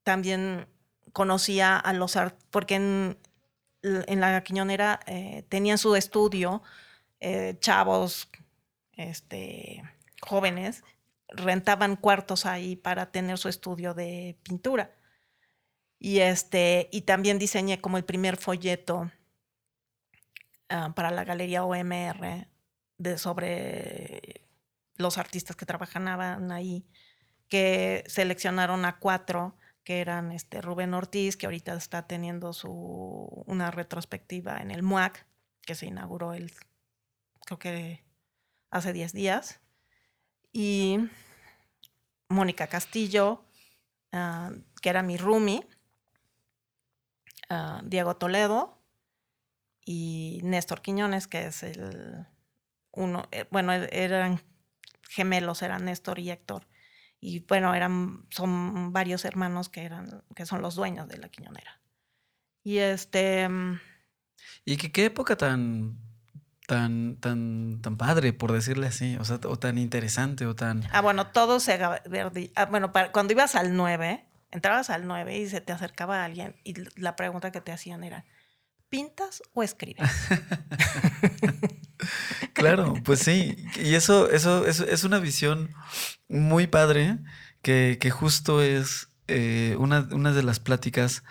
también 0.03 0.67
conocía 1.13 1.79
a 1.79 1.93
los 1.93 2.17
porque 2.51 2.77
en, 2.77 3.19
en 3.83 4.21
la 4.21 4.43
Quiñonera 4.43 5.01
eh, 5.07 5.45
tenían 5.49 5.79
su 5.79 5.97
estudio, 5.97 6.63
eh, 7.27 7.57
chavos, 7.59 8.29
este, 8.93 9.83
jóvenes, 10.21 10.85
rentaban 11.29 11.97
cuartos 11.97 12.45
ahí 12.45 12.77
para 12.77 13.13
tener 13.13 13.39
su 13.39 13.49
estudio 13.49 13.95
de 13.95 14.37
pintura. 14.43 14.95
Y 15.99 16.19
este, 16.19 16.91
y 16.93 17.03
también 17.03 17.39
diseñé 17.39 17.81
como 17.81 17.97
el 17.97 18.05
primer 18.05 18.37
folleto 18.37 19.11
ah, 20.69 20.93
para 20.95 21.11
la 21.11 21.25
galería 21.25 21.65
OMR 21.65 22.47
de 22.99 23.17
sobre 23.17 24.47
los 24.97 25.17
artistas 25.17 25.57
que 25.57 25.65
trabajaban 25.65 26.53
ahí, 26.53 26.87
que 27.49 28.05
seleccionaron 28.07 28.85
a 28.85 28.99
cuatro, 28.99 29.57
que 29.83 30.03
eran 30.03 30.31
este 30.31 30.61
Rubén 30.61 30.93
Ortiz, 30.93 31.39
que 31.39 31.47
ahorita 31.47 31.75
está 31.75 32.07
teniendo 32.07 32.53
su 32.53 32.71
una 33.47 33.71
retrospectiva 33.71 34.59
en 34.61 34.71
el 34.71 34.83
MUAC, 34.83 35.27
que 35.63 35.75
se 35.75 35.87
inauguró 35.87 36.35
el, 36.35 36.53
creo 37.45 37.59
que 37.59 38.05
hace 38.71 38.93
10 38.93 39.13
días, 39.13 39.61
y 40.53 40.99
Mónica 42.29 42.67
Castillo, 42.69 43.45
ah, 44.13 44.51
que 44.81 44.89
era 44.89 45.03
mi 45.03 45.17
roomie, 45.17 45.67
ah, 47.51 47.83
Diego 47.85 48.17
Toledo 48.17 48.81
y 49.85 50.41
Néstor 50.45 50.81
Quiñones, 50.81 51.27
que 51.27 51.47
es 51.47 51.63
el 51.63 52.27
uno, 52.93 53.29
eh, 53.33 53.47
bueno, 53.51 53.73
e- 53.73 53.89
eran 53.93 54.41
gemelos, 55.11 55.63
eran 55.63 55.85
Néstor 55.85 56.19
y 56.19 56.31
Héctor. 56.31 56.67
Y 57.21 57.41
bueno, 57.41 57.75
eran, 57.75 58.27
son 58.31 58.93
varios 58.93 59.25
hermanos 59.25 59.69
que 59.69 59.83
eran, 59.85 60.23
que 60.35 60.47
son 60.47 60.63
los 60.63 60.75
dueños 60.75 61.09
de 61.09 61.19
la 61.19 61.29
Quiñonera. 61.29 61.81
Y 62.63 62.79
este, 62.79 63.49
mm, 63.49 63.81
Y 64.65 64.77
qué 64.77 65.07
época 65.07 65.37
tan, 65.37 65.99
tan, 66.67 67.17
tan, 67.17 67.81
tan 67.83 67.97
padre, 67.97 68.33
por 68.33 68.53
decirle 68.53 68.87
así. 68.87 69.17
O 69.17 69.25
sea, 69.25 69.39
o 69.45 69.57
tan 69.59 69.79
interesante, 69.79 70.47
o 70.47 70.55
tan. 70.55 70.83
ah, 70.93 71.01
bueno, 71.01 71.27
todo 71.29 71.61
se, 71.61 71.75
ah, 71.83 72.01
bueno, 72.71 72.93
para- 72.93 73.13
cuando 73.13 73.33
ibas 73.33 73.55
al 73.55 73.77
9, 73.77 74.25
entrabas 74.51 74.91
al 74.91 75.07
9 75.07 75.39
y 75.39 75.49
se 75.49 75.61
te 75.61 75.73
acercaba 75.73 76.25
alguien 76.25 76.57
y 76.65 76.75
la 77.01 77.17
pregunta 77.17 77.51
que 77.53 77.61
te 77.61 77.73
hacían 77.73 78.05
era, 78.05 78.25
¿pintas 78.89 79.43
o 79.53 79.63
escribes? 79.63 80.09
Claro, 82.53 82.95
pues 83.05 83.21
sí. 83.21 83.57
Y 83.83 83.95
eso, 83.95 84.31
eso, 84.31 84.67
eso 84.67 84.85
es 84.85 85.05
una 85.05 85.19
visión 85.19 85.71
muy 86.29 86.67
padre 86.67 87.19
que, 87.63 87.99
que 88.01 88.11
justo 88.11 88.63
es 88.63 89.09
eh, 89.29 89.77
una, 89.79 90.09
una 90.13 90.33
de 90.33 90.43
las 90.43 90.61
pláticas 90.61 91.25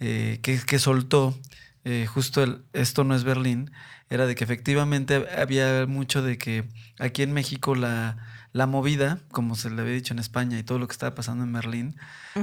eh, 0.00 0.40
que, 0.42 0.58
que 0.60 0.78
soltó 0.78 1.38
eh, 1.84 2.06
justo 2.06 2.42
el 2.42 2.64
Esto 2.72 3.04
no 3.04 3.14
es 3.14 3.24
Berlín, 3.24 3.70
era 4.10 4.26
de 4.26 4.34
que 4.34 4.44
efectivamente 4.44 5.26
había 5.38 5.86
mucho 5.86 6.22
de 6.22 6.38
que 6.38 6.64
aquí 6.98 7.22
en 7.22 7.32
México 7.32 7.74
la, 7.74 8.16
la 8.52 8.66
movida, 8.66 9.18
como 9.30 9.54
se 9.56 9.70
le 9.70 9.80
había 9.82 9.94
dicho 9.94 10.12
en 10.14 10.18
España 10.18 10.58
y 10.58 10.62
todo 10.62 10.78
lo 10.78 10.86
que 10.86 10.92
estaba 10.92 11.14
pasando 11.14 11.44
en 11.44 11.52
Berlín, 11.52 11.96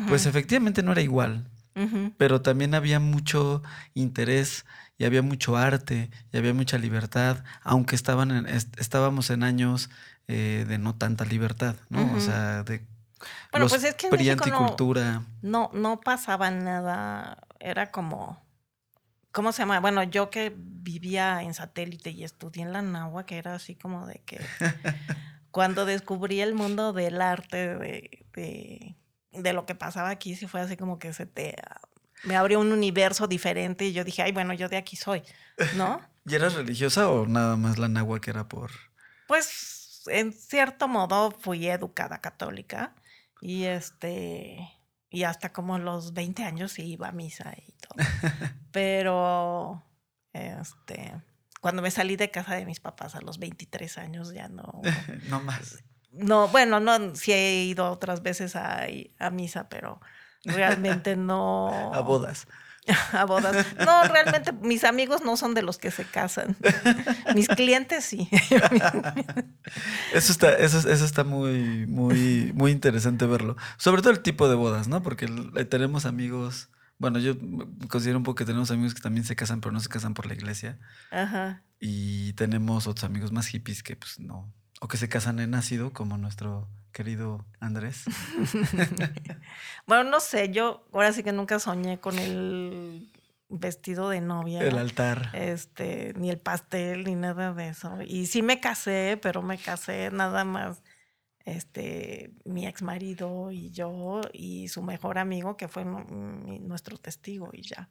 pues 0.08 0.26
efectivamente 0.26 0.84
no 0.84 0.92
era 0.94 1.02
igual 1.02 1.48
pero 2.18 2.42
también 2.42 2.76
había 2.76 3.00
mucho 3.00 3.64
interés 3.94 4.66
y 4.98 5.06
había 5.06 5.22
mucho 5.22 5.56
arte 5.58 6.12
y 6.32 6.38
había 6.38 6.54
mucha 6.54 6.78
libertad, 6.78 7.44
aunque 7.64 7.96
estaban 7.96 8.30
en- 8.30 8.46
est- 8.46 8.78
estábamos 8.80 9.30
en 9.30 9.42
años 9.44 9.90
eh, 10.28 10.66
de 10.68 10.78
no 10.78 10.96
tanta 10.96 11.24
libertad, 11.26 11.76
¿no? 11.90 12.14
O 12.14 12.20
sea, 12.20 12.64
de 12.64 12.86
Bueno, 13.52 13.66
los 13.66 13.72
pues 13.72 13.84
es 13.86 13.96
que 13.96 14.08
en 14.08 14.12
PRI 14.12 14.26
México 14.26 14.46
no- 14.50 14.56
anticultura. 14.58 15.22
no, 15.42 15.72
no 15.74 16.02
pasaba 16.02 16.52
nada. 16.52 17.38
Era 17.60 17.90
como, 17.90 18.44
¿cómo 19.32 19.52
se 19.52 19.62
llama? 19.62 19.80
Bueno, 19.80 20.04
yo 20.04 20.30
que 20.30 20.54
vivía 20.56 21.42
en 21.44 21.54
satélite 21.54 22.12
y 22.12 22.24
estudié 22.24 22.64
en 22.64 22.74
la 22.74 22.82
Nahua, 22.82 23.26
que 23.26 23.38
era 23.38 23.56
así 23.56 23.76
como 23.76 24.08
de 24.08 24.22
que 24.26 24.40
cuando 25.52 25.86
descubrí 25.86 26.42
el 26.42 26.54
mundo 26.54 26.94
del 26.94 27.22
arte, 27.22 27.76
de, 27.78 28.26
de, 28.34 28.96
de 29.32 29.54
lo 29.54 29.66
que 29.66 29.76
pasaba 29.76 30.10
aquí, 30.10 30.36
sí 30.36 30.48
fue 30.48 30.62
así 30.62 30.78
como 30.78 31.00
que 31.00 31.14
se 31.14 31.26
te... 31.26 31.56
Me 32.24 32.36
abrió 32.36 32.60
un 32.60 32.72
universo 32.72 33.28
diferente 33.28 33.86
y 33.86 33.94
yo 33.94 34.04
dije, 34.04 34.22
ay, 34.22 34.32
bueno, 34.32 34.54
yo 34.54 34.70
de 34.70 34.78
aquí 34.78 34.96
soy, 34.96 35.24
¿no? 35.76 36.02
¿Y 36.26 36.36
eras 36.36 36.54
religiosa 36.54 37.10
o 37.10 37.26
nada 37.26 37.56
más 37.56 37.80
la 37.80 37.88
nahua 37.88 38.22
que 38.22 38.30
era 38.30 38.48
por...? 38.48 38.72
Pues 39.28 40.04
en 40.08 40.34
cierto 40.34 40.88
modo 40.88 41.32
fui 41.32 41.68
educada 41.68 42.22
católica 42.22 42.94
y 43.42 43.64
este 43.64 44.60
y 45.12 45.24
hasta 45.24 45.52
como 45.52 45.78
los 45.78 46.14
20 46.14 46.44
años 46.44 46.72
sí 46.72 46.84
iba 46.94 47.10
a 47.10 47.12
misa 47.12 47.54
y 47.68 47.74
todo. 47.74 47.96
Pero 48.72 49.84
este 50.34 51.14
cuando 51.60 51.84
me 51.84 51.92
salí 51.92 52.16
de 52.16 52.32
casa 52.32 52.56
de 52.56 52.66
mis 52.66 52.80
papás 52.80 53.14
a 53.16 53.22
los 53.22 53.38
23 53.38 53.98
años 54.00 54.34
ya 54.34 54.48
no 54.48 54.82
no 55.30 55.42
más. 55.42 55.84
no, 56.12 56.48
bueno, 56.48 56.80
no 56.80 57.14
sí 57.16 57.34
he 57.34 57.64
ido 57.66 57.92
otras 57.92 58.24
veces 58.24 58.56
a, 58.56 58.86
a 59.20 59.30
misa, 59.30 59.70
pero 59.70 60.02
realmente 60.44 61.16
no 61.18 61.94
A 61.94 62.00
bodas. 62.00 62.48
a 63.14 63.26
bodas. 63.26 63.66
No, 63.86 64.04
realmente 64.06 64.52
mis 64.54 64.84
amigos 64.84 65.24
no 65.24 65.38
son 65.38 65.54
de 65.54 65.62
los 65.62 65.78
que 65.78 65.92
se 65.92 66.06
casan. 66.06 66.56
Mis 67.36 67.48
clientes 67.48 68.04
sí. 68.04 68.30
Eso 70.14 70.32
está, 70.32 70.54
eso, 70.54 70.78
eso 70.90 71.06
está 71.06 71.24
muy, 71.24 71.86
muy, 71.88 72.52
muy 72.54 72.72
interesante 72.72 73.26
verlo. 73.26 73.56
Sobre 73.78 74.02
todo 74.02 74.12
el 74.12 74.22
tipo 74.22 74.50
de 74.50 74.56
bodas, 74.56 74.88
¿no? 74.88 75.02
Porque 75.02 75.30
eh, 75.56 75.66
tenemos 75.66 76.06
amigos, 76.06 76.70
bueno, 76.98 77.20
yo 77.20 77.36
considero 77.88 78.18
un 78.18 78.24
poco 78.24 78.36
que 78.36 78.46
tenemos 78.46 78.72
amigos 78.72 78.94
que 78.94 79.02
también 79.02 79.24
se 79.24 79.36
casan, 79.36 79.62
pero 79.62 79.72
no 79.72 79.80
se 79.80 79.88
casan 79.88 80.14
por 80.14 80.26
la 80.26 80.34
iglesia. 80.34 80.80
Ajá. 81.12 81.64
Y 81.80 82.34
tenemos 82.34 82.88
otros 82.88 83.06
amigos 83.06 83.32
más 83.32 83.48
hippies 83.48 83.84
que 83.84 83.96
pues 83.96 84.20
no, 84.20 84.52
o 84.82 84.88
que 84.88 84.98
se 84.98 85.08
casan 85.08 85.40
en 85.40 85.56
ácido, 85.56 85.94
como 85.94 86.18
nuestro 86.18 86.68
querido 86.92 87.46
Andrés? 87.60 88.06
bueno, 89.88 90.10
no 90.10 90.20
sé, 90.20 90.50
yo 90.52 90.86
ahora 90.92 91.14
sí 91.14 91.24
que 91.24 91.32
nunca 91.32 91.60
soñé 91.60 92.00
con 92.00 92.18
el 92.20 93.12
vestido 93.50 94.10
de 94.10 94.22
novia. 94.22 94.62
El 94.62 94.78
altar. 94.78 95.30
Este, 95.34 96.14
ni 96.16 96.30
el 96.30 96.38
pastel, 96.38 97.04
ni 97.04 97.16
nada 97.16 97.54
de 97.54 97.70
eso. 97.70 98.00
Y 98.06 98.28
sí 98.28 98.42
me 98.42 98.60
casé, 98.60 99.20
pero 99.22 99.42
me 99.42 99.58
casé 99.58 100.10
nada 100.12 100.46
más 100.46 100.82
este, 101.46 102.32
mi 102.46 102.68
ex 102.68 102.82
marido 102.82 103.52
y 103.52 103.72
yo 103.72 104.22
y 104.34 104.68
su 104.68 104.82
mejor 104.82 105.18
amigo, 105.18 105.58
que 105.58 105.68
fue 105.68 105.86
nuestro 105.86 106.98
testigo 106.98 107.50
y 107.54 107.64
ya. 107.64 107.90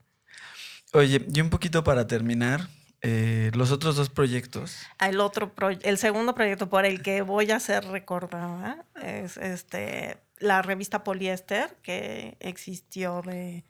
Oye, 0.93 1.27
y 1.33 1.41
un 1.41 1.51
poquito 1.51 1.85
para 1.85 2.07
terminar, 2.07 2.69
eh, 3.03 3.51
los 3.55 3.71
otros 3.71 3.97
dos 3.97 4.11
proyectos. 4.11 4.79
El 5.01 5.21
otro 5.21 5.53
el 5.83 5.99
segundo 5.99 6.35
proyecto 6.35 6.69
por 6.69 6.85
el 6.85 7.03
que 7.03 7.23
voy 7.23 7.51
a 7.51 7.61
ser 7.61 7.85
recordada 7.87 8.85
es 9.03 9.37
este 9.37 10.19
la 10.39 10.63
revista 10.63 11.05
Poliéster 11.05 11.77
que 11.83 12.37
existió 12.41 13.23
de 13.23 13.65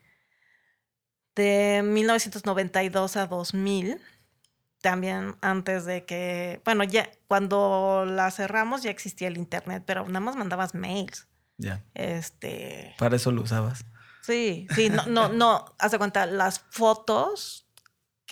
de 1.35 1.81
1992 1.83 3.15
a 3.15 3.27
2000 3.27 4.01
también 4.81 5.35
antes 5.41 5.85
de 5.85 6.05
que, 6.05 6.61
bueno, 6.65 6.83
ya 6.83 7.09
cuando 7.27 8.03
la 8.05 8.31
cerramos 8.31 8.83
ya 8.83 8.89
existía 8.89 9.27
el 9.27 9.37
internet, 9.37 9.83
pero 9.85 10.05
nada 10.07 10.19
más 10.19 10.35
mandabas 10.35 10.73
mails. 10.73 11.27
Ya. 11.57 11.85
Este. 11.93 12.95
Para 12.97 13.15
eso 13.15 13.31
lo 13.31 13.43
usabas. 13.43 13.85
Sí, 14.23 14.67
sí, 14.75 14.89
no, 14.89 15.05
no, 15.05 15.29
no, 15.29 15.75
haz 15.79 15.91
de 15.91 15.97
cuenta, 15.97 16.25
las 16.25 16.59
fotos 16.59 17.60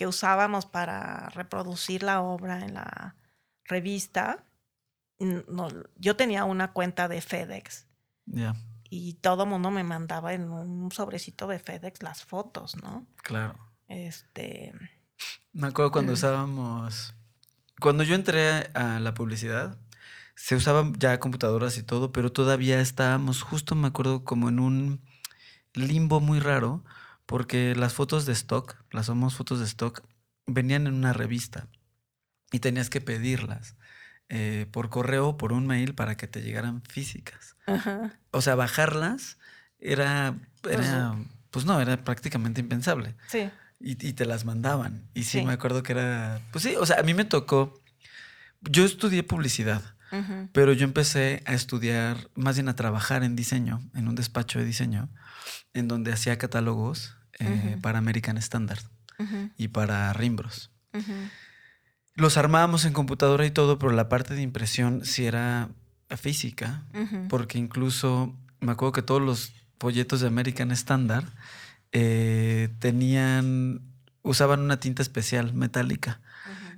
que 0.00 0.06
usábamos 0.06 0.64
para 0.64 1.28
reproducir 1.28 2.02
la 2.02 2.22
obra 2.22 2.64
en 2.64 2.72
la 2.72 3.16
revista, 3.64 4.46
no, 5.18 5.68
yo 5.96 6.16
tenía 6.16 6.46
una 6.46 6.72
cuenta 6.72 7.06
de 7.06 7.20
FedEx. 7.20 7.86
Y 8.88 9.12
todo 9.20 9.44
mundo 9.44 9.70
me 9.70 9.84
mandaba 9.84 10.32
en 10.32 10.48
un 10.48 10.90
sobrecito 10.90 11.46
de 11.48 11.58
FedEx 11.58 12.02
las 12.02 12.24
fotos, 12.24 12.82
¿no? 12.82 13.06
Claro. 13.16 13.58
Este. 13.88 14.72
Me 15.52 15.66
acuerdo 15.66 15.92
cuando 15.92 16.14
usábamos. 16.14 17.12
Cuando 17.78 18.02
yo 18.02 18.14
entré 18.14 18.70
a 18.72 19.00
la 19.00 19.12
publicidad, 19.12 19.76
se 20.34 20.56
usaban 20.56 20.94
ya 20.94 21.20
computadoras 21.20 21.76
y 21.76 21.82
todo, 21.82 22.10
pero 22.10 22.32
todavía 22.32 22.80
estábamos, 22.80 23.42
justo 23.42 23.74
me 23.74 23.88
acuerdo, 23.88 24.24
como 24.24 24.48
en 24.48 24.60
un 24.60 25.02
limbo 25.74 26.20
muy 26.20 26.40
raro, 26.40 26.84
porque 27.30 27.76
las 27.76 27.92
fotos 27.92 28.26
de 28.26 28.32
stock, 28.32 28.74
las 28.90 29.06
somos 29.06 29.36
fotos 29.36 29.60
de 29.60 29.64
stock, 29.64 30.02
venían 30.48 30.88
en 30.88 30.94
una 30.94 31.12
revista 31.12 31.68
y 32.50 32.58
tenías 32.58 32.90
que 32.90 33.00
pedirlas 33.00 33.76
eh, 34.28 34.66
por 34.72 34.88
correo 34.88 35.28
o 35.28 35.36
por 35.36 35.52
un 35.52 35.64
mail 35.64 35.94
para 35.94 36.16
que 36.16 36.26
te 36.26 36.42
llegaran 36.42 36.82
físicas. 36.82 37.54
O 38.32 38.42
sea, 38.42 38.56
bajarlas 38.56 39.38
era, 39.78 40.34
era, 40.68 41.14
pues, 41.14 41.28
pues 41.52 41.64
no, 41.66 41.80
era 41.80 42.02
prácticamente 42.02 42.62
impensable. 42.62 43.14
Sí. 43.28 43.48
Y, 43.78 43.94
te 43.94 44.26
las 44.26 44.44
mandaban. 44.44 45.08
Y 45.14 45.22
sí, 45.22 45.42
me 45.42 45.52
acuerdo 45.52 45.84
que 45.84 45.92
era. 45.92 46.40
Pues 46.50 46.64
sí, 46.64 46.74
o 46.74 46.84
sea, 46.84 46.98
a 46.98 47.04
mí 47.04 47.14
me 47.14 47.24
tocó. 47.24 47.80
Yo 48.60 48.84
estudié 48.84 49.22
publicidad, 49.22 49.94
pero 50.52 50.72
yo 50.72 50.82
empecé 50.82 51.44
a 51.46 51.54
estudiar, 51.54 52.28
más 52.34 52.56
bien 52.56 52.68
a 52.68 52.74
trabajar 52.74 53.22
en 53.22 53.36
diseño, 53.36 53.88
en 53.94 54.08
un 54.08 54.16
despacho 54.16 54.58
de 54.58 54.64
diseño, 54.64 55.08
en 55.74 55.86
donde 55.86 56.12
hacía 56.12 56.36
catálogos 56.36 57.14
eh, 57.40 57.78
para 57.80 57.98
American 57.98 58.36
Standard 58.36 58.82
y 59.56 59.68
para 59.68 60.12
Rimbros. 60.12 60.70
Los 62.14 62.36
armábamos 62.36 62.84
en 62.84 62.92
computadora 62.92 63.44
y 63.44 63.50
todo, 63.50 63.78
pero 63.78 63.92
la 63.92 64.08
parte 64.08 64.34
de 64.34 64.42
impresión 64.42 65.04
sí 65.04 65.26
era 65.26 65.68
física, 66.16 66.84
porque 67.28 67.58
incluso 67.58 68.34
me 68.60 68.72
acuerdo 68.72 68.92
que 68.92 69.02
todos 69.02 69.22
los 69.22 69.52
folletos 69.78 70.20
de 70.20 70.28
American 70.28 70.70
Standard 70.70 71.24
eh, 71.92 72.68
tenían, 72.78 73.80
usaban 74.22 74.60
una 74.60 74.78
tinta 74.80 75.02
especial 75.02 75.54
metálica. 75.54 76.20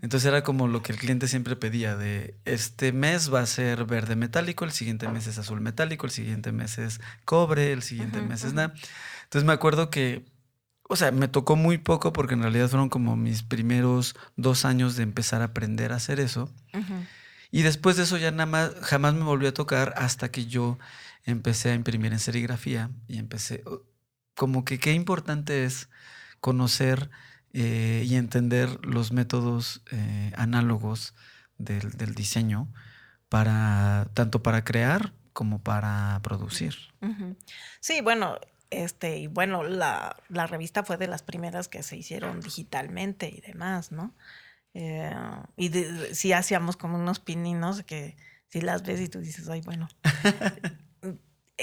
Entonces 0.02 0.26
era 0.26 0.42
como 0.42 0.66
lo 0.66 0.82
que 0.82 0.92
el 0.92 0.98
cliente 0.98 1.28
siempre 1.28 1.54
pedía 1.54 1.96
de 1.96 2.34
este 2.44 2.92
mes 2.92 3.32
va 3.32 3.40
a 3.40 3.46
ser 3.46 3.84
verde 3.84 4.16
metálico, 4.16 4.64
el 4.64 4.72
siguiente 4.72 5.08
mes 5.08 5.28
es 5.28 5.38
azul 5.38 5.60
metálico, 5.60 6.06
el 6.06 6.12
siguiente 6.12 6.50
mes 6.50 6.78
es 6.78 7.00
cobre, 7.24 7.72
el 7.72 7.82
siguiente 7.82 8.20
mes 8.20 8.42
es 8.42 8.52
nada. 8.52 8.74
Entonces 9.24 9.46
me 9.46 9.52
acuerdo 9.52 9.90
que, 9.90 10.24
o 10.92 10.96
sea, 10.96 11.10
me 11.10 11.26
tocó 11.26 11.56
muy 11.56 11.78
poco 11.78 12.12
porque 12.12 12.34
en 12.34 12.42
realidad 12.42 12.68
fueron 12.68 12.90
como 12.90 13.16
mis 13.16 13.42
primeros 13.42 14.14
dos 14.36 14.66
años 14.66 14.94
de 14.94 15.02
empezar 15.02 15.40
a 15.40 15.46
aprender 15.46 15.90
a 15.90 15.96
hacer 15.96 16.20
eso. 16.20 16.52
Y 17.50 17.62
después 17.62 17.96
de 17.96 18.02
eso 18.02 18.18
ya 18.18 18.30
nada 18.30 18.44
más, 18.44 18.72
jamás 18.82 19.14
me 19.14 19.24
volvió 19.24 19.48
a 19.48 19.54
tocar 19.54 19.94
hasta 19.96 20.30
que 20.30 20.44
yo 20.44 20.78
empecé 21.24 21.70
a 21.70 21.74
imprimir 21.74 22.12
en 22.12 22.18
serigrafía 22.18 22.90
y 23.08 23.16
empecé, 23.16 23.64
como 24.34 24.66
que 24.66 24.78
qué 24.78 24.92
importante 24.92 25.64
es 25.64 25.88
conocer 26.42 27.08
eh, 27.54 28.04
y 28.06 28.16
entender 28.16 28.84
los 28.84 29.12
métodos 29.12 29.80
eh, 29.92 30.32
análogos 30.36 31.14
del, 31.56 32.14
diseño 32.14 32.68
para 33.30 34.10
tanto 34.12 34.42
para 34.42 34.62
crear 34.62 35.14
como 35.32 35.62
para 35.62 36.20
producir. 36.22 36.74
Sí, 37.80 38.02
bueno, 38.02 38.36
este, 38.72 39.18
y 39.18 39.26
bueno, 39.26 39.62
la, 39.62 40.16
revista 40.30 40.82
fue 40.82 40.96
de 40.96 41.06
las 41.06 41.22
primeras 41.22 41.68
que 41.68 41.82
se 41.82 41.96
hicieron 41.96 42.40
digitalmente 42.40 43.28
y 43.28 43.40
demás, 43.42 43.92
¿no? 43.92 44.14
Eh, 44.72 45.14
y 45.56 45.70
si 46.14 46.32
hacíamos 46.32 46.78
como 46.78 46.96
unos 46.96 47.20
pininos 47.20 47.82
que 47.82 48.16
si 48.48 48.62
las 48.62 48.82
ves 48.82 49.00
y 49.00 49.08
tú 49.08 49.20
dices, 49.20 49.48
ay, 49.50 49.60
bueno. 49.60 49.88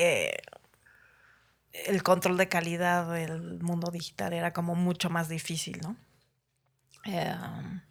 el 1.72 2.04
control 2.04 2.38
de 2.38 2.48
calidad 2.48 3.12
del 3.12 3.60
mundo 3.60 3.90
digital 3.92 4.34
era 4.34 4.54
como 4.54 4.76
mucho 4.76 5.10
más 5.10 5.30
difícil, 5.30 5.80
¿no? 5.82 5.98
Em, 7.06 7.82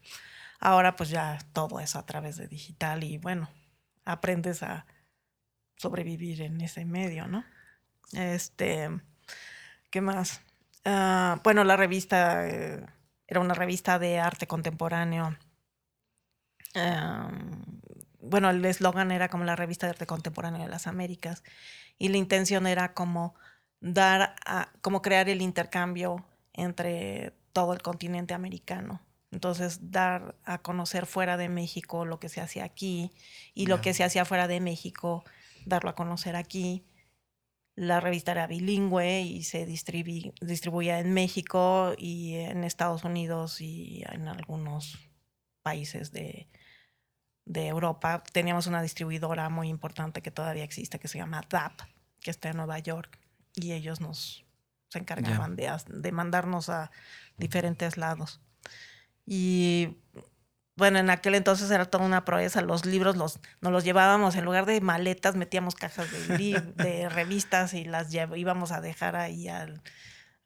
ahora 0.61 0.95
pues 0.95 1.11
ya 1.11 1.39
todo 1.53 1.81
es 1.81 1.97
a 1.97 2.07
través 2.07 2.37
de 2.37 2.47
digital 2.47 3.03
y 3.03 3.19
bueno, 3.19 3.51
aprendes 4.05 4.63
a 4.63 4.87
sobrevivir 5.77 6.43
en 6.43 6.61
ese 6.61 6.85
medio, 6.85 7.27
¿no? 7.27 7.45
Este, 8.13 8.89
¿qué 9.91 10.01
más? 10.01 10.41
Ah, 10.85 11.41
bueno, 11.45 11.65
la 11.65 11.77
revista 11.77 12.49
eh, 12.49 12.85
era 13.27 13.41
una 13.41 13.55
revista 13.55 13.99
de 13.99 14.19
arte 14.19 14.47
contemporáneo. 14.47 15.37
Em, 16.75 17.81
bueno, 18.21 18.51
el 18.51 18.65
eslogan 18.65 19.11
era 19.11 19.29
como 19.29 19.45
la 19.45 19.57
revista 19.57 19.87
de 19.87 19.91
arte 19.91 20.07
contemporáneo 20.07 20.63
de 20.63 20.69
las 20.69 20.87
Américas 20.87 21.43
y 21.99 22.09
la 22.09 22.17
intención 22.17 22.67
era 22.67 22.95
como 22.95 23.35
dar 23.81 24.35
a, 24.47 24.71
como 24.81 25.03
crear 25.03 25.29
el 25.29 25.43
intercambio 25.43 26.25
entre 26.53 27.35
todo 27.53 27.73
el 27.73 27.83
continente 27.83 28.35
americano. 28.35 29.01
Entonces, 29.31 29.91
dar 29.91 30.37
a 30.45 30.59
conocer 30.59 31.07
fuera 31.07 31.37
de 31.37 31.49
México 31.49 32.05
lo 32.05 32.19
que 32.19 32.29
se 32.29 32.41
hacía 32.41 32.65
aquí 32.65 33.13
y 33.55 33.67
lo 33.67 33.81
que 33.81 33.93
se 33.93 34.05
hacía 34.05 34.25
fuera 34.25 34.49
de 34.49 34.61
México, 34.61 35.25
darlo 35.67 35.91
a 35.91 35.95
conocer 35.95 36.35
aquí. 36.35 36.85
La 37.79 38.01
revista 38.01 38.33
era 38.33 38.49
bilingüe 38.49 39.21
y 39.21 39.45
se 39.45 39.65
distribuía 39.65 40.99
en 40.99 41.15
México 41.15 41.95
y 41.97 42.35
en 42.35 42.65
Estados 42.65 43.05
Unidos 43.05 43.61
y 43.61 44.03
en 44.11 44.27
algunos 44.27 44.99
países 45.63 46.11
de, 46.11 46.49
de 47.45 47.69
Europa. 47.69 48.25
Teníamos 48.33 48.67
una 48.67 48.83
distribuidora 48.83 49.49
muy 49.49 49.69
importante 49.69 50.23
que 50.23 50.33
todavía 50.33 50.65
existe 50.65 50.99
que 50.99 51.07
se 51.07 51.19
llama 51.19 51.43
DAP, 51.49 51.83
que 52.19 52.33
está 52.33 52.51
en 52.51 52.57
Nueva 52.57 52.81
York 52.81 53.17
y 53.55 53.71
ellos 53.71 54.01
nos 54.01 54.45
se 54.89 54.99
encargaban 54.99 55.55
de, 55.55 55.71
de, 55.87 56.11
mandarnos 56.11 56.71
a 56.71 56.91
diferentes 57.37 57.97
lados. 57.97 58.41
Y 59.25 59.99
bueno, 60.79 61.01
en 61.01 61.11
aquel 61.11 61.35
entonces 61.35 61.71
era 61.73 61.85
toda 61.85 62.05
una 62.05 62.25
proeza. 62.25 62.63
Los 62.63 62.87
libros 62.87 63.17
los, 63.17 63.41
nos 63.61 63.73
los 63.73 63.83
llevábamos, 63.83 64.37
en 64.37 64.45
lugar 64.45 64.65
de 64.65 64.81
maletas, 64.81 65.35
metíamos 65.35 65.75
cajas 65.75 66.07
de, 66.11 66.63
de 66.77 67.09
revistas 67.09 67.75
y 67.75 67.85
las 67.85 68.15
íbamos 68.15 68.71
a 68.71 68.81
dejar 68.81 69.17
ahí 69.17 69.49
al, 69.49 69.83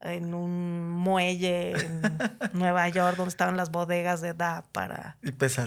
en 0.00 0.32
un 0.32 0.88
muelle 0.88 1.72
en 1.72 2.02
Nueva 2.54 2.88
York, 2.88 3.18
donde 3.18 3.28
estaban 3.28 3.58
las 3.58 3.70
bodegas 3.70 4.22
de 4.22 4.32
DA 4.32 4.64
para 4.72 5.18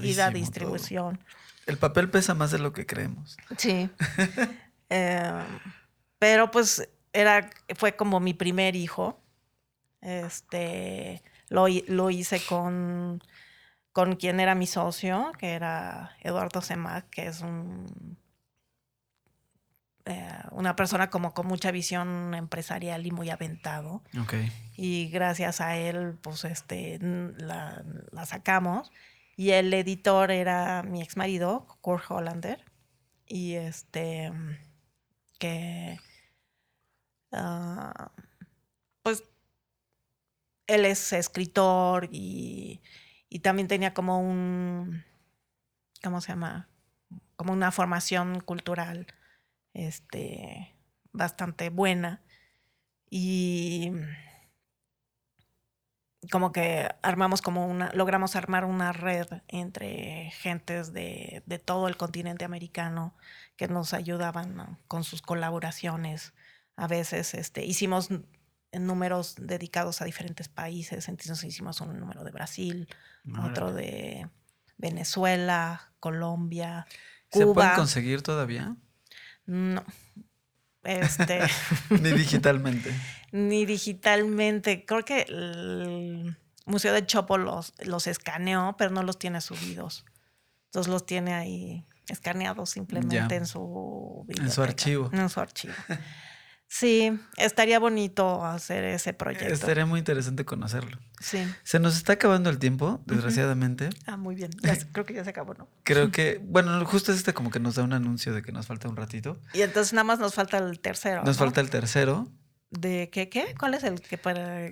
ir 0.02 0.22
a 0.22 0.32
distribución. 0.32 1.20
El 1.68 1.78
papel 1.78 2.10
pesa 2.10 2.34
más 2.34 2.50
de 2.50 2.58
lo 2.58 2.74
que 2.74 2.86
creemos. 2.86 3.38
Sí. 3.58 3.90
Em, 4.88 5.44
pero 6.20 6.52
pues 6.52 6.88
era, 7.12 7.50
fue 7.76 7.96
como 7.96 8.20
mi 8.20 8.36
primer 8.36 8.76
hijo. 8.76 9.20
Este, 10.00 11.24
lo, 11.50 11.66
lo 11.88 12.12
hice 12.12 12.40
con, 12.46 13.20
con 13.96 14.18
quien 14.18 14.42
era 14.42 14.56
mi 14.56 14.68
socio, 14.68 15.32
que 15.40 15.54
era 15.54 16.18
Eduardo 16.20 16.62
Semac, 16.62 17.10
que 17.10 17.28
es 17.28 17.40
un, 17.40 18.18
eh, 20.04 20.38
una 20.52 20.76
persona 20.76 21.10
como 21.10 21.34
con 21.34 21.48
mucha 21.48 21.72
visión 21.72 22.34
empresarial 22.34 23.06
y 23.06 23.12
muy 23.12 23.30
aventado. 23.30 24.04
Okay. 24.24 24.52
Y 24.76 25.08
gracias 25.08 25.62
a 25.62 25.78
él, 25.78 26.18
pues 26.22 26.44
este, 26.44 27.00
la, 27.00 27.86
la 28.12 28.26
sacamos. 28.26 28.92
Y 29.38 29.52
el 29.52 29.74
editor 29.74 30.30
era 30.30 30.84
mi 30.84 31.02
ex 31.02 31.16
marido, 31.16 31.66
Kurt 31.80 32.04
Hollander. 32.12 32.66
y 33.26 33.54
este 33.54 34.34
que 35.40 35.98
ah, 37.32 38.12
pues 39.04 39.24
él 40.68 40.84
es 40.84 41.14
escritor 41.14 42.10
y, 42.12 42.82
y 43.36 43.40
también 43.40 43.68
tenía 43.68 43.94
como 43.94 44.18
un 44.18 45.04
¿cómo 46.02 46.22
se 46.22 46.30
llama? 46.30 46.70
como 47.36 47.52
una 47.52 47.70
formación 47.74 48.40
cultural 48.40 49.08
este 49.74 50.74
bastante 51.12 51.70
buena 51.70 52.22
y 53.10 53.92
como 56.32 56.54
que 56.54 56.88
armamos 57.02 57.42
como 57.42 57.68
una, 57.68 57.92
logramos 57.92 58.38
armar 58.38 58.64
una 58.64 58.94
red 58.94 59.28
entre 59.50 60.32
gentes 60.32 60.94
de, 60.94 61.44
de 61.46 61.60
todo 61.60 61.90
el 61.90 61.98
continente 61.98 62.46
americano 62.46 63.18
que 63.58 63.68
nos 63.68 63.94
ayudaban 63.94 64.80
con 64.88 65.04
sus 65.04 65.22
colaboraciones. 65.22 66.34
A 66.78 66.88
veces 66.88 67.34
este, 67.34 67.66
hicimos 67.66 68.10
números 68.80 69.36
dedicados 69.40 70.02
a 70.02 70.06
diferentes 70.06 70.48
países, 70.50 71.08
entonces 71.08 71.44
hicimos 71.44 71.82
un 71.82 72.00
número 72.00 72.24
de 72.24 72.32
Brasil, 72.32 72.88
otro 73.44 73.74
de 73.74 74.28
Venezuela, 74.78 75.92
Colombia, 76.00 76.86
Cuba. 77.30 77.46
¿Se 77.46 77.54
pueden 77.54 77.76
conseguir 77.76 78.22
todavía? 78.22 78.76
No. 79.46 79.84
Este. 80.84 81.42
Ni 81.90 82.12
digitalmente. 82.12 82.94
Ni 83.32 83.66
digitalmente. 83.66 84.86
Creo 84.86 85.04
que 85.04 85.22
el 85.28 86.38
Museo 86.66 86.94
de 86.94 87.06
Chopo 87.06 87.38
los, 87.38 87.74
los 87.80 88.08
escaneó, 88.08 88.76
pero 88.78 88.92
no 88.92 89.04
los 89.04 89.18
tiene 89.20 89.42
subidos. 89.42 90.06
Entonces 90.66 90.92
los 90.92 91.06
tiene 91.06 91.34
ahí 91.34 91.86
escaneados 92.08 92.70
simplemente 92.70 93.16
Ya. 93.16 93.28
en 93.36 93.46
su 93.48 94.26
En 94.28 94.36
su 94.52 94.62
biblioteca, 94.62 94.64
archivo. 94.64 95.10
En 95.12 95.30
su 95.30 95.40
archivo. 95.40 95.74
Sí, 96.68 97.18
estaría 97.38 97.80
bonito 97.80 98.44
hacer 98.44 98.84
ese 98.84 99.14
proyecto. 99.14 99.54
Estaría 99.54 99.86
muy 99.86 100.00
interesante 100.00 100.44
conocerlo. 100.46 100.98
Sí. 101.22 101.46
Se 101.64 101.80
nos 101.80 101.96
está 101.96 102.14
acabando 102.14 102.50
el 102.50 102.58
tiempo, 102.60 103.02
desgraciadamente. 103.06 103.90
Ah, 104.08 104.18
muy 104.18 104.36
bien. 104.36 104.50
Ya 104.62 104.76
se- 104.76 104.88
creo 104.92 105.06
que 105.06 105.14
ya 105.14 105.24
se 105.24 105.30
acabó, 105.30 105.54
¿no? 105.54 105.70
Creo 105.84 106.12
que, 106.12 106.42
bueno, 106.44 106.84
justo 106.86 107.14
este 107.14 107.34
como 107.34 107.52
que 107.52 107.60
nos 107.60 107.76
da 107.76 107.84
un 107.84 107.94
anuncio 107.94 108.34
de 108.34 108.42
que 108.42 108.52
nos 108.52 108.66
falta 108.68 108.90
un 108.90 108.96
ratito. 108.98 109.40
Y 109.54 109.62
entonces 109.62 109.94
nada 109.94 110.04
más 110.04 110.20
nos 110.20 110.34
falta 110.34 110.58
el 110.58 110.80
tercero. 110.80 111.24
Nos 111.24 111.38
¿no? 111.38 111.46
falta 111.46 111.62
el 111.62 111.70
tercero. 111.70 112.28
¿De 112.72 113.10
qué 113.12 113.30
qué? 113.30 113.56
¿Cuál 113.58 113.76
es 113.76 113.84
el 113.84 114.02
que 114.02 114.18
para 114.18 114.68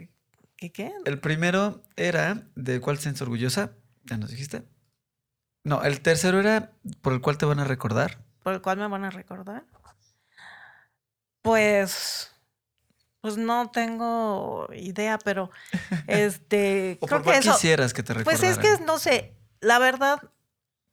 qué 0.57 0.71
qué? 0.73 0.91
El 1.05 1.19
primero 1.19 1.83
era 1.95 2.47
¿de 2.55 2.81
cuál 2.81 2.97
sientes 2.97 3.21
orgullosa? 3.21 3.71
Ya 4.03 4.17
nos 4.17 4.31
dijiste. 4.31 4.63
No, 5.63 5.83
el 5.83 6.01
tercero 6.01 6.39
era 6.39 6.71
por 7.01 7.13
el 7.13 7.21
cual 7.21 7.37
te 7.37 7.45
van 7.45 7.59
a 7.59 7.63
recordar. 7.63 8.19
por 8.41 8.53
el 8.55 8.61
cual 8.61 8.77
me 8.79 8.87
van 8.87 9.05
a 9.05 9.09
recordar? 9.09 9.63
Pues, 11.43 12.31
pues 13.21 13.37
no 13.37 13.69
tengo 13.69 14.67
idea, 14.73 15.19
pero 15.19 15.51
este, 16.07 16.97
O 17.01 17.07
creo 17.07 17.21
por 17.21 17.33
que 17.33 17.39
eso, 17.39 17.53
quisieras 17.53 17.93
que 17.93 18.01
te 18.01 18.13
pues 18.15 18.39
recordaran. 18.41 18.65
es 18.73 18.79
que 18.79 18.83
no 18.85 18.97
sé, 18.97 19.35
la 19.59 19.77
verdad, 19.77 20.19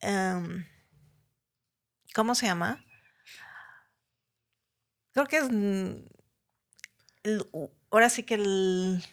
em, 0.01 0.65
¿cómo 2.13 2.35
se 2.35 2.45
llama? 2.45 2.83
Creo 5.13 5.25
que 5.25 5.37
es, 5.37 5.49
mm, 5.51 6.05
el- 7.23 7.47
ahora 7.91 8.09
sí 8.09 8.23
que 8.23 8.35
el- 8.35 9.03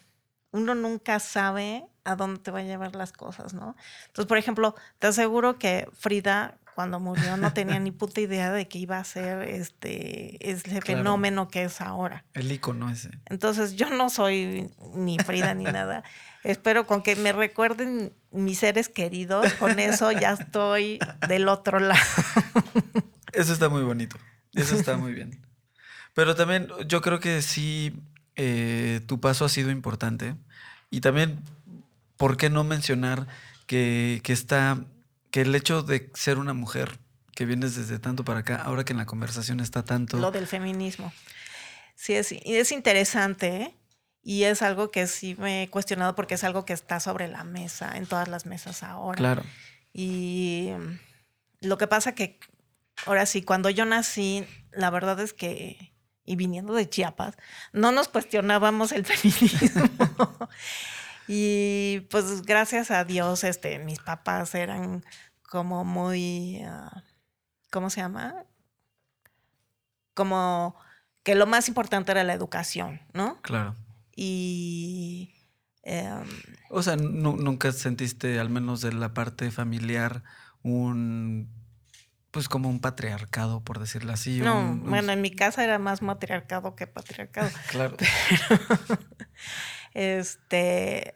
uno 0.51 0.74
nunca 0.74 1.20
sabe 1.20 1.86
a 2.05 2.16
dónde 2.16 2.41
te 2.41 2.51
va 2.51 2.61
a 2.61 2.62
llevar 2.62 2.97
las 2.97 3.12
cosas, 3.12 3.53
¿no? 3.53 3.76
Entonces, 4.07 4.26
por 4.26 4.39
ejemplo, 4.39 4.74
te 4.99 5.09
aseguro 5.09 5.59
que 5.59 5.89
Frida 5.93 6.59
cuando 6.79 7.01
murió 7.01 7.37
no 7.37 7.53
tenía 7.53 7.81
ni 7.81 7.91
puta 7.91 8.20
idea 8.20 8.53
de 8.53 8.68
que 8.68 8.79
iba 8.79 9.01
a 9.01 9.03
ser 9.03 9.43
este 9.43 10.49
ese 10.49 10.62
Claro. 10.62 10.87
fenómeno 10.87 11.49
que 11.49 11.64
es 11.64 11.81
ahora. 11.81 12.24
El 12.35 12.53
icono 12.53 12.89
ese. 12.89 13.11
Entonces, 13.26 13.74
yo 13.74 13.91
no 13.91 14.11
soy 14.11 14.70
ni 14.95 15.18
Frida 15.18 15.55
ni 15.55 15.64
nada. 15.64 16.05
Espero 16.45 16.87
con 16.87 17.03
que 17.03 17.16
me 17.16 17.33
recuerden 17.33 18.12
mis 18.31 18.61
seres 18.61 18.89
queridos, 18.89 19.53
con 19.55 19.81
eso 19.81 20.12
ya 20.12 20.35
estoy 20.35 21.01
del 21.26 21.49
otro 21.49 21.81
lado. 21.81 22.01
Eso 23.33 23.53
está 23.53 23.68
muy 23.68 23.83
bonito. 23.83 24.16
Eso 24.55 24.76
está 24.76 24.97
muy 24.97 25.12
bien. 25.14 25.45
Pero 26.14 26.37
también 26.37 26.68
yo 26.87 27.01
creo 27.01 27.18
que 27.18 27.43
sí, 27.43 27.93
eh, 28.37 29.01
tu 29.09 29.18
paso 29.18 29.45
ha 29.45 29.49
sido 29.49 29.72
importante. 29.72 30.37
Y 30.91 31.01
también, 31.01 31.41
¿por 32.16 32.37
qué 32.37 32.51
no 32.51 32.62
mencionar 32.62 33.26
que, 33.66 34.20
que 34.22 34.33
está, 34.33 34.85
que 35.31 35.43
el 35.43 35.55
hecho 35.55 35.83
de 35.83 36.11
ser 36.14 36.39
una 36.39 36.55
mujer 36.55 36.99
que 37.35 37.45
vienes 37.45 37.76
desde 37.76 37.99
tanto 37.99 38.24
para 38.24 38.41
acá, 38.41 38.57
ahora 38.57 38.85
que 38.85 38.93
en 38.93 38.99
la 38.99 39.07
conversación 39.07 39.61
está 39.61 39.85
tanto. 39.85 40.18
Lo 40.18 40.31
del 40.31 40.47
feminismo. 40.47 41.12
Sí, 41.95 42.14
es, 42.14 42.33
es 42.33 42.72
interesante, 42.72 43.57
¿eh? 43.57 43.74
Y 44.22 44.45
es 44.45 44.62
algo 44.62 44.91
que 44.91 45.07
sí 45.07 45.37
me 45.39 45.62
he 45.62 45.70
cuestionado 45.70 46.14
porque 46.14 46.35
es 46.35 46.45
algo 46.45 46.64
que 46.64 46.72
está 46.72 47.01
sobre 47.01 47.29
la 47.29 47.45
mesa, 47.45 47.97
en 47.97 48.07
todas 48.07 48.29
las 48.29 48.45
mesas 48.45 48.83
ahora. 48.83 49.16
Claro. 49.16 49.43
Y 49.93 50.70
lo 51.61 51.79
que 51.79 51.87
pasa 51.87 52.14
que 52.14 52.39
ahora 53.07 53.26
sí, 53.26 53.43
cuando 53.43 53.70
yo 53.70 53.85
nací, 53.85 54.45
la 54.72 54.91
verdad 54.91 55.18
es 55.20 55.33
que, 55.33 55.95
y 56.24 56.37
viniendo 56.37 56.74
de 56.74 56.89
Chiapas, 56.89 57.37
no 57.72 57.93
nos 57.93 58.09
cuestionábamos 58.09 58.93
el 58.93 59.05
feminismo. 59.07 59.89
Y 61.29 62.01
pues 62.11 62.43
gracias 62.43 62.91
a 62.91 63.05
Dios, 63.05 63.45
este, 63.45 63.79
mis 63.79 63.99
papás 64.01 64.55
eran 64.55 65.05
como 65.49 65.85
muy, 65.85 66.61
ah, 66.64 67.05
¿cómo 67.70 67.91
se 67.91 68.01
llama? 68.01 68.45
Como 70.14 70.74
que 71.22 71.35
lo 71.35 71.47
más 71.47 71.68
importante 71.68 72.11
era 72.12 72.24
la 72.24 72.33
educación, 72.33 73.01
¿no? 73.12 73.41
Claro. 73.43 73.74
Y 74.16 75.35
em, 75.83 76.24
O 76.70 76.83
sea, 76.83 76.97
nu- 76.97 77.37
nunca 77.37 77.70
sentiste, 77.72 78.41
al 78.41 78.51
menos 78.51 78.81
de 78.81 78.93
la 78.93 79.14
parte 79.14 79.51
familiar, 79.51 80.24
un. 80.62 81.57
Pues 82.31 82.49
como 82.49 82.68
un 82.68 82.79
patriarcado, 82.81 83.62
por 83.62 83.79
decirlo 83.79 84.12
así. 84.12 84.41
no, 84.41 84.59
un- 84.61 84.66
un- 84.83 84.91
bueno, 84.91 85.12
en 85.12 85.22
mi 85.22 85.31
casa 85.31 85.64
era 85.64 85.79
más 85.79 86.03
matriarcado 86.03 86.74
que 86.74 86.87
patriarcado. 86.87 87.49
Claro. 87.70 87.97
Este, 89.99 91.13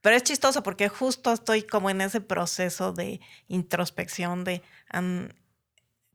pero 0.00 0.16
es 0.16 0.24
chistoso 0.24 0.64
porque 0.64 0.88
justo 0.88 1.32
estoy 1.32 1.62
como 1.62 1.88
en 1.88 2.00
ese 2.00 2.20
proceso 2.20 2.92
de 2.92 3.20
introspección 3.46 4.42
de 4.42 4.60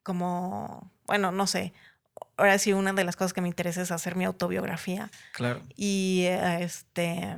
como, 0.04 0.92
bueno, 1.08 1.32
no 1.32 1.48
sé. 1.48 1.72
Ahora 2.36 2.58
sí, 2.58 2.74
una 2.74 2.92
de 2.92 3.06
las 3.06 3.16
cosas 3.16 3.32
que 3.32 3.40
me 3.40 3.48
interesa 3.48 3.82
es 3.82 3.92
hacer 3.92 4.18
mi 4.18 4.26
autobiografía. 4.26 5.10
Claro. 5.32 5.62
Y 5.78 6.26
este. 6.26 7.38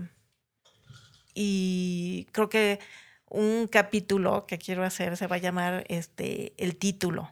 Y 1.35 2.27
creo 2.31 2.49
que 2.49 2.79
un 3.27 3.67
capítulo 3.67 4.47
que 4.47 4.57
quiero 4.57 4.83
hacer 4.83 5.15
se 5.15 5.27
va 5.27 5.35
a 5.35 5.39
llamar 5.39 5.85
este, 5.89 6.55
El 6.57 6.75
título. 6.75 7.31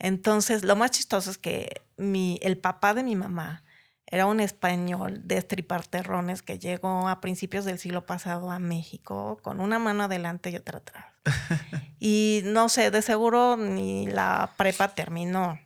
Entonces, 0.00 0.64
lo 0.64 0.74
más 0.74 0.90
chistoso 0.90 1.30
es 1.30 1.38
que 1.38 1.82
mi, 1.96 2.40
el 2.42 2.58
papá 2.58 2.94
de 2.94 3.04
mi 3.04 3.14
mamá 3.14 3.62
era 4.10 4.26
un 4.26 4.40
español 4.40 5.20
de 5.24 5.36
estripar 5.36 5.86
terrones 5.86 6.42
que 6.42 6.58
llegó 6.58 7.08
a 7.08 7.20
principios 7.20 7.64
del 7.64 7.78
siglo 7.78 8.06
pasado 8.06 8.50
a 8.50 8.58
México 8.58 9.38
con 9.42 9.60
una 9.60 9.78
mano 9.78 10.04
adelante 10.04 10.50
y 10.50 10.56
otra 10.56 10.78
atrás. 10.78 11.06
y 12.00 12.40
no 12.44 12.68
sé, 12.70 12.90
de 12.90 13.02
seguro 13.02 13.56
ni 13.56 14.06
la 14.06 14.54
prepa 14.56 14.94
terminó. 14.94 15.60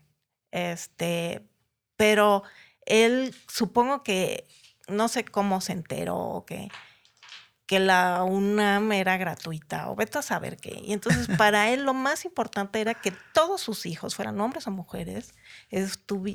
Este, 0.51 1.49
pero 1.97 2.43
él 2.85 3.35
supongo 3.49 4.03
que 4.03 4.49
no 4.89 5.07
sé 5.09 5.25
cómo 5.25 5.61
se 5.61 5.73
enteró 5.73 6.45
que 6.47 6.69
que 7.73 7.81
la 7.81 8.23
UNAM 8.23 8.93
era 8.93 9.17
gratuita 9.17 9.89
o 9.89 9.97
vete 9.97 10.19
a 10.19 10.23
saber 10.23 10.59
qué. 10.59 10.83
Y 10.85 10.93
entonces 10.93 11.27
para 11.39 11.71
él 11.71 11.85
lo 11.85 11.95
más 11.95 12.27
importante 12.27 12.83
era 12.83 12.93
que 12.93 13.15
todos 13.33 13.63
sus 13.63 13.87
hijos, 13.87 14.15
fueran 14.15 14.39
hombres 14.43 14.67
o 14.67 14.71
mujeres, 14.71 15.33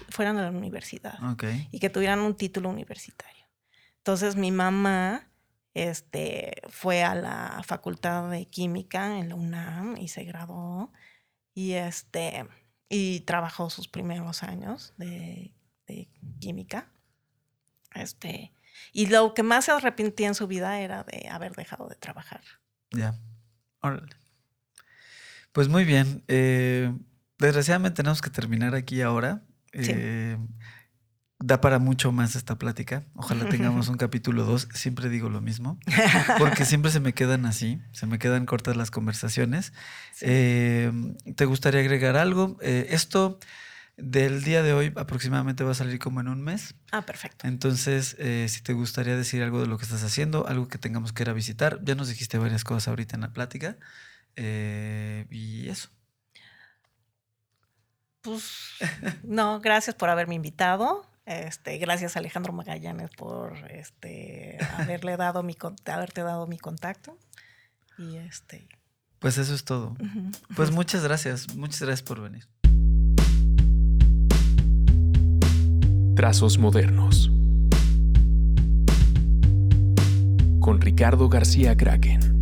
fueran 0.10 0.38
a 0.38 0.42
la 0.42 0.50
universidad 0.50 1.24
Ok. 1.32 1.44
y 1.72 1.78
que 1.78 1.92
tuvieran 1.92 2.22
un 2.22 2.34
título 2.34 2.70
universitario. 2.70 3.46
Entonces 3.98 4.36
mi 4.36 4.50
mamá 4.50 5.28
este, 5.76 6.60
fue 6.70 7.04
a 7.04 7.14
la 7.14 7.62
Facultad 7.64 8.32
de 8.32 8.48
Química 8.48 9.20
en 9.20 9.30
la 9.30 9.36
UNAM 9.36 9.96
y 9.96 10.08
se 10.08 10.24
graduó 10.24 10.92
y, 11.54 11.74
este, 11.74 12.48
y 12.90 13.20
trabajó 13.20 13.70
sus 13.70 13.88
primeros 13.88 14.42
años 14.42 14.96
de, 14.98 15.54
de 15.86 16.10
química. 16.40 16.90
Este, 17.94 18.54
y 18.94 19.08
lo 19.08 19.34
que 19.34 19.44
más 19.44 19.66
se 19.66 19.72
arrepentía 19.72 20.28
en 20.28 20.36
su 20.36 20.48
vida 20.48 20.80
era 20.80 21.04
de 21.04 21.28
haber 21.30 21.54
dejado 21.54 21.88
de 21.88 21.96
trabajar. 21.96 22.42
Ya. 22.92 23.16
Órale. 23.82 24.16
Pues 25.52 25.70
muy 25.70 25.86
bien. 25.86 26.24
eh, 26.28 26.94
desgraciadamente 27.40 27.98
tenemos 27.98 28.22
que 28.22 28.30
terminar 28.30 28.76
aquí 28.76 29.02
ahora. 29.02 29.44
Sí. 29.74 29.92
Eh, 29.94 30.38
da 31.40 31.62
para 31.62 31.78
mucho 31.78 32.12
más 32.12 32.36
esta 32.36 32.58
plática. 32.58 33.04
Ojalá 33.16 33.48
tengamos 33.50 33.88
un 33.90 33.98
capítulo 33.98 34.44
2. 34.44 34.70
Siempre 34.74 35.10
digo 35.10 35.30
lo 35.30 35.42
mismo, 35.42 35.80
porque 36.40 36.66
siempre 36.66 36.92
se 36.92 37.00
me 37.00 37.14
quedan 37.14 37.46
así, 37.46 37.82
se 37.92 38.08
me 38.08 38.20
quedan 38.20 38.46
cortas 38.46 38.76
las 38.76 38.92
conversaciones. 38.92 39.74
Sí. 40.14 40.26
Eh, 40.28 40.92
¿Te 41.36 41.46
gustaría 41.46 41.82
agregar 41.82 42.18
algo? 42.18 42.58
Esto 42.62 43.40
del 43.98 44.44
día 44.44 44.62
de 44.62 44.74
hoy 44.74 44.94
aproximadamente 44.96 45.64
va 45.64 45.72
a 45.72 45.76
salir 45.76 46.00
como 46.00 46.22
en 46.22 46.28
un 46.28 46.42
mes. 46.42 46.76
Ah, 46.92 47.02
perfecto. 47.02 47.48
Entonces, 47.48 48.16
eh, 48.20 48.46
si 48.48 48.62
te 48.62 48.74
gustaría 48.74 49.18
decir 49.18 49.42
algo 49.42 49.60
de 49.60 49.68
lo 49.68 49.78
que 49.78 49.86
estás 49.86 50.04
haciendo, 50.04 50.48
algo 50.48 50.68
que 50.68 50.78
tengamos 50.78 51.14
que 51.14 51.24
ir 51.24 51.30
a 51.30 51.34
visitar, 51.34 51.80
ya 51.84 51.96
nos 51.96 52.08
dijiste 52.08 52.38
varias 52.38 52.64
cosas 52.64 52.88
ahorita 52.88 53.16
en 53.16 53.22
la 53.22 53.34
plática. 53.34 53.78
Eh, 54.36 55.26
y 55.32 55.68
eso. 55.70 55.90
Pues 58.22 58.44
no, 59.24 59.60
gracias 59.60 59.96
por 59.96 60.10
haberme 60.10 60.36
invitado. 60.36 61.10
Este, 61.26 61.78
gracias 61.78 62.16
Alejandro 62.16 62.54
Magallanes 62.54 63.10
por 63.12 63.70
este 63.70 64.58
haberle 64.78 65.18
dado 65.18 65.44
mi 65.44 65.58
haberte 65.86 66.22
dado 66.22 66.48
mi 66.48 66.58
contacto. 66.58 67.18
Y 67.98 68.16
este 68.18 68.70
Pues 69.20 69.38
eso 69.38 69.56
es 69.56 69.66
todo. 69.66 69.98
Pues 70.56 70.72
muchas 70.72 71.04
gracias, 71.04 71.56
muchas 71.56 71.82
gracias 71.82 72.04
por 72.04 72.22
venir. 72.22 72.48
Trazos 76.18 76.58
modernos. 76.58 77.32
Con 80.60 80.82
Ricardo 80.82 81.30
García 81.30 81.78
Kraken. 81.78 82.37